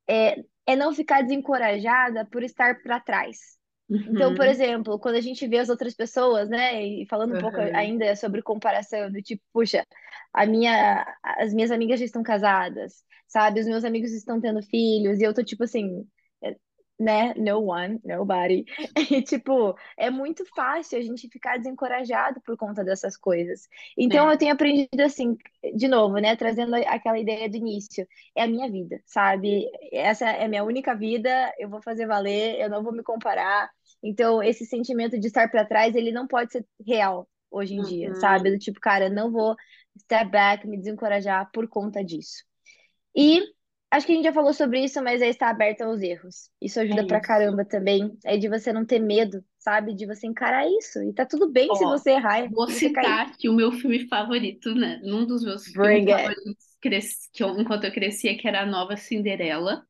é, 0.08 0.36
é 0.66 0.76
não 0.76 0.92
ficar 0.94 1.22
desencorajada 1.22 2.26
por 2.26 2.42
estar 2.42 2.82
para 2.82 3.00
trás. 3.00 3.38
Então, 4.08 4.32
por 4.34 4.46
uhum, 4.46 4.46
exemplo, 4.46 4.98
quando 5.00 5.16
a 5.16 5.20
gente 5.20 5.46
vê 5.48 5.58
as 5.58 5.68
outras 5.68 5.94
pessoas, 5.94 6.48
né, 6.48 6.80
e 6.84 7.06
falando 7.08 7.34
um 7.34 7.38
pouco 7.38 7.60
uhum. 7.60 7.70
ainda 7.74 8.14
sobre 8.16 8.40
comparação, 8.42 9.10
do 9.10 9.20
tipo, 9.20 9.42
puxa, 9.52 9.84
a 10.32 10.46
minha, 10.46 11.04
as 11.24 11.52
minhas 11.52 11.70
amigas 11.72 11.98
já 11.98 12.06
estão 12.06 12.22
casadas, 12.22 13.02
sabe? 13.26 13.60
Os 13.60 13.66
meus 13.66 13.84
amigos 13.84 14.12
estão 14.12 14.40
tendo 14.40 14.62
filhos, 14.62 15.18
e 15.20 15.24
eu 15.24 15.34
tô 15.34 15.42
tipo 15.42 15.64
assim, 15.64 16.06
né, 16.98 17.34
no 17.34 17.60
one, 17.66 18.00
nobody. 18.04 18.64
E 19.10 19.22
tipo, 19.22 19.74
é 19.96 20.10
muito 20.10 20.44
fácil 20.54 20.98
a 20.98 21.02
gente 21.02 21.28
ficar 21.28 21.58
desencorajado 21.58 22.40
por 22.42 22.56
conta 22.56 22.82
dessas 22.84 23.16
coisas. 23.16 23.68
Então, 23.96 24.30
É. 24.30 24.32
eu 24.32 24.38
tenho 24.38 24.52
aprendido 24.52 25.00
assim, 25.02 25.36
de 25.74 25.88
novo, 25.88 26.18
né, 26.18 26.36
trazendo 26.36 26.74
aquela 26.74 27.18
ideia 27.18 27.48
do 27.48 27.56
início, 27.56 28.06
é 28.34 28.42
a 28.44 28.46
minha 28.48 28.70
vida, 28.70 29.00
sabe? 29.06 29.70
Essa 29.92 30.30
é 30.30 30.44
a 30.44 30.48
minha 30.48 30.64
única 30.64 30.94
vida, 30.94 31.52
eu 31.58 31.68
vou 31.68 31.82
fazer 31.82 32.06
valer, 32.06 32.58
eu 32.60 32.68
não 32.70 32.82
vou 32.82 32.92
me 32.92 33.02
comparar. 33.02 33.70
Então, 34.02 34.42
esse 34.42 34.64
sentimento 34.66 35.18
de 35.18 35.26
estar 35.26 35.50
para 35.50 35.64
trás, 35.64 35.94
ele 35.94 36.12
não 36.12 36.26
pode 36.26 36.52
ser 36.52 36.66
real 36.86 37.28
hoje 37.50 37.74
em 37.74 37.82
dia, 37.82 38.14
sabe? 38.14 38.50
Do 38.50 38.58
Uhum. 38.58 38.58
tipo, 38.58 38.80
cara, 38.80 39.08
não 39.08 39.30
vou 39.30 39.54
step 40.00 40.30
back, 40.30 40.66
me 40.66 40.76
desencorajar 40.78 41.50
por 41.52 41.68
conta 41.68 42.04
disso. 42.04 42.44
E 43.14 43.42
acho 43.90 44.06
que 44.06 44.12
a 44.12 44.14
gente 44.16 44.24
já 44.24 44.32
falou 44.32 44.52
sobre 44.54 44.84
isso, 44.84 45.02
mas 45.02 45.20
é 45.22 45.28
estar 45.28 45.48
aberto 45.50 45.82
aos 45.82 46.00
erros. 46.02 46.50
Isso 46.60 46.80
É 46.88 46.96
ajuda 46.96 47.04
pra 47.04 47.20
isso. 47.20 47.20
caramba 47.20 47.64
também. 47.64 48.16
É 48.24 48.36
de 48.36 48.48
você 48.48 48.72
não 48.72 48.84
ter 48.86 48.98
medo, 49.00 49.44
sabe? 49.58 49.94
De 49.94 50.06
você 50.06 50.26
encarar 50.26 50.66
isso. 50.68 51.02
E 51.02 51.12
tá 51.12 51.24
tudo 51.26 51.50
bem 51.50 51.74
se 51.74 51.84
Ó, 51.84 51.86
você 51.86 52.12
errar, 52.12 52.50
vou 52.50 52.66
se 52.66 52.74
você 52.74 52.90
cair. 52.90 53.20
citar 53.20 53.26
aqui 53.28 53.48
o 53.48 53.52
meu 53.54 53.72
filme 53.72 54.08
favorito, 54.08 54.74
né? 54.74 55.00
Um 55.04 55.26
dos 55.26 55.42
meus 55.44 55.66
filmes 55.80 56.02
Bring 56.02 56.10
it. 56.10 56.36
favoritos 56.44 56.76
cres- 56.80 57.28
que 57.32 57.42
eu- 57.42 57.58
enquanto 57.60 57.84
eu 57.84 57.92
crescia, 57.92 58.36
que 58.38 58.46
era 58.48 58.62
a 58.62 58.66
Nova 58.66 58.96
Cinderela, 58.96 59.86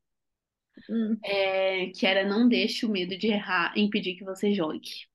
Hum, 0.88 1.24
é, 1.24 1.90
que 1.90 2.06
era 2.06 2.24
Não 2.28 2.48
deixe 2.48 2.86
o 2.86 2.90
medo 2.90 3.16
de 3.18 3.28
errar 3.28 3.72
impedir 3.76 4.16
que 4.16 4.24
você 4.24 4.52
jogue. 4.54 5.06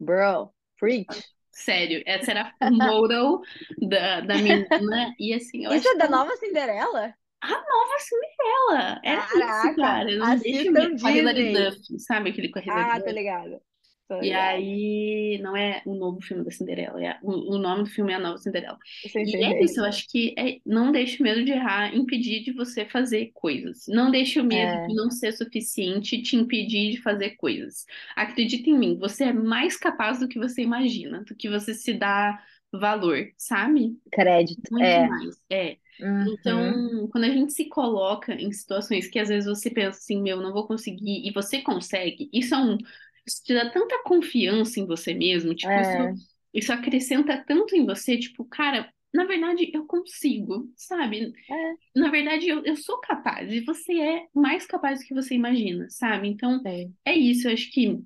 bro, 0.00 0.54
preach. 0.78 1.28
Sério, 1.50 2.02
essa 2.06 2.30
era 2.32 2.54
o 2.60 2.70
motto 2.70 3.42
da, 3.88 4.20
da 4.20 4.38
menina. 4.38 5.14
E 5.18 5.32
assim, 5.34 5.64
eu 5.64 5.72
Isso 5.74 5.86
é 5.88 5.94
que 5.94 5.96
da 5.96 6.08
nova 6.08 6.36
Cinderela? 6.36 7.14
A 7.46 7.50
Nova 7.50 7.98
Cinderela 8.00 9.00
era 9.04 9.26
isso, 9.48 9.68
Caraca, 9.68 9.76
cara. 9.76 10.16
Não 10.16 10.38
deixe 10.38 10.68
o 10.70 10.72
assistam 10.72 10.74
medo. 10.74 10.98
Com 11.00 11.06
a 11.08 11.12
Hilary. 11.12 11.42
Duff, 11.50 11.98
sabe 12.00 12.30
aquele 12.30 12.50
com 12.50 12.58
a 12.58 12.62
Hilary 12.62 12.90
Ah, 12.90 12.98
Duff? 13.02 13.16
ligado. 13.16 13.60
Tô 14.08 14.20
E 14.20 14.32
ligado. 14.32 14.32
aí, 14.32 15.38
não 15.42 15.54
é 15.54 15.82
o 15.84 15.94
novo 15.94 16.22
filme 16.22 16.42
da 16.42 16.50
Cinderela, 16.50 17.02
é, 17.04 17.18
o, 17.22 17.56
o 17.56 17.58
nome 17.58 17.84
do 17.84 17.90
filme 17.90 18.12
é 18.12 18.16
A 18.16 18.18
Nova 18.18 18.38
Cinderela. 18.38 18.78
E 19.22 19.44
é 19.44 19.62
isso, 19.62 19.78
eu 19.80 19.84
acho 19.84 20.08
que 20.08 20.34
é, 20.38 20.58
não 20.64 20.90
deixe 20.90 21.20
o 21.20 21.22
medo 21.22 21.44
de 21.44 21.52
errar 21.52 21.94
impedir 21.94 22.42
de 22.42 22.52
você 22.52 22.86
fazer 22.86 23.30
coisas. 23.34 23.84
Não 23.88 24.10
deixe 24.10 24.40
o 24.40 24.44
medo 24.44 24.80
de 24.80 24.82
É, 24.82 24.94
não 24.94 25.10
ser 25.10 25.32
suficiente 25.32 26.22
te 26.22 26.34
impedir 26.34 26.92
de 26.92 27.02
fazer 27.02 27.36
coisas. 27.36 27.84
Acredita 28.16 28.70
em 28.70 28.78
mim, 28.78 28.98
você 28.98 29.24
é 29.24 29.32
mais 29.34 29.76
capaz 29.76 30.18
do 30.20 30.28
que 30.28 30.38
você 30.38 30.62
imagina, 30.62 31.22
do 31.24 31.36
que 31.36 31.48
você 31.50 31.74
se 31.74 31.92
dá 31.92 32.42
valor, 32.72 33.18
sabe? 33.36 33.98
crédito. 34.10 34.70
Muito 34.70 35.00
É. 35.00 35.06
mais. 35.06 35.36
É. 35.50 35.78
Uhum. 35.98 36.26
Então, 36.26 37.08
quando 37.10 37.24
a 37.24 37.30
gente 37.30 37.52
se 37.52 37.66
coloca 37.68 38.34
em 38.34 38.50
situações 38.52 39.06
que 39.08 39.18
às 39.18 39.28
vezes 39.28 39.48
você 39.48 39.70
pensa 39.70 39.98
assim, 39.98 40.20
meu, 40.22 40.40
não 40.40 40.52
vou 40.52 40.66
conseguir, 40.66 41.26
e 41.26 41.32
você 41.32 41.62
consegue, 41.62 42.28
isso 42.32 42.54
é 42.54 42.58
um, 42.58 42.78
isso 43.26 43.42
te 43.44 43.54
dá 43.54 43.70
tanta 43.70 44.02
confiança 44.02 44.80
em 44.80 44.86
você 44.86 45.14
mesmo, 45.14 45.54
tipo, 45.54 45.80
isso, 45.80 45.96
É, 45.96 46.16
isso 46.54 46.72
acrescenta 46.72 47.42
tanto 47.46 47.76
em 47.76 47.86
você, 47.86 48.18
tipo, 48.18 48.44
cara, 48.46 48.92
na 49.14 49.24
verdade 49.24 49.70
eu 49.74 49.86
consigo, 49.86 50.72
sabe? 50.76 51.32
é, 51.48 51.76
Na 51.94 52.10
verdade 52.10 52.48
eu, 52.48 52.62
eu 52.64 52.76
sou 52.76 53.00
capaz, 53.00 53.50
e 53.50 53.60
você 53.62 53.92
é 54.00 54.26
mais 54.34 54.66
capaz 54.66 55.00
do 55.00 55.06
que 55.06 55.14
você 55.14 55.34
imagina, 55.34 55.88
sabe? 55.90 56.28
Então, 56.28 56.62
sim. 56.64 56.96
é 57.04 57.14
isso, 57.14 57.48
eu 57.48 57.52
acho 57.54 57.70
que, 57.72 57.98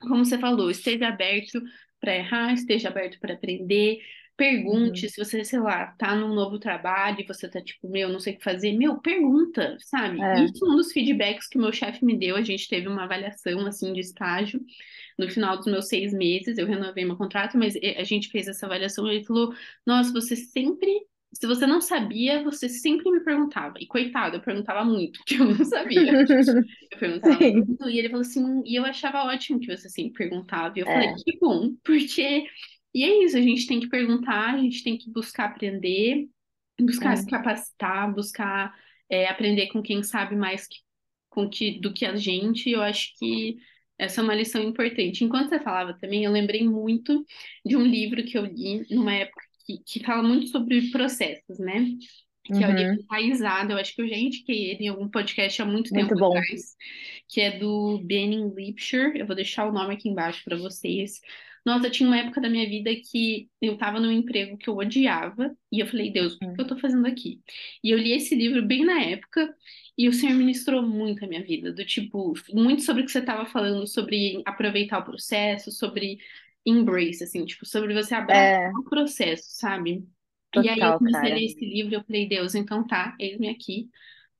como 0.00 0.24
você 0.24 0.38
falou, 0.38 0.70
esteja 0.70 1.08
aberto 1.08 1.60
para 2.00 2.14
errar, 2.16 2.52
esteja 2.54 2.88
aberto 2.88 3.18
para 3.20 3.34
aprender 3.34 4.00
Pergunte 4.38 5.06
Uhum. 5.06 5.10
se 5.10 5.18
você, 5.24 5.44
sei 5.44 5.58
lá, 5.60 5.88
tá 5.98 6.16
num 6.16 6.34
novo 6.34 6.60
trabalho 6.60 7.20
e 7.20 7.26
você 7.26 7.48
tá 7.50 7.60
tipo, 7.62 7.88
meu, 7.90 8.08
não 8.08 8.20
sei 8.20 8.34
o 8.34 8.38
que 8.38 8.44
fazer. 8.44 8.72
Meu, 8.72 9.00
pergunta, 9.00 9.76
sabe? 9.80 10.20
É. 10.20 10.44
Isso 10.44 10.64
é 10.64 10.70
um 10.70 10.76
dos 10.76 10.92
feedbacks 10.92 11.48
que 11.48 11.58
o 11.58 11.60
meu 11.62 11.72
chefe 11.72 12.04
me 12.04 12.16
deu. 12.18 12.36
A 12.36 12.42
gente 12.42 12.68
teve 12.68 12.88
uma 12.88 13.04
avaliação, 13.04 13.66
assim, 13.66 13.92
de 13.92 14.00
estágio 14.00 14.60
no 15.18 15.28
final 15.30 15.56
dos 15.56 15.66
meus 15.66 15.88
seis 15.88 16.12
meses. 16.12 16.58
Eu 16.58 16.66
renovei 16.68 17.04
meu 17.04 17.16
contrato, 17.16 17.58
mas 17.58 17.76
eh, 17.76 17.96
a 18.00 18.04
gente 18.04 18.28
fez 18.30 18.48
essa 18.48 18.66
avaliação 18.66 19.06
e 19.08 19.16
ele 19.16 19.24
falou: 19.24 19.52
Nossa, 19.86 20.12
você 20.12 20.36
sempre. 20.36 20.88
Se 21.32 21.46
você 21.46 21.66
não 21.66 21.80
sabia, 21.80 22.42
você 22.42 22.68
sempre 22.70 23.10
me 23.10 23.20
perguntava. 23.22 23.74
E 23.80 23.86
coitado, 23.86 24.36
eu 24.36 24.40
perguntava 24.42 24.84
muito, 24.84 25.20
que 25.26 25.36
eu 25.36 25.44
não 25.46 25.64
sabia. 25.64 26.12
Eu 26.90 26.98
perguntava 26.98 27.46
muito, 27.46 27.88
e 27.90 27.98
ele 27.98 28.08
falou 28.08 28.22
assim, 28.22 28.62
e 28.64 28.76
eu 28.78 28.84
achava 28.84 29.24
ótimo 29.24 29.60
que 29.60 29.66
você 29.76 29.88
sempre 29.90 30.14
perguntava. 30.26 30.74
E 30.78 30.82
eu 30.82 30.88
falei, 30.88 31.08
É. 31.08 31.14
que 31.14 31.38
bom, 31.40 31.74
porque. 31.84 32.44
E 32.94 33.04
é 33.04 33.24
isso, 33.24 33.36
a 33.36 33.40
gente 33.42 33.66
tem 33.66 33.80
que 33.80 33.88
perguntar, 33.88 34.54
a 34.54 34.58
gente 34.58 34.82
tem 34.82 34.96
que 34.98 35.10
buscar 35.10 35.46
aprender, 35.46 36.28
buscar 36.80 37.16
se 37.16 37.26
É. 37.26 37.30
capacitar, 37.30 38.12
buscar 38.14 38.74
é, 39.10 39.26
aprender 39.28 39.68
com 39.68 39.82
quem 39.82 40.02
sabe 40.02 40.36
mais 40.36 40.66
que, 40.66 40.76
com 41.28 41.48
que, 41.48 41.80
do 41.80 41.92
que 41.92 42.06
a 42.06 42.16
gente. 42.16 42.68
E 42.68 42.72
eu 42.72 42.82
acho 42.82 43.16
que 43.18 43.56
essa 43.98 44.20
é 44.20 44.24
uma 44.24 44.34
lição 44.34 44.62
importante. 44.62 45.24
Enquanto 45.24 45.48
você 45.50 45.60
falava 45.60 45.94
também, 45.98 46.24
eu 46.24 46.32
lembrei 46.32 46.64
muito 46.68 47.24
de 47.64 47.76
um 47.76 47.82
livro 47.84 48.24
que 48.24 48.36
eu 48.38 48.44
li 48.46 48.86
numa 48.90 49.14
época 49.14 49.42
que, 49.66 49.78
que 49.84 50.04
fala 50.04 50.22
muito 50.22 50.48
sobre 50.48 50.90
processos, 50.90 51.58
né? 51.58 51.86
Que 52.54 52.64
é 52.64 52.68
o 52.68 52.72
livro 52.72 52.92
Uhum. 52.92 53.04
Enraizado. 53.10 53.72
Eu 53.72 53.78
acho 53.78 53.94
que 53.94 54.02
eu 54.02 54.08
já 54.08 54.16
indiquei 54.16 54.70
ele 54.70 54.84
em 54.84 54.88
algum 54.88 55.08
podcast 55.08 55.60
há 55.62 55.64
muito 55.66 55.92
tempo 55.92 56.12
Muito 56.12 56.16
bom. 56.16 56.38
atrás, 56.38 56.74
que 57.28 57.40
é 57.40 57.58
do 57.58 57.98
Benning 58.04 58.52
Lipscher. 58.54 59.12
Eu 59.16 59.26
vou 59.26 59.36
deixar 59.36 59.66
o 59.68 59.72
nome 59.72 59.94
aqui 59.94 60.08
embaixo 60.08 60.42
para 60.44 60.56
vocês. 60.56 61.20
Nossa, 61.68 61.90
tinha 61.90 62.08
uma 62.08 62.18
época 62.18 62.40
da 62.40 62.48
minha 62.48 62.68
vida 62.68 62.90
que 62.96 63.50
eu 63.60 63.76
tava 63.78 64.00
num 64.00 64.10
emprego 64.12 64.56
que 64.58 64.68
eu 64.68 64.76
odiava, 64.76 65.56
e 65.70 65.80
eu 65.80 65.86
falei, 65.86 66.12
Deus, 66.12 66.34
o 66.36 66.38
que 66.54 66.60
eu 66.62 66.66
tô 66.66 66.78
fazendo 66.78 67.06
aqui? 67.06 67.42
E 67.82 67.90
eu 67.90 67.98
li 67.98 68.12
esse 68.12 68.34
livro 68.34 68.64
bem 68.66 68.84
na 68.84 69.00
época, 69.02 69.54
e 69.96 70.08
o 70.08 70.12
Senhor 70.12 70.34
ministrou 70.36 70.82
muito 70.82 71.24
a 71.24 71.28
minha 71.28 71.44
vida, 71.44 71.72
do 71.72 71.84
tipo, 71.84 72.32
muito 72.52 72.82
sobre 72.82 73.02
o 73.02 73.06
que 73.06 73.12
você 73.12 73.22
tava 73.22 73.46
falando, 73.46 73.86
sobre 73.86 74.42
aproveitar 74.46 74.98
o 75.00 75.04
processo, 75.04 75.70
sobre 75.72 76.18
embrace, 76.64 77.24
assim, 77.24 77.44
tipo, 77.44 77.66
sobre 77.66 77.94
você 77.94 78.14
abraçar 78.14 78.58
É, 78.58 78.78
o 78.78 78.84
processo, 78.84 79.44
sabe? 79.50 80.06
E 80.54 80.68
aí 80.68 80.86
eu 80.86 80.94
total, 80.94 80.98
comecei 80.98 81.30
a 81.30 81.34
ler 81.34 81.44
esse 81.46 81.64
livro 81.64 81.92
e 81.92 81.96
eu 81.96 82.04
falei, 82.04 82.28
Deus, 82.28 82.54
então 82.54 82.86
tá, 82.86 83.16
eis-me 83.20 83.48
aqui, 83.48 83.90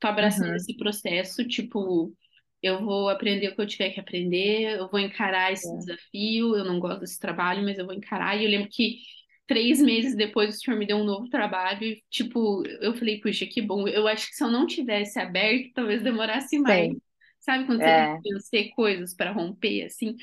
tô 0.01 0.07
abraçando 0.09 0.55
Uhum. 0.55 0.57
esse 0.57 0.77
processo, 0.77 1.47
tipo, 1.47 2.15
eu 2.63 2.81
vou 2.85 3.09
aprender 3.09 3.49
o 3.49 3.55
que 3.55 3.61
eu 3.61 3.67
tiver 3.67 3.91
que 3.91 4.01
aprender, 4.01 4.79
eu 4.79 4.89
vou 4.91 5.01
encarar 5.01 5.53
esse 5.53 5.75
É. 5.75 5.79
desafio, 5.79 6.57
eu 6.57 6.65
não 6.65 6.81
gosto 6.81 7.01
desse 7.01 7.19
trabalho, 7.19 7.63
mas 7.65 7.79
eu 7.79 7.87
vou 7.87 7.95
encarar. 7.95 8.37
E 8.41 8.45
eu 8.45 8.51
lembro 8.51 8.69
que 8.71 8.99
três 9.47 9.81
meses 9.83 10.17
depois 10.17 10.57
o 10.57 10.59
senhor 10.61 10.79
me 10.79 10.87
deu 10.87 10.97
um 10.99 11.05
novo 11.05 11.29
trabalho 11.31 11.85
e, 11.85 12.03
tipo, 12.11 12.65
eu 12.81 12.95
falei, 12.95 13.21
puxa, 13.21 13.47
que 13.47 13.63
bom. 13.63 13.87
Eu 13.89 14.07
acho 14.09 14.29
que 14.29 14.35
se 14.37 14.45
eu 14.45 14.51
não 14.51 14.67
tivesse 14.67 15.19
aberto, 15.19 15.73
talvez 15.75 16.03
demorasse 16.03 16.59
mais. 16.59 16.89
Sim. 16.89 17.01
Sabe 17.41 17.67
quando 17.67 17.83
você 17.83 17.93
tem 17.95 18.07
É. 18.07 18.19
que 18.23 18.33
vencer 18.35 18.71
coisas 18.75 19.15
para 19.15 19.33
romper, 19.33 19.85
assim? 19.87 20.17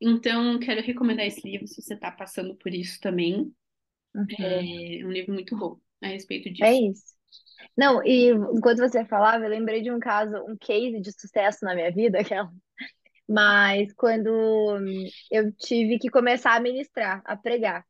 Então, 0.00 0.58
quero 0.60 0.82
recomendar 0.82 1.26
esse 1.26 1.40
livro 1.48 1.66
se 1.68 1.80
você 1.82 1.94
está 1.94 2.10
passando 2.10 2.54
por 2.56 2.74
isso 2.74 3.00
também. 3.00 3.52
Uhum. 4.14 4.72
É 5.00 5.04
um 5.06 5.10
livro 5.12 5.32
muito 5.34 5.56
bom 5.56 5.80
a 6.02 6.08
respeito 6.08 6.50
É 6.60 6.72
disso. 6.72 6.84
isso. 6.90 7.14
Não, 7.76 8.04
e 8.04 8.28
enquanto 8.30 8.78
você 8.78 9.04
falava, 9.04 9.44
eu 9.44 9.50
lembrei 9.50 9.82
de 9.82 9.90
um 9.90 9.98
caso, 9.98 10.36
um 10.48 10.56
case 10.56 11.00
de 11.00 11.12
sucesso 11.12 11.64
na 11.64 11.74
minha 11.74 11.90
vida, 11.90 12.18
aquela. 12.20 12.50
Mas 13.28 13.92
quando 13.94 14.28
eu 15.30 15.52
tive 15.52 15.98
que 15.98 16.10
começar 16.10 16.54
a 16.54 16.60
ministrar, 16.60 17.22
a 17.24 17.36
pregar. 17.36 17.84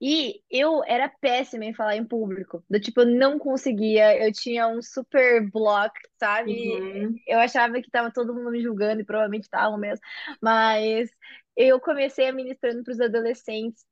E 0.00 0.42
eu 0.50 0.82
era 0.84 1.08
péssima 1.08 1.64
em 1.64 1.74
falar 1.74 1.96
em 1.96 2.04
público. 2.04 2.62
Do 2.68 2.78
tipo, 2.78 3.00
eu 3.00 3.06
não 3.06 3.38
conseguia, 3.38 4.22
eu 4.22 4.30
tinha 4.30 4.68
um 4.68 4.82
super 4.82 5.50
block, 5.50 5.92
sabe? 6.18 6.52
Uhum. 6.52 7.14
Eu 7.26 7.38
achava 7.38 7.80
que 7.80 7.90
tava 7.90 8.12
todo 8.12 8.34
mundo 8.34 8.50
me 8.50 8.62
julgando, 8.62 9.00
e 9.00 9.04
provavelmente 9.04 9.44
estavam 9.44 9.78
mesmo. 9.78 10.04
Mas 10.40 11.08
eu 11.56 11.80
comecei 11.80 12.28
a 12.28 12.32
ministrando 12.32 12.84
para 12.84 12.92
os 12.92 13.00
adolescentes. 13.00 13.84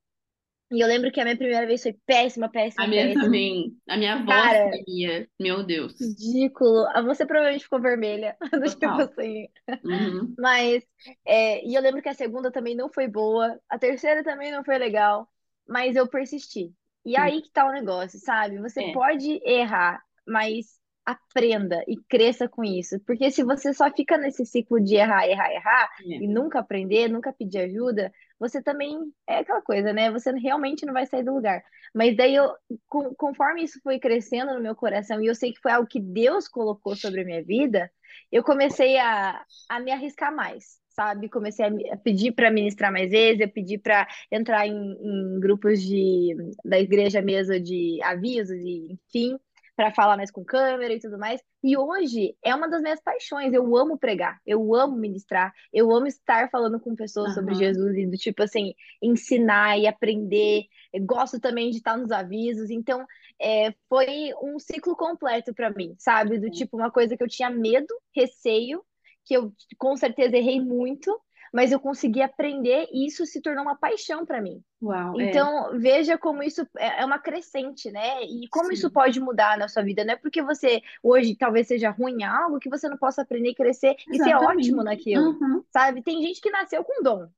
E 0.70 0.80
eu 0.82 0.88
lembro 0.88 1.10
que 1.12 1.20
a 1.20 1.24
minha 1.24 1.36
primeira 1.36 1.66
vez 1.66 1.82
foi 1.82 1.92
péssima, 2.06 2.50
A 2.76 2.86
péssima, 2.86 2.88
minha 2.88 3.10
péssima. 3.10 3.18
também. 3.18 3.76
A 3.88 3.96
minha 3.96 4.14
avó 4.14 4.48
Cara, 4.48 4.70
sabia. 4.70 5.28
Meu 5.40 5.64
Deus. 5.64 5.94
ridículo. 6.00 6.86
Ah, 6.94 7.02
Você 7.02 7.26
provavelmente 7.26 7.64
ficou 7.64 7.80
vermelha, 7.80 8.36
do 8.52 8.70
tipo 8.74 9.00
Total. 9.00 9.00
assim. 9.00 9.48
Uhum. 9.84 10.38
Mas, 10.38 10.82
é, 11.24 11.64
e 11.66 11.74
eu 11.74 11.82
lembro 11.82 12.02
que 12.02 12.08
a 12.08 12.14
segunda 12.14 12.50
também 12.50 12.74
não 12.74 12.90
foi 12.92 13.06
boa, 13.08 13.58
a 13.68 13.78
terceira 13.78 14.24
também 14.24 14.50
não 14.50 14.64
foi 14.64 14.78
legal, 14.78 15.28
mas 15.66 15.94
eu 15.96 16.08
persisti. 16.08 16.74
E 17.04 17.16
aí 17.16 17.40
que 17.42 17.50
tá 17.52 17.66
o 17.66 17.72
negócio, 17.72 18.18
sabe? 18.18 18.58
Você 18.60 18.82
É, 18.82 18.92
pode 18.92 19.40
errar, 19.44 20.02
mas 20.26 20.78
aprenda 21.04 21.84
e 21.86 21.96
cresça 22.08 22.48
com 22.48 22.64
isso. 22.64 22.98
Porque 23.06 23.30
se 23.30 23.44
você 23.44 23.72
só 23.74 23.90
fica 23.92 24.16
nesse 24.18 24.44
ciclo 24.46 24.80
de 24.82 24.96
errar, 24.96 25.26
errar, 25.28 25.52
errar, 25.52 25.90
é. 26.00 26.18
e 26.18 26.26
nunca 26.26 26.60
aprender, 26.60 27.08
nunca 27.08 27.32
pedir 27.32 27.58
ajuda, 27.58 28.10
você 28.48 28.62
também 28.62 28.98
é 29.28 29.38
aquela 29.38 29.62
coisa, 29.62 29.92
né? 29.92 30.10
Você 30.10 30.30
realmente 30.32 30.84
não 30.86 30.92
vai 30.92 31.06
sair 31.06 31.22
do 31.24 31.34
lugar. 31.34 31.62
Mas 31.94 32.16
daí 32.16 32.34
eu, 32.34 32.50
com- 32.88 33.14
conforme 33.14 33.62
isso 33.64 33.80
foi 33.82 33.98
crescendo 33.98 34.54
no 34.54 34.60
meu 34.60 34.74
coração, 34.74 35.22
e 35.22 35.26
eu 35.26 35.34
sei 35.34 35.52
que 35.52 35.60
foi 35.60 35.72
algo 35.72 35.88
que 35.88 36.00
Deus 36.00 36.48
colocou 36.48 36.96
sobre 36.96 37.22
a 37.22 37.24
minha 37.24 37.42
vida, 37.44 37.90
eu 38.30 38.42
comecei 38.42 38.98
a 38.98 39.44
a 39.68 39.80
me 39.80 39.90
arriscar 39.90 40.34
mais, 40.34 40.78
sabe? 40.90 41.28
Comecei 41.28 41.64
a, 41.66 41.94
a 41.94 41.96
pedir 41.96 42.32
para 42.32 42.50
ministrar 42.50 42.92
mais 42.92 43.10
vezes, 43.10 43.40
eu 43.40 43.48
pedi 43.50 43.78
para 43.78 44.06
entrar 44.30 44.66
em, 44.66 44.72
em 44.74 45.40
grupos 45.40 45.82
de, 45.82 46.36
da 46.64 46.78
igreja 46.78 47.20
mesmo 47.22 47.58
de 47.60 47.98
avisos 48.02 48.56
e 48.60 48.92
enfim, 48.92 49.38
para 49.76 49.92
falar 49.92 50.16
mais 50.16 50.30
com 50.30 50.44
câmera 50.44 50.94
e 50.94 51.00
tudo 51.00 51.18
mais. 51.18 51.40
E 51.62 51.76
hoje 51.76 52.36
é 52.44 52.54
uma 52.54 52.68
das 52.68 52.80
minhas 52.82 53.00
paixões. 53.00 53.52
Eu 53.52 53.76
amo 53.76 53.98
pregar, 53.98 54.40
eu 54.46 54.74
amo 54.74 54.96
ministrar, 54.96 55.52
eu 55.72 55.90
amo 55.90 56.06
estar 56.06 56.48
falando 56.50 56.78
com 56.78 56.94
pessoas 56.94 57.34
sobre 57.34 57.54
Aham. 57.54 57.60
Jesus 57.60 57.96
e 57.96 58.06
do 58.06 58.16
tipo 58.16 58.42
assim, 58.42 58.74
ensinar 59.02 59.78
e 59.78 59.86
aprender. 59.86 60.64
Eu 60.92 61.04
gosto 61.04 61.40
também 61.40 61.70
de 61.70 61.78
estar 61.78 61.96
nos 61.96 62.12
avisos, 62.12 62.70
então 62.70 63.04
é, 63.40 63.74
foi 63.88 64.32
um 64.42 64.58
ciclo 64.58 64.96
completo 64.96 65.52
para 65.54 65.70
mim, 65.70 65.94
sabe? 65.98 66.38
Do 66.38 66.50
tipo, 66.50 66.76
uma 66.76 66.90
coisa 66.90 67.16
que 67.16 67.22
eu 67.22 67.28
tinha 67.28 67.50
medo, 67.50 67.92
receio, 68.14 68.84
que 69.24 69.34
eu 69.34 69.52
com 69.78 69.96
certeza 69.96 70.36
errei 70.36 70.60
muito, 70.60 71.18
mas 71.54 71.72
eu 71.72 71.80
consegui 71.80 72.22
aprender 72.22 72.88
e 72.92 73.06
isso 73.06 73.26
se 73.26 73.40
tornou 73.42 73.64
uma 73.64 73.76
paixão 73.78 74.26
para 74.26 74.42
mim. 74.42 74.62
Uau, 74.80 75.20
é. 75.20 75.30
Então, 75.30 75.78
veja 75.78 76.18
como 76.18 76.42
isso 76.42 76.62
é 76.78 77.02
é 77.02 77.04
uma 77.06 77.18
crescente, 77.20 77.90
né? 77.92 78.22
E 78.24 78.48
como 78.50 78.72
isso 78.72 78.88
Sim. 78.88 78.92
pode 78.92 79.20
mudar 79.20 79.58
na 79.58 79.68
sua 79.68 79.82
vida. 79.84 80.04
Não 80.04 80.14
é 80.14 80.16
porque 80.16 80.42
você 80.42 80.82
hoje 81.02 81.36
talvez 81.36 81.68
seja 81.68 81.90
ruim 81.90 82.22
em 82.22 82.24
algo 82.24 82.58
que 82.60 82.68
você 82.70 82.88
não 82.88 82.98
possa 82.98 83.22
aprender 83.22 83.50
e 83.50 83.54
crescer 83.54 83.96
e 84.12 84.18
ser 84.20 84.34
ótimo 84.34 84.82
Exatamente. 84.82 84.84
naquilo, 84.84 85.38
Uhum. 85.40 85.64
sabe? 85.72 86.02
Tem 86.02 86.22
gente 86.22 86.40
que 86.40 86.50
nasceu 86.50 86.84
com 86.84 87.02
dom. 87.02 87.28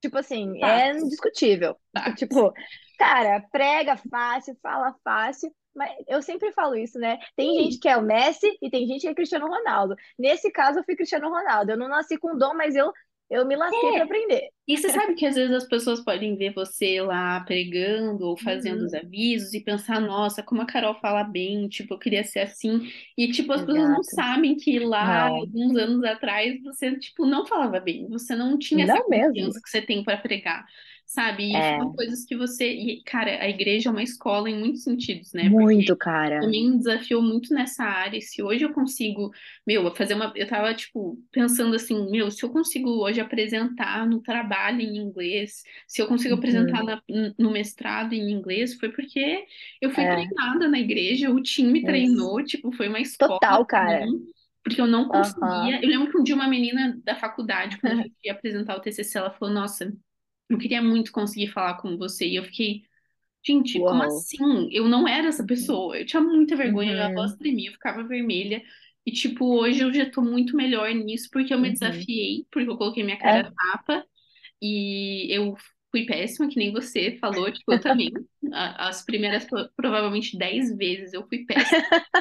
Tipo 0.00 0.18
assim, 0.18 0.62
é 0.62 0.92
indiscutível. 0.98 1.76
Tipo, 2.16 2.52
cara, 2.98 3.40
prega 3.52 3.96
fácil, 3.96 4.56
fala 4.62 4.94
fácil, 5.04 5.54
mas 5.74 5.90
eu 6.08 6.20
sempre 6.22 6.52
falo 6.52 6.74
isso, 6.76 6.98
né? 6.98 7.18
Tem 7.36 7.54
gente 7.54 7.78
Sim. 7.78 7.80
que 7.80 7.88
é 7.88 7.96
o 7.96 8.02
Messi 8.02 8.46
e 8.60 8.70
tem 8.70 8.86
gente 8.86 9.02
que 9.02 9.08
é 9.08 9.14
Cristiano 9.14 9.46
Ronaldo. 9.48 9.94
Nesse 10.18 10.50
caso, 10.50 10.80
eu 10.80 10.84
fui 10.84 10.96
Cristiano 10.96 11.28
Ronaldo. 11.30 11.72
Eu 11.72 11.76
não 11.78 11.88
nasci 11.88 12.18
com 12.18 12.36
dom, 12.36 12.54
mas 12.54 12.74
eu, 12.74 12.92
eu 13.32 13.46
me 13.46 13.56
lasquei 13.56 13.92
para 13.92 14.04
É. 14.04 14.06
aprender. 14.06 14.48
E 14.68 14.78
você 14.78 14.90
sabe 14.90 15.14
que 15.16 15.26
às 15.26 15.34
vezes 15.36 15.54
as 15.54 15.68
pessoas 15.68 16.04
podem 16.04 16.36
ver 16.36 16.54
você 16.54 17.02
lá 17.02 17.40
pregando 17.44 18.26
ou 18.26 18.38
fazendo 18.38 18.82
os 18.84 18.92
Uhum, 18.92 18.94
avisos 18.94 19.54
e 19.54 19.60
pensar, 19.64 20.00
nossa, 20.00 20.42
como 20.42 20.62
a 20.62 20.66
Carol 20.66 20.94
fala 21.00 21.24
bem, 21.24 21.68
tipo, 21.68 21.94
eu 21.94 21.98
queria 21.98 22.24
ser 22.24 22.40
assim. 22.40 22.80
E, 23.18 23.32
tipo, 23.32 23.52
as 23.52 23.62
pessoas 23.64 23.90
não 23.90 24.02
exato. 24.02 24.16
sabem 24.16 24.56
que 24.56 24.78
lá, 24.80 25.22
Não, 25.22 25.42
alguns 25.42 25.76
anos 25.76 26.04
atrás, 26.04 26.62
você, 26.62 26.98
tipo, 26.98 27.26
não 27.26 27.46
falava 27.46 27.80
bem. 27.80 28.08
Você 28.10 28.36
não 28.36 28.58
tinha 28.58 28.84
essa 28.84 29.00
não 29.00 29.08
mesmo. 29.08 29.42
confiança 29.42 29.60
que 29.62 29.70
você 29.70 29.82
tem 29.82 30.04
para 30.04 30.18
pregar, 30.18 30.64
sabe? 31.06 31.58
E 31.58 31.62
É, 31.62 31.92
coisas 31.96 32.24
que 32.24 32.36
você... 32.36 32.72
E, 32.72 33.02
cara, 33.04 33.42
a 33.42 33.48
igreja 33.48 33.88
é 33.90 33.92
uma 33.92 34.02
escola 34.02 34.48
em 34.50 34.58
muitos 34.58 34.82
sentidos, 34.84 35.32
né? 35.32 35.50
muito, 35.50 35.96
cara. 35.96 36.40
também 36.40 36.70
me 36.70 36.78
desafiou 36.78 37.22
muito 37.22 37.54
nessa 37.54 37.84
área. 37.84 38.18
E 38.18 38.22
Se 38.22 38.42
hoje 38.42 38.64
eu 38.64 38.72
consigo, 38.72 39.30
meu, 39.66 39.94
fazer 39.94 40.14
uma. 40.14 40.32
Eu 40.36 40.46
tava, 40.48 40.74
tipo, 40.74 41.16
pensando 41.30 41.74
assim, 41.76 42.10
meu, 42.10 42.30
se 42.30 42.42
eu 42.44 42.50
consigo 42.50 42.90
hoje 43.02 43.20
apresentar 43.20 44.06
no 44.08 44.20
trabalho 44.22 44.80
em 44.80 44.96
inglês, 44.96 45.62
se 45.86 46.02
eu 46.02 46.08
consigo 46.08 46.34
apresentar 46.34 46.82
Uhum, 46.82 46.84
na- 46.84 47.02
no 47.38 47.50
mestrado 47.52 48.12
em 48.14 48.30
inglês, 48.32 48.74
foi 48.74 48.90
porque 48.90 49.44
eu 49.80 49.90
fui 49.90 50.04
é, 50.04 50.08
treinada 50.08 50.68
na 50.68 50.78
igreja, 50.80 51.30
o 51.30 51.40
time 51.42 51.70
me 51.72 51.84
isso. 51.84 51.84
treinou, 51.84 52.42
tipo, 52.44 52.72
foi 52.72 52.88
uma 52.88 53.00
escola 53.00 53.40
Total, 53.40 53.64
cara. 53.66 54.06
mim. 54.06 54.26
Porque 54.64 54.80
eu 54.80 54.86
não 54.86 55.08
conseguia. 55.08 55.80
Eu 55.82 55.88
lembro 55.88 56.10
que 56.10 56.18
um 56.18 56.22
dia 56.24 56.34
uma 56.34 56.48
menina 56.48 57.00
da 57.04 57.16
faculdade, 57.16 57.78
quando 57.80 57.92
a 57.94 57.96
gente 58.04 58.16
ia 58.24 58.32
apresentar 58.32 58.76
o 58.76 58.80
TCC, 58.80 59.18
ela 59.18 59.30
falou: 59.32 59.52
Nossa, 59.54 59.92
eu 60.54 60.58
queria 60.58 60.82
muito 60.82 61.12
conseguir 61.12 61.48
falar 61.48 61.76
com 61.80 61.96
você. 61.96 62.26
E 62.26 62.36
eu 62.36 62.44
fiquei. 62.44 62.84
Gente, 63.44 63.80
como 63.84 64.02
Uou. 64.02 64.04
assim? 64.04 64.68
Eu 64.72 64.88
não 64.88 65.08
era 65.08 65.28
essa 65.28 65.44
pessoa. 65.46 65.98
Eu 65.98 66.06
tinha 66.06 66.20
muita 66.22 66.56
vergonha, 66.56 66.94
minha 66.94 67.10
voz 67.12 67.34
Uhum, 67.34 67.36
tremia, 67.36 67.70
eu 67.70 67.74
ficava 67.74 68.04
vermelha. 68.04 68.62
E, 69.06 69.12
tipo, 69.12 69.46
hoje 69.46 69.82
eu 69.82 69.92
já 69.94 70.10
tô 70.10 70.22
muito 70.22 70.56
melhor 70.56 70.90
nisso 70.94 71.28
porque 71.32 71.54
eu 71.54 71.60
me 71.60 71.70
uhum. 71.70 71.72
desafiei, 71.72 72.46
porque 72.52 72.70
eu 72.70 72.76
coloquei 72.78 73.02
minha 73.04 73.18
cara 73.18 73.42
É, 73.42 73.52
tapa 73.56 74.06
e 74.62 75.28
eu 75.34 75.56
fui 75.90 76.06
péssima, 76.06 76.48
que 76.48 76.56
nem 76.58 76.72
você 76.72 77.18
falou, 77.20 77.52
tipo, 77.52 77.72
eu 77.72 77.80
também. 77.80 78.12
As 78.52 79.04
primeiras, 79.04 79.44
pro- 79.46 79.70
provavelmente 79.76 80.38
10 80.38 80.76
vezes 80.76 81.12
eu 81.14 81.26
fui 81.28 81.44
péssima. 81.46 81.82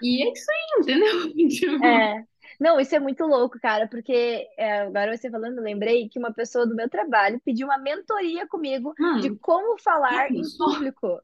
E 0.00 0.22
é 0.22 0.32
isso 0.32 0.50
aí, 0.50 0.80
entendeu? 0.80 1.34
Tipo, 1.48 2.08
É. 2.08 2.26
Não, 2.60 2.80
isso 2.80 2.94
é 2.94 3.00
muito 3.00 3.24
louco, 3.24 3.58
cara, 3.60 3.88
porque 3.88 4.48
é, 4.56 4.80
agora 4.82 5.16
você 5.16 5.30
falando, 5.30 5.60
lembrei 5.60 6.08
que 6.08 6.18
uma 6.18 6.32
pessoa 6.32 6.66
do 6.66 6.74
meu 6.74 6.88
trabalho 6.88 7.40
pediu 7.44 7.66
uma 7.66 7.78
mentoria 7.78 8.46
comigo 8.46 8.94
de 9.16 9.30
mano, 9.30 9.38
como 9.38 9.78
falar 9.78 10.30
em 10.34 10.48
público. 10.50 11.20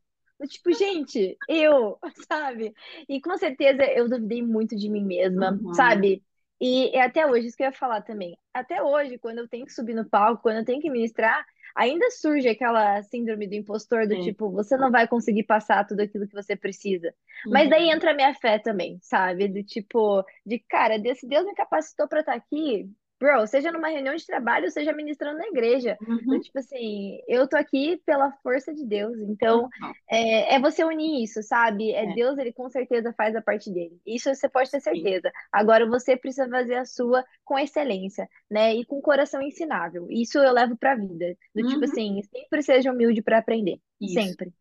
Tipo, 0.49 0.73
gente, 0.73 1.37
eu, 1.49 1.99
sabe? 2.31 2.75
E 3.09 3.21
com 3.21 3.37
certeza 3.37 3.85
eu 3.85 4.09
duvidei 4.09 4.43
muito 4.43 4.75
de 4.77 4.89
mim 4.89 5.05
mesma, 5.05 5.51
Uhum. 5.53 5.73
sabe? 5.73 6.25
E 6.61 6.95
é 6.97 7.03
até 7.03 7.27
hoje, 7.27 7.47
isso 7.47 7.57
que 7.57 7.63
eu 7.63 7.67
ia 7.69 7.73
falar 7.73 8.03
também. 8.03 8.37
Até 8.53 8.83
hoje, 8.83 9.19
quando 9.19 9.39
eu 9.39 9.49
tenho 9.49 9.65
que 9.67 9.73
subir 9.73 9.95
no 9.95 10.09
palco, 10.09 10.43
quando 10.43 10.59
eu 10.59 10.65
tenho 10.65 10.81
que 10.81 10.91
ministrar, 10.91 11.45
ainda 11.77 12.11
surge 12.11 12.49
aquela 12.49 13.03
síndrome 13.03 13.47
do 13.49 13.55
impostor, 13.55 14.07
do 14.07 14.17
É. 14.17 14.19
tipo, 14.19 14.51
você 14.51 14.77
não 14.77 14.91
vai 14.91 15.07
conseguir 15.09 15.45
passar 15.45 15.87
tudo 15.87 16.01
aquilo 16.01 16.27
que 16.29 16.35
você 16.35 16.57
precisa. 16.57 17.15
Mas 17.51 17.69
daí 17.71 17.89
Uhum. 17.89 17.91
entra 17.91 18.11
a 18.13 18.15
minha 18.15 18.35
fé 18.35 18.59
também, 18.59 18.99
sabe? 19.03 19.49
Do 19.49 19.63
tipo, 19.65 20.25
de 20.45 20.59
cara, 20.61 20.97
se 21.15 21.27
Deus 21.27 21.45
me 21.47 21.55
capacitou 21.55 22.09
pra 22.09 22.21
estar 22.21 22.35
aqui, 22.35 22.91
bro, 23.21 23.47
seja 23.47 23.71
numa 23.73 23.89
reunião 23.89 24.17
de 24.17 24.27
trabalho, 24.27 24.71
seja 24.71 24.93
ministrando 24.95 25.39
na 25.39 25.47
igreja. 25.49 25.99
Do 26.31 26.39
Uhum. 26.39 26.41
tipo 26.41 26.59
assim, 26.59 27.21
eu 27.29 27.49
tô 27.49 27.57
aqui 27.57 27.99
pela 28.07 28.33
força 28.43 28.75
de 28.75 28.85
Deus. 28.87 29.19
Então, 29.21 29.69
Total. 29.79 29.95
é, 30.11 30.55
é 30.57 30.61
você 30.61 30.85
unir 30.85 31.23
isso, 31.25 31.43
sabe? 31.43 31.93
É 31.93 32.07
É. 32.07 32.07
Deus, 32.07 32.39
ele 32.39 32.53
com 32.53 32.69
certeza 32.71 33.13
faz 33.17 33.37
a 33.37 33.43
parte 33.43 33.71
dele. 33.73 34.01
Isso 34.07 34.35
você 34.35 34.49
pode 34.49 34.71
ter 34.71 34.81
Sim. 34.81 34.81
certeza. 34.81 35.31
Agora 35.53 35.87
você 35.89 36.17
precisa 36.17 36.49
fazer 36.49 36.77
a 36.77 36.85
sua 36.87 37.25
com 37.45 37.59
excelência, 37.59 38.29
né? 38.51 38.75
E 38.75 38.85
com 38.87 38.99
o 38.99 39.03
coração 39.03 39.43
ensinável. 39.43 40.07
Isso 40.11 40.39
eu 40.39 40.53
levo 40.53 40.77
pra 40.77 40.95
vida. 40.97 41.37
Do 41.55 41.65
tipo 41.65 41.85
Uhum. 41.85 41.85
assim, 41.85 42.21
sempre 42.23 42.63
seja 42.63 42.93
humilde 42.93 43.23
pra 43.23 43.39
aprender. 43.39 43.81
Isso. 44.01 44.37
Sempre. 44.37 44.53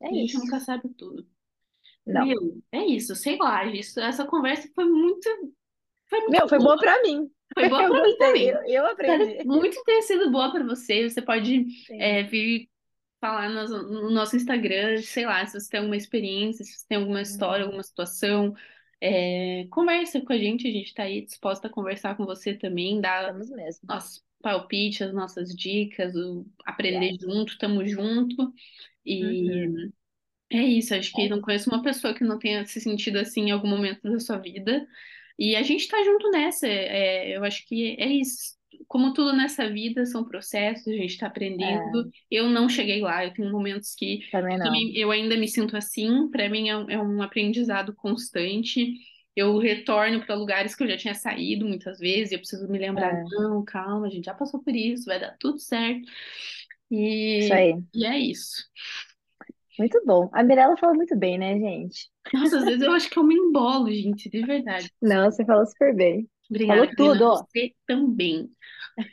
É 0.00 0.10
A 0.10 0.14
gente 0.14 0.36
isso. 0.36 0.38
nunca 0.38 0.60
sabe 0.60 0.88
tudo. 0.94 1.26
Não. 2.06 2.26
Meu, 2.26 2.62
é 2.72 2.84
isso, 2.86 3.16
sei 3.16 3.36
lá, 3.38 3.64
isso, 3.66 4.00
essa 4.00 4.26
conversa 4.26 4.70
foi 4.74 4.84
muito, 4.86 5.28
foi 6.20 6.20
Meu, 6.28 6.48
foi 6.48 6.58
boa. 6.58 6.78
pra 6.78 7.02
mim. 7.02 7.30
Foi 7.54 7.66
boa 7.66 7.84
Eu 7.84 7.88
pra 7.88 8.02
mim 8.02 8.16
também. 8.16 8.48
eu, 8.48 8.64
eu 8.66 8.86
aprendi. 8.86 9.24
Espero 9.24 9.48
muito 9.48 9.82
ter 9.84 10.02
sido 10.02 10.30
boa 10.30 10.52
pra 10.52 10.64
você. 10.64 11.08
Você 11.08 11.22
pode 11.22 11.66
é, 11.98 12.22
vir 12.24 12.70
falar 13.20 13.48
no, 13.50 13.68
no 14.04 14.10
nosso 14.10 14.36
Instagram, 14.36 15.02
sei 15.02 15.26
lá, 15.26 15.46
se 15.46 15.58
você 15.60 15.68
tem 15.70 15.80
alguma 15.80 15.96
experiência, 15.96 16.64
se 16.64 16.72
você 16.78 16.86
tem 16.88 16.98
alguma 16.98 17.22
história, 17.22 17.64
alguma 17.64 17.82
situação. 17.82 18.54
é, 19.00 19.66
conversa 19.70 20.20
com 20.22 20.32
a 20.32 20.38
gente, 20.38 20.66
a 20.68 20.72
gente 20.72 20.94
tá 20.94 21.04
aí 21.04 21.24
disposta 21.24 21.68
a 21.68 21.70
conversar 21.70 22.16
com 22.16 22.24
você 22.26 22.54
também, 22.54 23.00
dar 23.00 23.34
nossos 23.84 24.24
palpites, 24.42 25.02
as 25.02 25.14
nossas 25.14 25.54
dicas, 25.54 26.14
o 26.16 26.46
aprender 26.64 27.12
Yes. 27.12 27.20
junto, 27.20 27.58
tamo 27.58 27.86
junto. 27.86 28.52
E 29.06 29.72
Uhum. 29.74 29.92
é 30.50 30.62
isso, 30.62 30.94
acho 30.94 31.14
que 31.14 31.22
É 31.22 31.28
não 31.28 31.40
conheço 31.40 31.70
uma 31.70 31.82
pessoa 31.82 32.14
que 32.14 32.24
não 32.24 32.38
tenha 32.38 32.64
se 32.66 32.80
sentido 32.80 33.18
assim 33.18 33.42
em 33.42 33.50
algum 33.52 33.68
momento 33.68 34.02
da 34.10 34.20
sua 34.20 34.38
vida. 34.38 34.86
E 35.38 35.56
a 35.56 35.62
gente 35.62 35.88
tá 35.88 36.02
junto 36.04 36.30
nessa. 36.30 36.66
é, 36.68 37.36
eu 37.36 37.44
acho 37.44 37.66
que 37.66 37.96
é 37.98 38.06
isso. 38.08 38.56
Como 38.88 39.12
tudo 39.12 39.32
nessa 39.34 39.68
vida, 39.70 40.04
são 40.06 40.24
processos, 40.24 40.86
a 40.88 40.96
gente 40.96 41.18
tá 41.18 41.26
aprendendo. 41.26 41.82
É, 41.86 42.12
Eu 42.30 42.48
não 42.48 42.68
cheguei 42.68 43.00
lá, 43.00 43.24
eu 43.24 43.32
tenho 43.32 43.50
momentos 43.52 43.94
que 43.94 44.20
também 44.30 44.58
eu, 44.58 44.58
não. 44.58 44.86
também, 44.86 44.96
eu 44.96 45.10
ainda 45.10 45.36
me 45.36 45.48
sinto 45.48 45.76
assim. 45.76 46.30
Para 46.30 46.48
mim 46.48 46.68
é, 46.68 46.76
um- 46.76 46.90
é 46.90 46.98
um 47.02 47.22
aprendizado 47.22 47.94
constante. 47.94 48.94
Eu 49.34 49.58
retorno 49.58 50.24
para 50.24 50.34
lugares 50.34 50.74
que 50.74 50.82
eu 50.84 50.88
já 50.88 50.96
tinha 50.96 51.14
saído 51.14 51.66
muitas 51.66 51.98
vezes, 51.98 52.32
e 52.32 52.34
eu 52.34 52.38
preciso 52.38 52.68
me 52.68 52.78
lembrar, 52.78 53.12
É, 53.12 53.32
não, 53.32 53.64
calma, 53.64 54.06
a 54.06 54.10
gente 54.10 54.24
já 54.26 54.34
passou 54.34 54.62
por 54.62 54.74
isso, 54.76 55.06
vai 55.06 55.18
dar 55.20 55.36
tudo 55.38 55.58
certo. 55.58 56.06
isso 57.38 57.52
E, 57.54 57.54
aí. 57.54 57.82
e 57.94 58.04
é 58.06 58.18
isso. 58.18 58.64
Muito 59.78 60.02
bom. 60.06 60.30
A 60.32 60.42
Mirella 60.42 60.76
falou 60.76 60.96
muito 60.96 61.16
bem, 61.16 61.38
né, 61.38 61.58
gente? 61.58 62.10
Nossa, 62.32 62.58
às 62.58 62.64
vezes 62.66 62.82
eu 62.82 62.92
acho 62.92 63.08
que 63.10 63.18
eu 63.18 63.24
me 63.24 63.34
embolo, 63.34 63.90
gente, 63.92 64.28
de 64.30 64.42
verdade. 64.44 64.92
Não, 65.00 65.30
você 65.30 65.44
falou 65.44 65.66
super 65.66 65.94
bem. 65.94 66.28
Obrigada, 66.50 66.86
Falou 66.86 66.94
tudo, 66.94 67.24
ó. 67.24 67.46
você 67.54 67.74
também. 67.86 68.50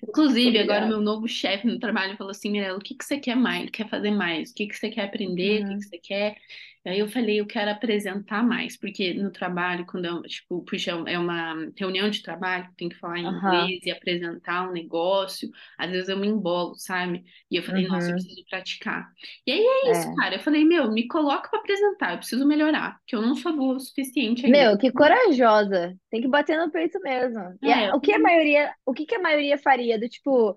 Inclusive, 0.03 0.59
agora 0.59 0.87
meu 0.87 1.01
novo 1.01 1.27
chefe 1.27 1.67
no 1.67 1.79
trabalho 1.79 2.17
falou 2.17 2.31
assim, 2.31 2.51
Mirella, 2.51 2.77
o 2.77 2.81
que 2.81 2.95
que 2.95 3.05
você 3.05 3.19
quer 3.19 3.35
mais? 3.35 3.69
Quer 3.71 3.89
fazer 3.89 4.11
mais? 4.11 4.51
O 4.51 4.55
que 4.55 4.67
que 4.67 4.75
você 4.75 4.89
quer 4.89 5.05
aprender? 5.05 5.63
O 5.63 5.65
que 5.67 5.75
que 5.77 5.83
Uhum. 5.83 5.85
você 5.85 5.97
quer? 5.99 6.37
Aí 6.85 6.99
eu 6.99 7.09
falei, 7.09 7.39
eu 7.39 7.45
quero 7.47 7.69
apresentar 7.71 8.41
mais, 8.43 8.77
porque 8.77 9.13
no 9.13 9.31
trabalho, 9.31 9.85
quando 9.85 10.05
eu, 10.05 10.21
tipo, 10.23 10.63
puxa, 10.63 10.91
é 11.07 11.19
uma 11.19 11.53
reunião 11.77 12.09
de 12.09 12.21
trabalho, 12.23 12.69
tem 12.77 12.89
que 12.89 12.95
falar 12.95 13.19
em 13.19 13.27
Aham. 13.27 13.37
inglês 13.37 13.81
e 13.85 13.91
apresentar 13.91 14.67
um 14.69 14.71
negócio, 14.73 15.49
às 15.77 15.91
vezes 15.91 16.09
eu 16.09 16.17
me 16.17 16.27
embolo, 16.27 16.75
sabe? 16.75 17.23
E 17.51 17.57
eu 17.57 17.63
falei, 17.63 17.87
nossa, 17.87 18.11
eu 18.11 18.15
Uhum. 18.15 18.15
preciso 18.15 18.43
praticar. 18.49 19.11
E 19.45 19.51
aí 19.51 19.59
é 19.61 19.91
isso, 19.91 20.09
É. 20.09 20.15
cara. 20.15 20.35
Eu 20.35 20.39
falei, 20.39 20.63
meu, 20.65 20.91
me 20.91 21.07
coloca 21.07 21.49
pra 21.49 21.59
apresentar, 21.59 22.13
eu 22.13 22.17
preciso 22.19 22.47
melhorar, 22.47 22.97
porque 22.99 23.15
eu 23.15 23.21
não 23.21 23.35
sou 23.35 23.55
boa 23.55 23.75
o 23.75 23.79
suficiente 23.79 24.45
ainda. 24.45 24.65
Meu, 24.65 24.77
que 24.77 24.91
corajosa. 24.91 25.97
Tem 26.09 26.21
que 26.21 26.27
bater 26.27 26.57
no 26.57 26.71
peito 26.71 26.99
mesmo. 27.01 27.39
É, 27.63 27.89
a- 27.89 27.95
o 27.95 27.99
que 28.01 28.11
a 28.13 28.19
tenho 28.19 28.21
maioria, 28.21 28.73
o 28.85 28.93
que 28.93 29.05
que 29.05 29.15
a 29.15 29.19
maioria 29.21 29.57
faria? 29.57 29.99
Do 29.99 30.09
tipo, 30.09 30.55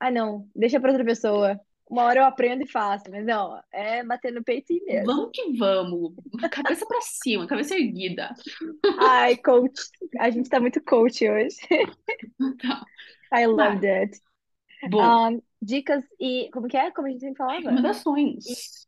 ah, 0.00 0.10
não, 0.10 0.48
deixa 0.54 0.80
pra 0.80 0.90
outra 0.90 1.04
pessoa. 1.04 1.60
Uma 1.88 2.04
hora 2.04 2.20
eu 2.20 2.24
aprendo 2.24 2.62
e 2.62 2.68
faço. 2.70 3.04
Mas 3.10 3.24
não, 3.24 3.60
é 3.72 4.02
bater 4.04 4.32
no 4.32 4.42
peito 4.42 4.72
e 4.72 4.82
mesmo. 4.84 5.06
Vamos 5.06 5.30
que 5.32 5.52
vamos. 5.56 6.14
Cabeça 6.50 6.86
pra 6.86 7.00
cima, 7.00 7.46
cabeça 7.46 7.74
erguida. 7.76 8.34
Ai, 8.98 9.36
coach. 9.36 9.80
A 10.18 10.30
gente 10.30 10.48
tá 10.48 10.60
muito 10.60 10.82
coach 10.82 11.28
hoje. 11.28 11.56
Tá. 12.60 12.84
I 13.32 13.46
love 13.46 13.80
that. 13.80 14.20
Um, 14.92 15.42
dicas 15.62 16.04
e. 16.20 16.50
Como 16.52 16.68
que 16.68 16.76
é? 16.76 16.90
Como 16.90 17.06
a 17.08 17.10
gente 17.10 17.20
sempre 17.20 17.36
falava? 17.38 17.58
E 17.58 17.62
recomendações. 17.62 18.44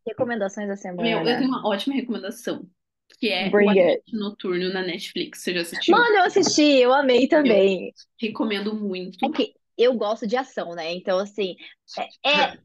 recomendações 0.07 0.69
da 0.69 0.77
Meu, 1.03 1.19
eu 1.19 1.25
tenho 1.25 1.39
semana. 1.39 1.59
uma 1.59 1.69
ótima 1.69 1.95
recomendação, 1.95 2.69
que 3.19 3.29
é 3.29 3.49
o 3.49 3.51
Bring 3.51 3.79
it. 3.79 3.81
Agente 3.81 4.17
Noturno 4.17 4.73
na 4.73 4.83
Netflix. 4.83 5.41
Você 5.41 5.55
já 5.55 5.63
assistiu? 5.63 5.97
Mano, 5.97 6.17
eu 6.17 6.25
assisti, 6.25 6.63
eu 6.63 6.93
amei 6.93 7.25
Eu 7.25 7.29
também. 7.29 7.93
recomendo 8.21 8.71
É 9.23 9.29
muito. 9.29 9.29
que 9.29 9.55
eu 9.77 9.95
gosto 9.95 10.27
de 10.27 10.37
ação, 10.37 10.75
né? 10.75 10.93
Então, 10.93 11.19
assim, 11.19 11.57
é, 12.25 12.31
é, 12.31 12.59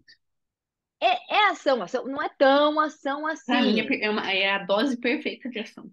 é, 1.02 1.36
é 1.36 1.50
ação, 1.50 1.82
ação. 1.82 2.06
Não 2.06 2.22
é 2.22 2.30
tão 2.38 2.80
ação 2.80 3.24
Pra 3.46 3.62
mim 3.62 3.80
é, 3.80 3.84
assim. 3.84 4.02
é 4.02 4.10
uma- 4.10 4.32
é 4.32 4.52
a 4.52 4.60
dose 4.66 4.98
perfeita 4.98 5.50
de 5.50 5.60
ação. 5.60 5.92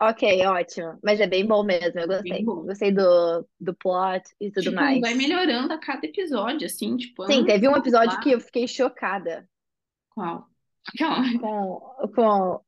Ok, 0.00 0.44
ótimo. 0.46 0.98
Mas 1.02 1.20
é 1.20 1.26
bem 1.26 1.46
bom 1.46 1.62
mesmo, 1.62 1.98
eu 2.00 2.08
Bem 2.08 2.16
gostei. 2.18 2.44
bom. 2.44 2.62
Gostei 2.66 2.92
do, 2.92 3.46
do 3.60 3.74
plot 3.74 4.24
e 4.40 4.50
tudo 4.50 4.64
Tipo, 4.64 4.76
mais. 4.76 5.00
vai 5.00 5.14
melhorando 5.14 5.72
a 5.72 5.78
cada 5.78 6.04
episódio, 6.06 6.66
assim, 6.66 6.96
tipo, 6.96 7.22
Sim, 7.24 7.42
ah, 7.42 7.46
teve 7.46 7.68
um 7.68 7.76
episódio 7.76 8.20
que 8.20 8.30
eu 8.32 8.40
fiquei 8.40 8.66
chocada 8.66 9.48
Qual? 10.10 10.48
Com, 11.40 11.80
com... 12.14 12.60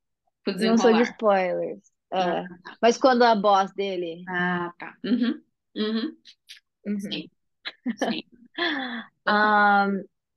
Não 0.47 0.79
sou 0.79 0.93
de 0.93 1.03
spoilers. 1.03 1.81
Ah, 2.13 2.39
É. 2.39 2.47
Mas 2.81 2.97
quando 2.97 3.23
a 3.25 3.35
boss 3.35 3.73
dele... 3.75 4.25
ah, 4.29 4.73
tá. 4.79 4.95
Uhum. 5.05 5.43
Uhum. 5.77 6.17
Uhum. 6.87 7.01
Sim, 7.01 7.29
sim. 7.97 8.23
Total. 9.25 9.91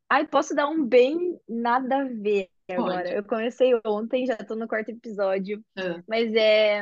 Ai, 0.09 0.25
posso 0.27 0.55
dar 0.55 0.67
um 0.67 0.83
bem 0.83 1.39
nada 1.47 2.01
a 2.01 2.03
ver 2.05 2.49
agora. 2.69 3.03
Pode. 3.03 3.13
Eu 3.15 3.23
comecei 3.23 3.71
ontem, 3.85 4.25
já 4.25 4.35
tô 4.37 4.55
no 4.55 4.67
quarto 4.67 4.89
episódio, 4.89 5.63
Ah, 5.77 6.01
mas 6.07 6.33
é 6.33 6.81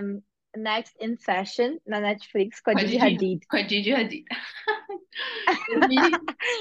Next 0.56 0.96
in 1.02 1.18
Fashion 1.18 1.78
na 1.86 2.00
Netflix 2.00 2.60
com 2.62 2.72
a 2.72 2.74
com 2.74 2.80
a 2.80 2.84
Didi 2.84 2.98
Hadid. 3.00 3.46
com 3.50 3.58
a 3.58 3.62
Didi 3.62 3.94
Hadid. 3.94 4.26
Eu 5.70 5.88
vi, 5.88 5.96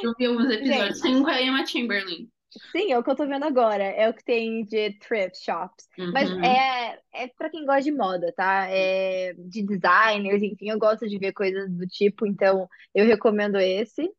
eu 0.02 0.14
vi 0.18 0.26
alguns 0.26 0.50
episódios. 0.50 1.02
Um 1.04 1.22
com 1.22 1.30
a 1.30 1.40
Emma 1.40 1.64
Chamberlain. 1.66 2.28
sim, 2.72 2.90
é 2.92 2.98
o 2.98 3.02
que 3.04 3.10
eu 3.10 3.16
tô 3.16 3.26
vendo 3.26 3.44
agora. 3.44 3.84
É 3.84 4.08
o 4.08 4.14
que 4.14 4.24
tem 4.24 4.64
de 4.64 4.98
thrift 4.98 5.38
shops. 5.44 5.86
Mas 6.12 6.30
Uhum. 6.30 6.42
é, 6.44 6.98
é 7.14 7.28
para 7.36 7.50
quem 7.50 7.64
gosta 7.66 7.82
de 7.82 7.92
moda, 7.92 8.32
tá? 8.36 8.66
É 8.70 9.34
de 9.38 9.62
designers, 9.62 10.42
enfim, 10.42 10.70
eu 10.70 10.78
gosto 10.78 11.06
de 11.08 11.18
ver 11.18 11.32
coisas 11.32 11.70
do 11.70 11.86
tipo, 11.86 12.26
então 12.26 12.68
eu 12.94 13.04
recomendo 13.06 13.58
esse. 13.58 14.10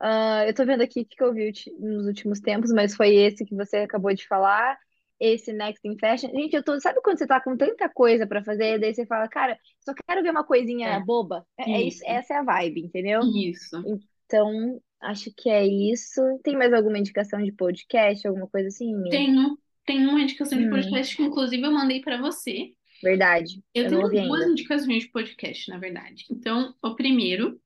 Ah, 0.00 0.44
eu 0.46 0.54
tô 0.54 0.64
vendo 0.64 0.82
aqui 0.82 1.00
o 1.02 1.06
que 1.06 1.16
que 1.16 1.22
eu 1.22 1.32
vi 1.34 1.52
nos 1.78 2.06
últimos 2.06 2.40
tempos, 2.40 2.72
mas 2.72 2.94
foi 2.94 3.14
esse 3.16 3.44
que 3.44 3.54
você 3.54 3.78
acabou 3.78 4.14
de 4.14 4.26
falar, 4.26 4.78
esse 5.18 5.52
Next 5.52 5.86
in 5.86 5.98
Fashion. 5.98 6.30
Gente, 6.30 6.54
eu 6.56 6.62
tô, 6.62 6.80
sabe 6.80 7.00
quando 7.02 7.18
você 7.18 7.26
tá 7.26 7.40
com 7.40 7.56
tanta 7.56 7.88
coisa 7.88 8.26
pra 8.26 8.42
fazer, 8.42 8.78
daí 8.80 8.94
você 8.94 9.04
fala, 9.06 9.28
cara, 9.28 9.58
só 9.84 9.92
quero 10.08 10.22
ver 10.22 10.30
uma 10.30 10.44
coisinha 10.44 10.98
É, 10.98 11.00
boba? 11.00 11.46
É, 11.58 11.64
é 11.78 11.82
isso, 11.82 12.02
essa 12.06 12.34
é 12.34 12.36
a 12.38 12.42
vibe, 12.42 12.80
entendeu? 12.86 13.30
isso. 13.44 13.76
Então, 13.84 14.80
acho 15.00 15.32
que 15.36 15.50
é 15.50 15.66
isso. 15.66 16.20
Tem 16.42 16.56
mais 16.56 16.72
alguma 16.72 16.98
indicação 16.98 17.42
de 17.42 17.52
podcast, 17.52 18.26
alguma 18.26 18.48
coisa 18.48 18.68
assim? 18.68 18.94
Tenho, 19.08 19.58
tenho 19.86 20.10
uma 20.10 20.20
indicação 20.22 20.58
de 20.58 20.66
Hum, 20.66 20.68
podcast 20.68 21.16
que, 21.16 21.22
inclusive, 21.22 21.62
eu 21.66 21.72
mandei 21.72 22.00
pra 22.00 22.20
você. 22.20 22.74
verdade. 23.02 23.62
Eu 23.74 23.86
Eu 23.86 23.88
tenho 23.88 24.08
duas 24.08 24.18
ainda. 24.20 24.52
indicações 24.52 25.04
de 25.04 25.08
podcast, 25.10 25.68
na 25.70 25.78
verdade. 25.78 26.26
Então, 26.30 26.74
o 26.82 26.94
primeiro 26.96 27.60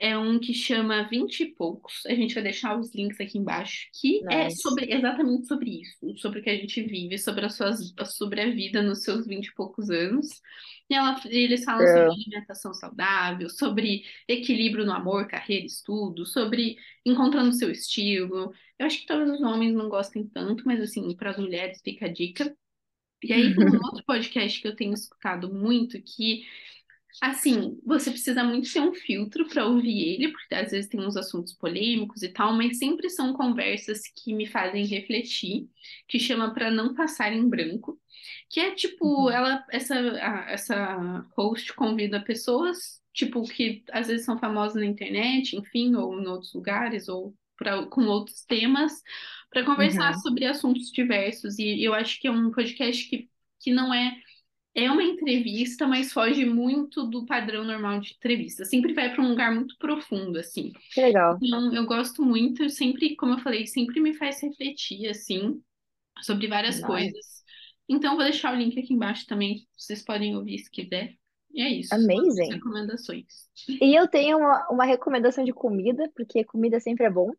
É 0.00 0.16
um 0.16 0.38
que 0.38 0.54
chama 0.54 1.08
Vinte 1.08 1.40
e 1.40 1.46
Poucos. 1.54 2.06
A 2.06 2.14
gente 2.14 2.32
vai 2.34 2.42
deixar 2.42 2.78
os 2.78 2.94
links 2.94 3.20
aqui 3.20 3.36
embaixo, 3.36 3.88
que 4.00 4.24
é 4.30 4.48
Nice. 4.48 4.60
sobre 4.60 4.92
exatamente 4.92 5.46
sobre 5.48 5.80
isso, 5.82 6.16
sobre 6.18 6.38
o 6.38 6.42
que 6.42 6.50
a 6.50 6.56
gente 6.56 6.82
vive, 6.82 7.18
sobre 7.18 7.44
as 7.46 7.56
suas, 7.56 7.92
sobre 8.06 8.40
a 8.40 8.50
vida 8.50 8.80
nos 8.80 9.02
seus 9.02 9.26
vinte 9.26 9.48
e 9.48 9.54
poucos 9.54 9.90
anos. 9.90 10.28
E 10.88 10.94
ela, 10.94 11.20
eles 11.26 11.64
falam 11.64 11.86
sobre 11.86 12.10
Girl. 12.10 12.12
alimentação 12.12 12.72
saudável, 12.74 13.50
sobre 13.50 14.04
equilíbrio 14.28 14.86
no 14.86 14.92
amor, 14.92 15.26
carreira, 15.26 15.66
estudo, 15.66 16.24
sobre 16.24 16.76
encontrando 17.04 17.50
o 17.50 17.52
seu 17.52 17.70
estilo. 17.70 18.52
Eu 18.78 18.86
acho 18.86 19.00
que 19.00 19.06
talvez 19.06 19.30
os 19.32 19.40
homens 19.42 19.74
não 19.74 19.88
gostem 19.88 20.26
tanto, 20.28 20.64
mas 20.64 20.80
assim, 20.80 21.14
para 21.16 21.30
as 21.30 21.38
mulheres 21.38 21.80
fica 21.82 22.06
a 22.06 22.12
dica. 22.12 22.56
E 23.22 23.32
aí 23.32 23.56
tem 23.56 23.68
um 23.68 23.78
outro 23.86 24.04
podcast 24.06 24.60
que 24.60 24.68
eu 24.68 24.76
tenho 24.76 24.94
escutado 24.94 25.52
muito 25.52 26.00
que 26.02 26.44
Assim, 27.20 27.80
você 27.84 28.10
precisa 28.12 28.44
muito 28.44 28.72
ter 28.72 28.80
um 28.80 28.94
filtro 28.94 29.48
para 29.48 29.66
ouvir 29.66 30.14
ele, 30.14 30.30
porque 30.32 30.54
às 30.54 30.70
vezes 30.70 30.88
tem 30.88 31.00
uns 31.00 31.16
assuntos 31.16 31.52
polêmicos 31.52 32.22
e 32.22 32.28
tal, 32.32 32.52
mas 32.52 32.78
sempre 32.78 33.10
são 33.10 33.32
conversas 33.32 34.02
que 34.16 34.32
me 34.32 34.46
fazem 34.46 34.86
refletir, 34.86 35.68
que 36.06 36.20
chama 36.20 36.54
para 36.54 36.70
não 36.70 36.94
passar 36.94 37.32
em 37.32 37.48
branco, 37.48 38.00
que 38.48 38.60
é 38.60 38.72
tipo, 38.74 39.28
Uhum. 39.28 39.30
ela 39.30 39.64
essa 39.70 39.94
a- 39.96 40.50
essa 40.50 41.24
host 41.36 41.72
convida 41.74 42.22
pessoas, 42.22 43.02
tipo 43.12 43.42
que 43.48 43.82
às 43.90 44.06
vezes 44.08 44.24
são 44.24 44.38
famosas 44.38 44.76
na 44.76 44.86
internet, 44.86 45.56
enfim, 45.56 45.94
ou 45.96 46.20
em 46.20 46.26
outros 46.28 46.52
lugares 46.54 47.08
ou 47.08 47.34
pra, 47.56 47.84
com 47.86 48.02
outros 48.06 48.44
temas, 48.44 49.02
para 49.50 49.64
conversar 49.64 50.14
Uhum. 50.14 50.20
sobre 50.20 50.44
assuntos 50.46 50.90
diversos 50.92 51.58
e 51.58 51.82
eu 51.82 51.94
acho 51.94 52.20
que 52.20 52.28
é 52.28 52.30
um 52.30 52.50
podcast 52.50 53.08
que 53.08 53.28
que 53.60 53.72
não 53.72 53.92
é 53.92 54.16
é 54.78 54.90
uma 54.90 55.02
entrevista, 55.02 55.88
mas 55.88 56.12
foge 56.12 56.44
muito 56.44 57.04
do 57.04 57.26
padrão 57.26 57.64
normal 57.64 57.98
de 57.98 58.12
entrevista. 58.12 58.64
Sempre 58.64 58.94
vai 58.94 59.12
para 59.12 59.22
um 59.22 59.30
lugar 59.30 59.52
muito 59.52 59.76
profundo, 59.76 60.38
assim. 60.38 60.72
Que 60.92 61.00
legal. 61.00 61.36
Então, 61.42 61.74
eu 61.74 61.84
gosto 61.84 62.22
muito, 62.22 62.70
sempre, 62.70 63.16
como 63.16 63.34
eu 63.34 63.38
falei, 63.38 63.66
sempre 63.66 64.00
me 64.00 64.14
faz 64.14 64.40
refletir, 64.40 65.08
assim, 65.08 65.60
sobre 66.22 66.46
várias 66.46 66.80
coisas. 66.80 67.42
Então, 67.88 68.14
vou 68.14 68.24
deixar 68.24 68.52
o 68.54 68.56
link 68.56 68.78
aqui 68.78 68.94
embaixo 68.94 69.26
também, 69.26 69.66
vocês 69.76 70.04
podem 70.04 70.36
ouvir 70.36 70.58
se 70.58 70.70
quiser. 70.70 71.14
E 71.50 71.62
é 71.62 71.70
isso, 71.70 71.94
Amazing. 71.94 72.52
recomendações. 72.52 73.26
E 73.68 73.98
eu 73.98 74.06
tenho 74.06 74.38
uma, 74.38 74.68
uma 74.70 74.84
recomendação 74.84 75.42
de 75.42 75.52
comida, 75.52 76.08
porque 76.14 76.44
comida 76.44 76.78
sempre 76.78 77.06
é 77.06 77.10
bom. 77.10 77.32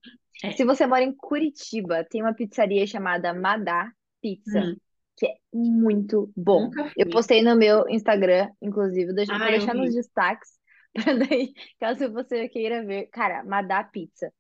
É. 0.44 0.52
Se 0.52 0.66
você 0.66 0.86
mora 0.86 1.04
em 1.04 1.16
Curitiba, 1.16 2.04
tem 2.04 2.22
uma 2.22 2.34
pizzaria 2.34 2.86
chamada 2.88 3.34
Madá 3.34 3.92
Pizza, 4.22 4.62
Hum, 4.62 4.76
que 5.20 5.26
é 5.28 5.36
muito 5.54 6.32
bom. 6.36 6.72
Eu 6.96 7.10
postei 7.10 7.42
no 7.42 7.56
meu 7.56 7.88
Instagram, 7.90 8.50
inclusive, 8.62 9.14
deixa- 9.14 9.36
Ah, 9.36 9.52
eu 9.52 9.60
deixar 9.60 9.74
nos 9.76 9.94
destaques, 9.94 10.50
para 10.94 11.14
daí, 11.18 11.52
caso 11.80 12.12
você 12.12 12.48
queira 12.48 12.86
ver. 12.86 13.08
Cara, 13.12 13.44
Madá 13.44 13.84
Pizza. 13.84 14.32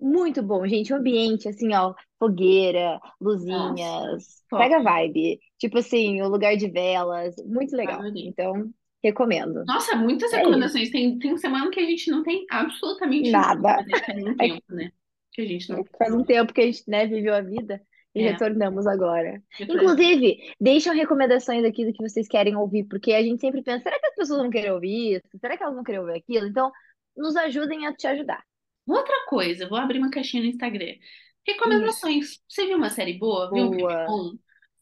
Muito 0.00 0.42
bom, 0.42 0.66
gente. 0.66 0.92
O 0.92 0.96
ambiente, 0.96 1.48
assim, 1.48 1.72
ó, 1.74 1.94
fogueira, 2.18 2.94
Nossa, 2.98 3.14
luzinhas, 3.20 4.42
top. 4.48 4.62
pega 4.62 4.78
a 4.78 4.82
vibe. 4.82 5.38
Tipo 5.58 5.78
assim, 5.78 6.20
o 6.22 6.28
lugar 6.28 6.56
de 6.56 6.68
velas, 6.68 7.36
muito 7.46 7.76
legal. 7.76 8.00
Adorei. 8.00 8.26
Então, 8.26 8.68
recomendo. 9.04 9.64
Nossa, 9.64 9.94
muitas 9.94 10.32
É 10.32 10.36
isso. 10.36 10.36
recomendações. 10.38 10.90
Tem, 10.90 11.18
tem 11.20 11.36
semana 11.36 11.70
que 11.70 11.78
a 11.78 11.84
gente 11.84 12.10
não 12.10 12.22
tem 12.24 12.44
absolutamente 12.50 13.30
nada, 13.30 13.84
é 13.88 13.98
faz 14.00 14.24
um 14.24 14.32
É 14.40 14.48
tempo, 14.48 14.62
né? 14.70 14.90
Que 15.32 15.42
a 15.42 15.46
gente 15.46 15.70
não 15.70 15.84
Faz 15.98 16.12
um 16.14 16.24
tempo 16.24 16.52
que 16.52 16.60
a 16.60 16.64
gente, 16.66 16.82
né, 16.88 17.06
viveu 17.06 17.34
a 17.34 17.40
vida 17.40 17.80
e 18.14 18.20
É, 18.22 18.30
retornamos 18.32 18.86
agora. 18.86 19.42
Inclusive, 19.60 20.54
deixam 20.60 20.94
recomendações 20.94 21.64
aqui 21.64 21.84
do 21.86 21.92
que 21.92 22.02
vocês 22.08 22.28
querem 22.28 22.54
ouvir, 22.56 22.84
porque 22.84 23.12
a 23.12 23.22
gente 23.22 23.40
sempre 23.40 23.62
pensa, 23.62 23.82
será 23.84 23.98
que 23.98 24.06
as 24.06 24.14
pessoas 24.14 24.40
vão 24.40 24.50
querer 24.50 24.72
ouvir 24.72 25.16
isso? 25.16 25.38
Será 25.40 25.56
que 25.56 25.62
elas 25.62 25.74
vão 25.74 25.84
querer 25.84 26.00
ouvir 26.00 26.14
aquilo? 26.18 26.46
Então, 26.46 26.70
nos 27.16 27.36
ajudem 27.36 27.86
a 27.86 27.94
te 27.94 28.06
ajudar. 28.06 28.42
Outra 28.86 29.14
coisa, 29.28 29.68
vou 29.68 29.78
abrir 29.78 29.98
uma 29.98 30.10
caixinha 30.10 30.42
no 30.42 30.48
Instagram. 30.48 30.84
Isso. 30.92 31.00
Recomendações. 31.46 32.38
Você 32.48 32.66
viu 32.66 32.76
uma 32.76 32.90
série 32.90 33.14
boa? 33.18 33.50
Viu 33.50 33.64
um 33.64 33.68
filme 33.70 33.82
Boa. 33.82 34.06
bom? 34.06 34.32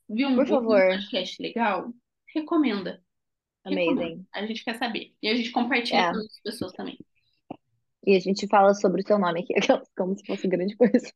Viu 0.08 0.28
um, 0.28 0.34
Por 0.34 0.40
ouviu 0.40 0.56
um 0.56 0.58
favor. 0.60 0.80
podcast 0.96 1.42
legal? 1.42 1.92
Recomenda. 2.34 3.02
Recomenda. 3.64 4.02
Amazing. 4.02 4.26
A 4.34 4.46
gente 4.46 4.64
quer 4.64 4.76
saber. 4.78 5.12
E 5.22 5.28
a 5.28 5.34
gente 5.36 5.50
compartilha 5.52 5.98
É. 5.98 6.10
com 6.10 6.16
outras 6.18 6.40
pessoas 6.42 6.72
também. 6.72 6.98
E 8.06 8.16
a 8.16 8.18
gente 8.20 8.46
fala 8.48 8.72
sobre 8.74 9.02
o 9.02 9.06
seu 9.06 9.18
nome 9.18 9.40
aqui, 9.40 9.54
como 9.96 10.16
se 10.16 10.24
fosse 10.26 10.48
grande 10.48 10.74
coisa. 10.76 11.12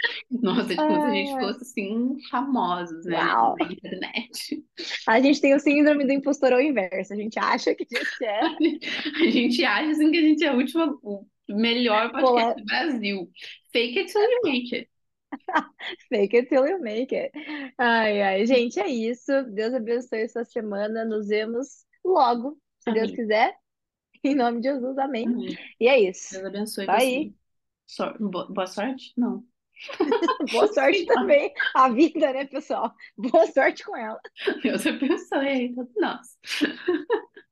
Nossa, 0.30 0.68
tipo, 0.68 0.82
se 0.82 1.06
a 1.06 1.10
gente 1.10 1.40
fosse 1.40 1.62
assim, 1.62 2.16
famosos, 2.30 3.04
né? 3.04 3.16
Uau. 3.16 3.56
Na 3.58 3.72
internet. 3.72 4.64
A 5.06 5.20
gente 5.20 5.40
tem 5.40 5.54
o 5.54 5.60
síndrome 5.60 6.04
do 6.06 6.12
impostor 6.12 6.52
ao 6.52 6.60
inverso. 6.60 7.12
A 7.12 7.16
gente 7.16 7.38
acha 7.38 7.74
que 7.74 7.86
a 7.92 7.98
gente 7.98 8.24
é. 8.24 8.40
A 9.26 9.30
gente 9.30 9.64
acha 9.64 9.90
assim 9.90 10.10
que 10.10 10.18
a 10.18 10.22
gente 10.22 10.44
é 10.44 10.48
a 10.48 10.54
última, 10.54 10.98
o 11.02 11.26
melhor 11.48 12.10
podcast 12.12 12.32
Pola... 12.40 12.54
do 12.54 12.64
Brasil. 12.64 13.30
Fake 13.72 13.98
it 13.98 14.12
till 14.12 14.22
you 14.22 14.40
make 14.44 14.76
it. 14.76 14.88
Fake 16.08 16.36
it 16.36 16.48
till 16.48 16.66
you 16.66 16.80
make 16.80 17.14
it. 17.14 17.32
Ai, 17.76 18.22
ai. 18.22 18.46
Gente, 18.46 18.78
é 18.80 18.88
isso. 18.88 19.30
Deus 19.52 19.74
abençoe 19.74 20.20
essa 20.22 20.44
semana. 20.44 21.04
Nos 21.04 21.28
vemos 21.28 21.84
logo, 22.04 22.58
se 22.80 22.92
Deus 22.92 23.08
Amém. 23.08 23.16
quiser. 23.16 23.54
Em 24.24 24.34
nome 24.34 24.60
de 24.60 24.68
Jesus, 24.68 24.98
amém. 24.98 25.26
Amém. 25.26 25.56
E 25.80 25.86
é 25.88 26.00
isso. 26.00 26.34
Deus 26.34 26.44
abençoe 26.46 26.86
Tá 26.86 26.98
você. 26.98 27.04
aí. 27.04 27.34
Bo- 28.20 28.52
Boa 28.52 28.66
sorte? 28.66 29.12
Não. 29.16 29.44
Boa 30.52 30.66
sorte 30.72 31.06
também. 31.06 31.52
A 31.74 31.88
vida, 31.88 32.32
né, 32.32 32.44
pessoal? 32.44 32.94
Boa 33.16 33.46
sorte 33.46 33.84
com 33.84 33.96
ela. 33.96 34.20
Deus 34.62 34.86
abençoe 34.86 35.48
aí 35.48 35.74
todos 35.74 35.94
nós. 35.96 36.38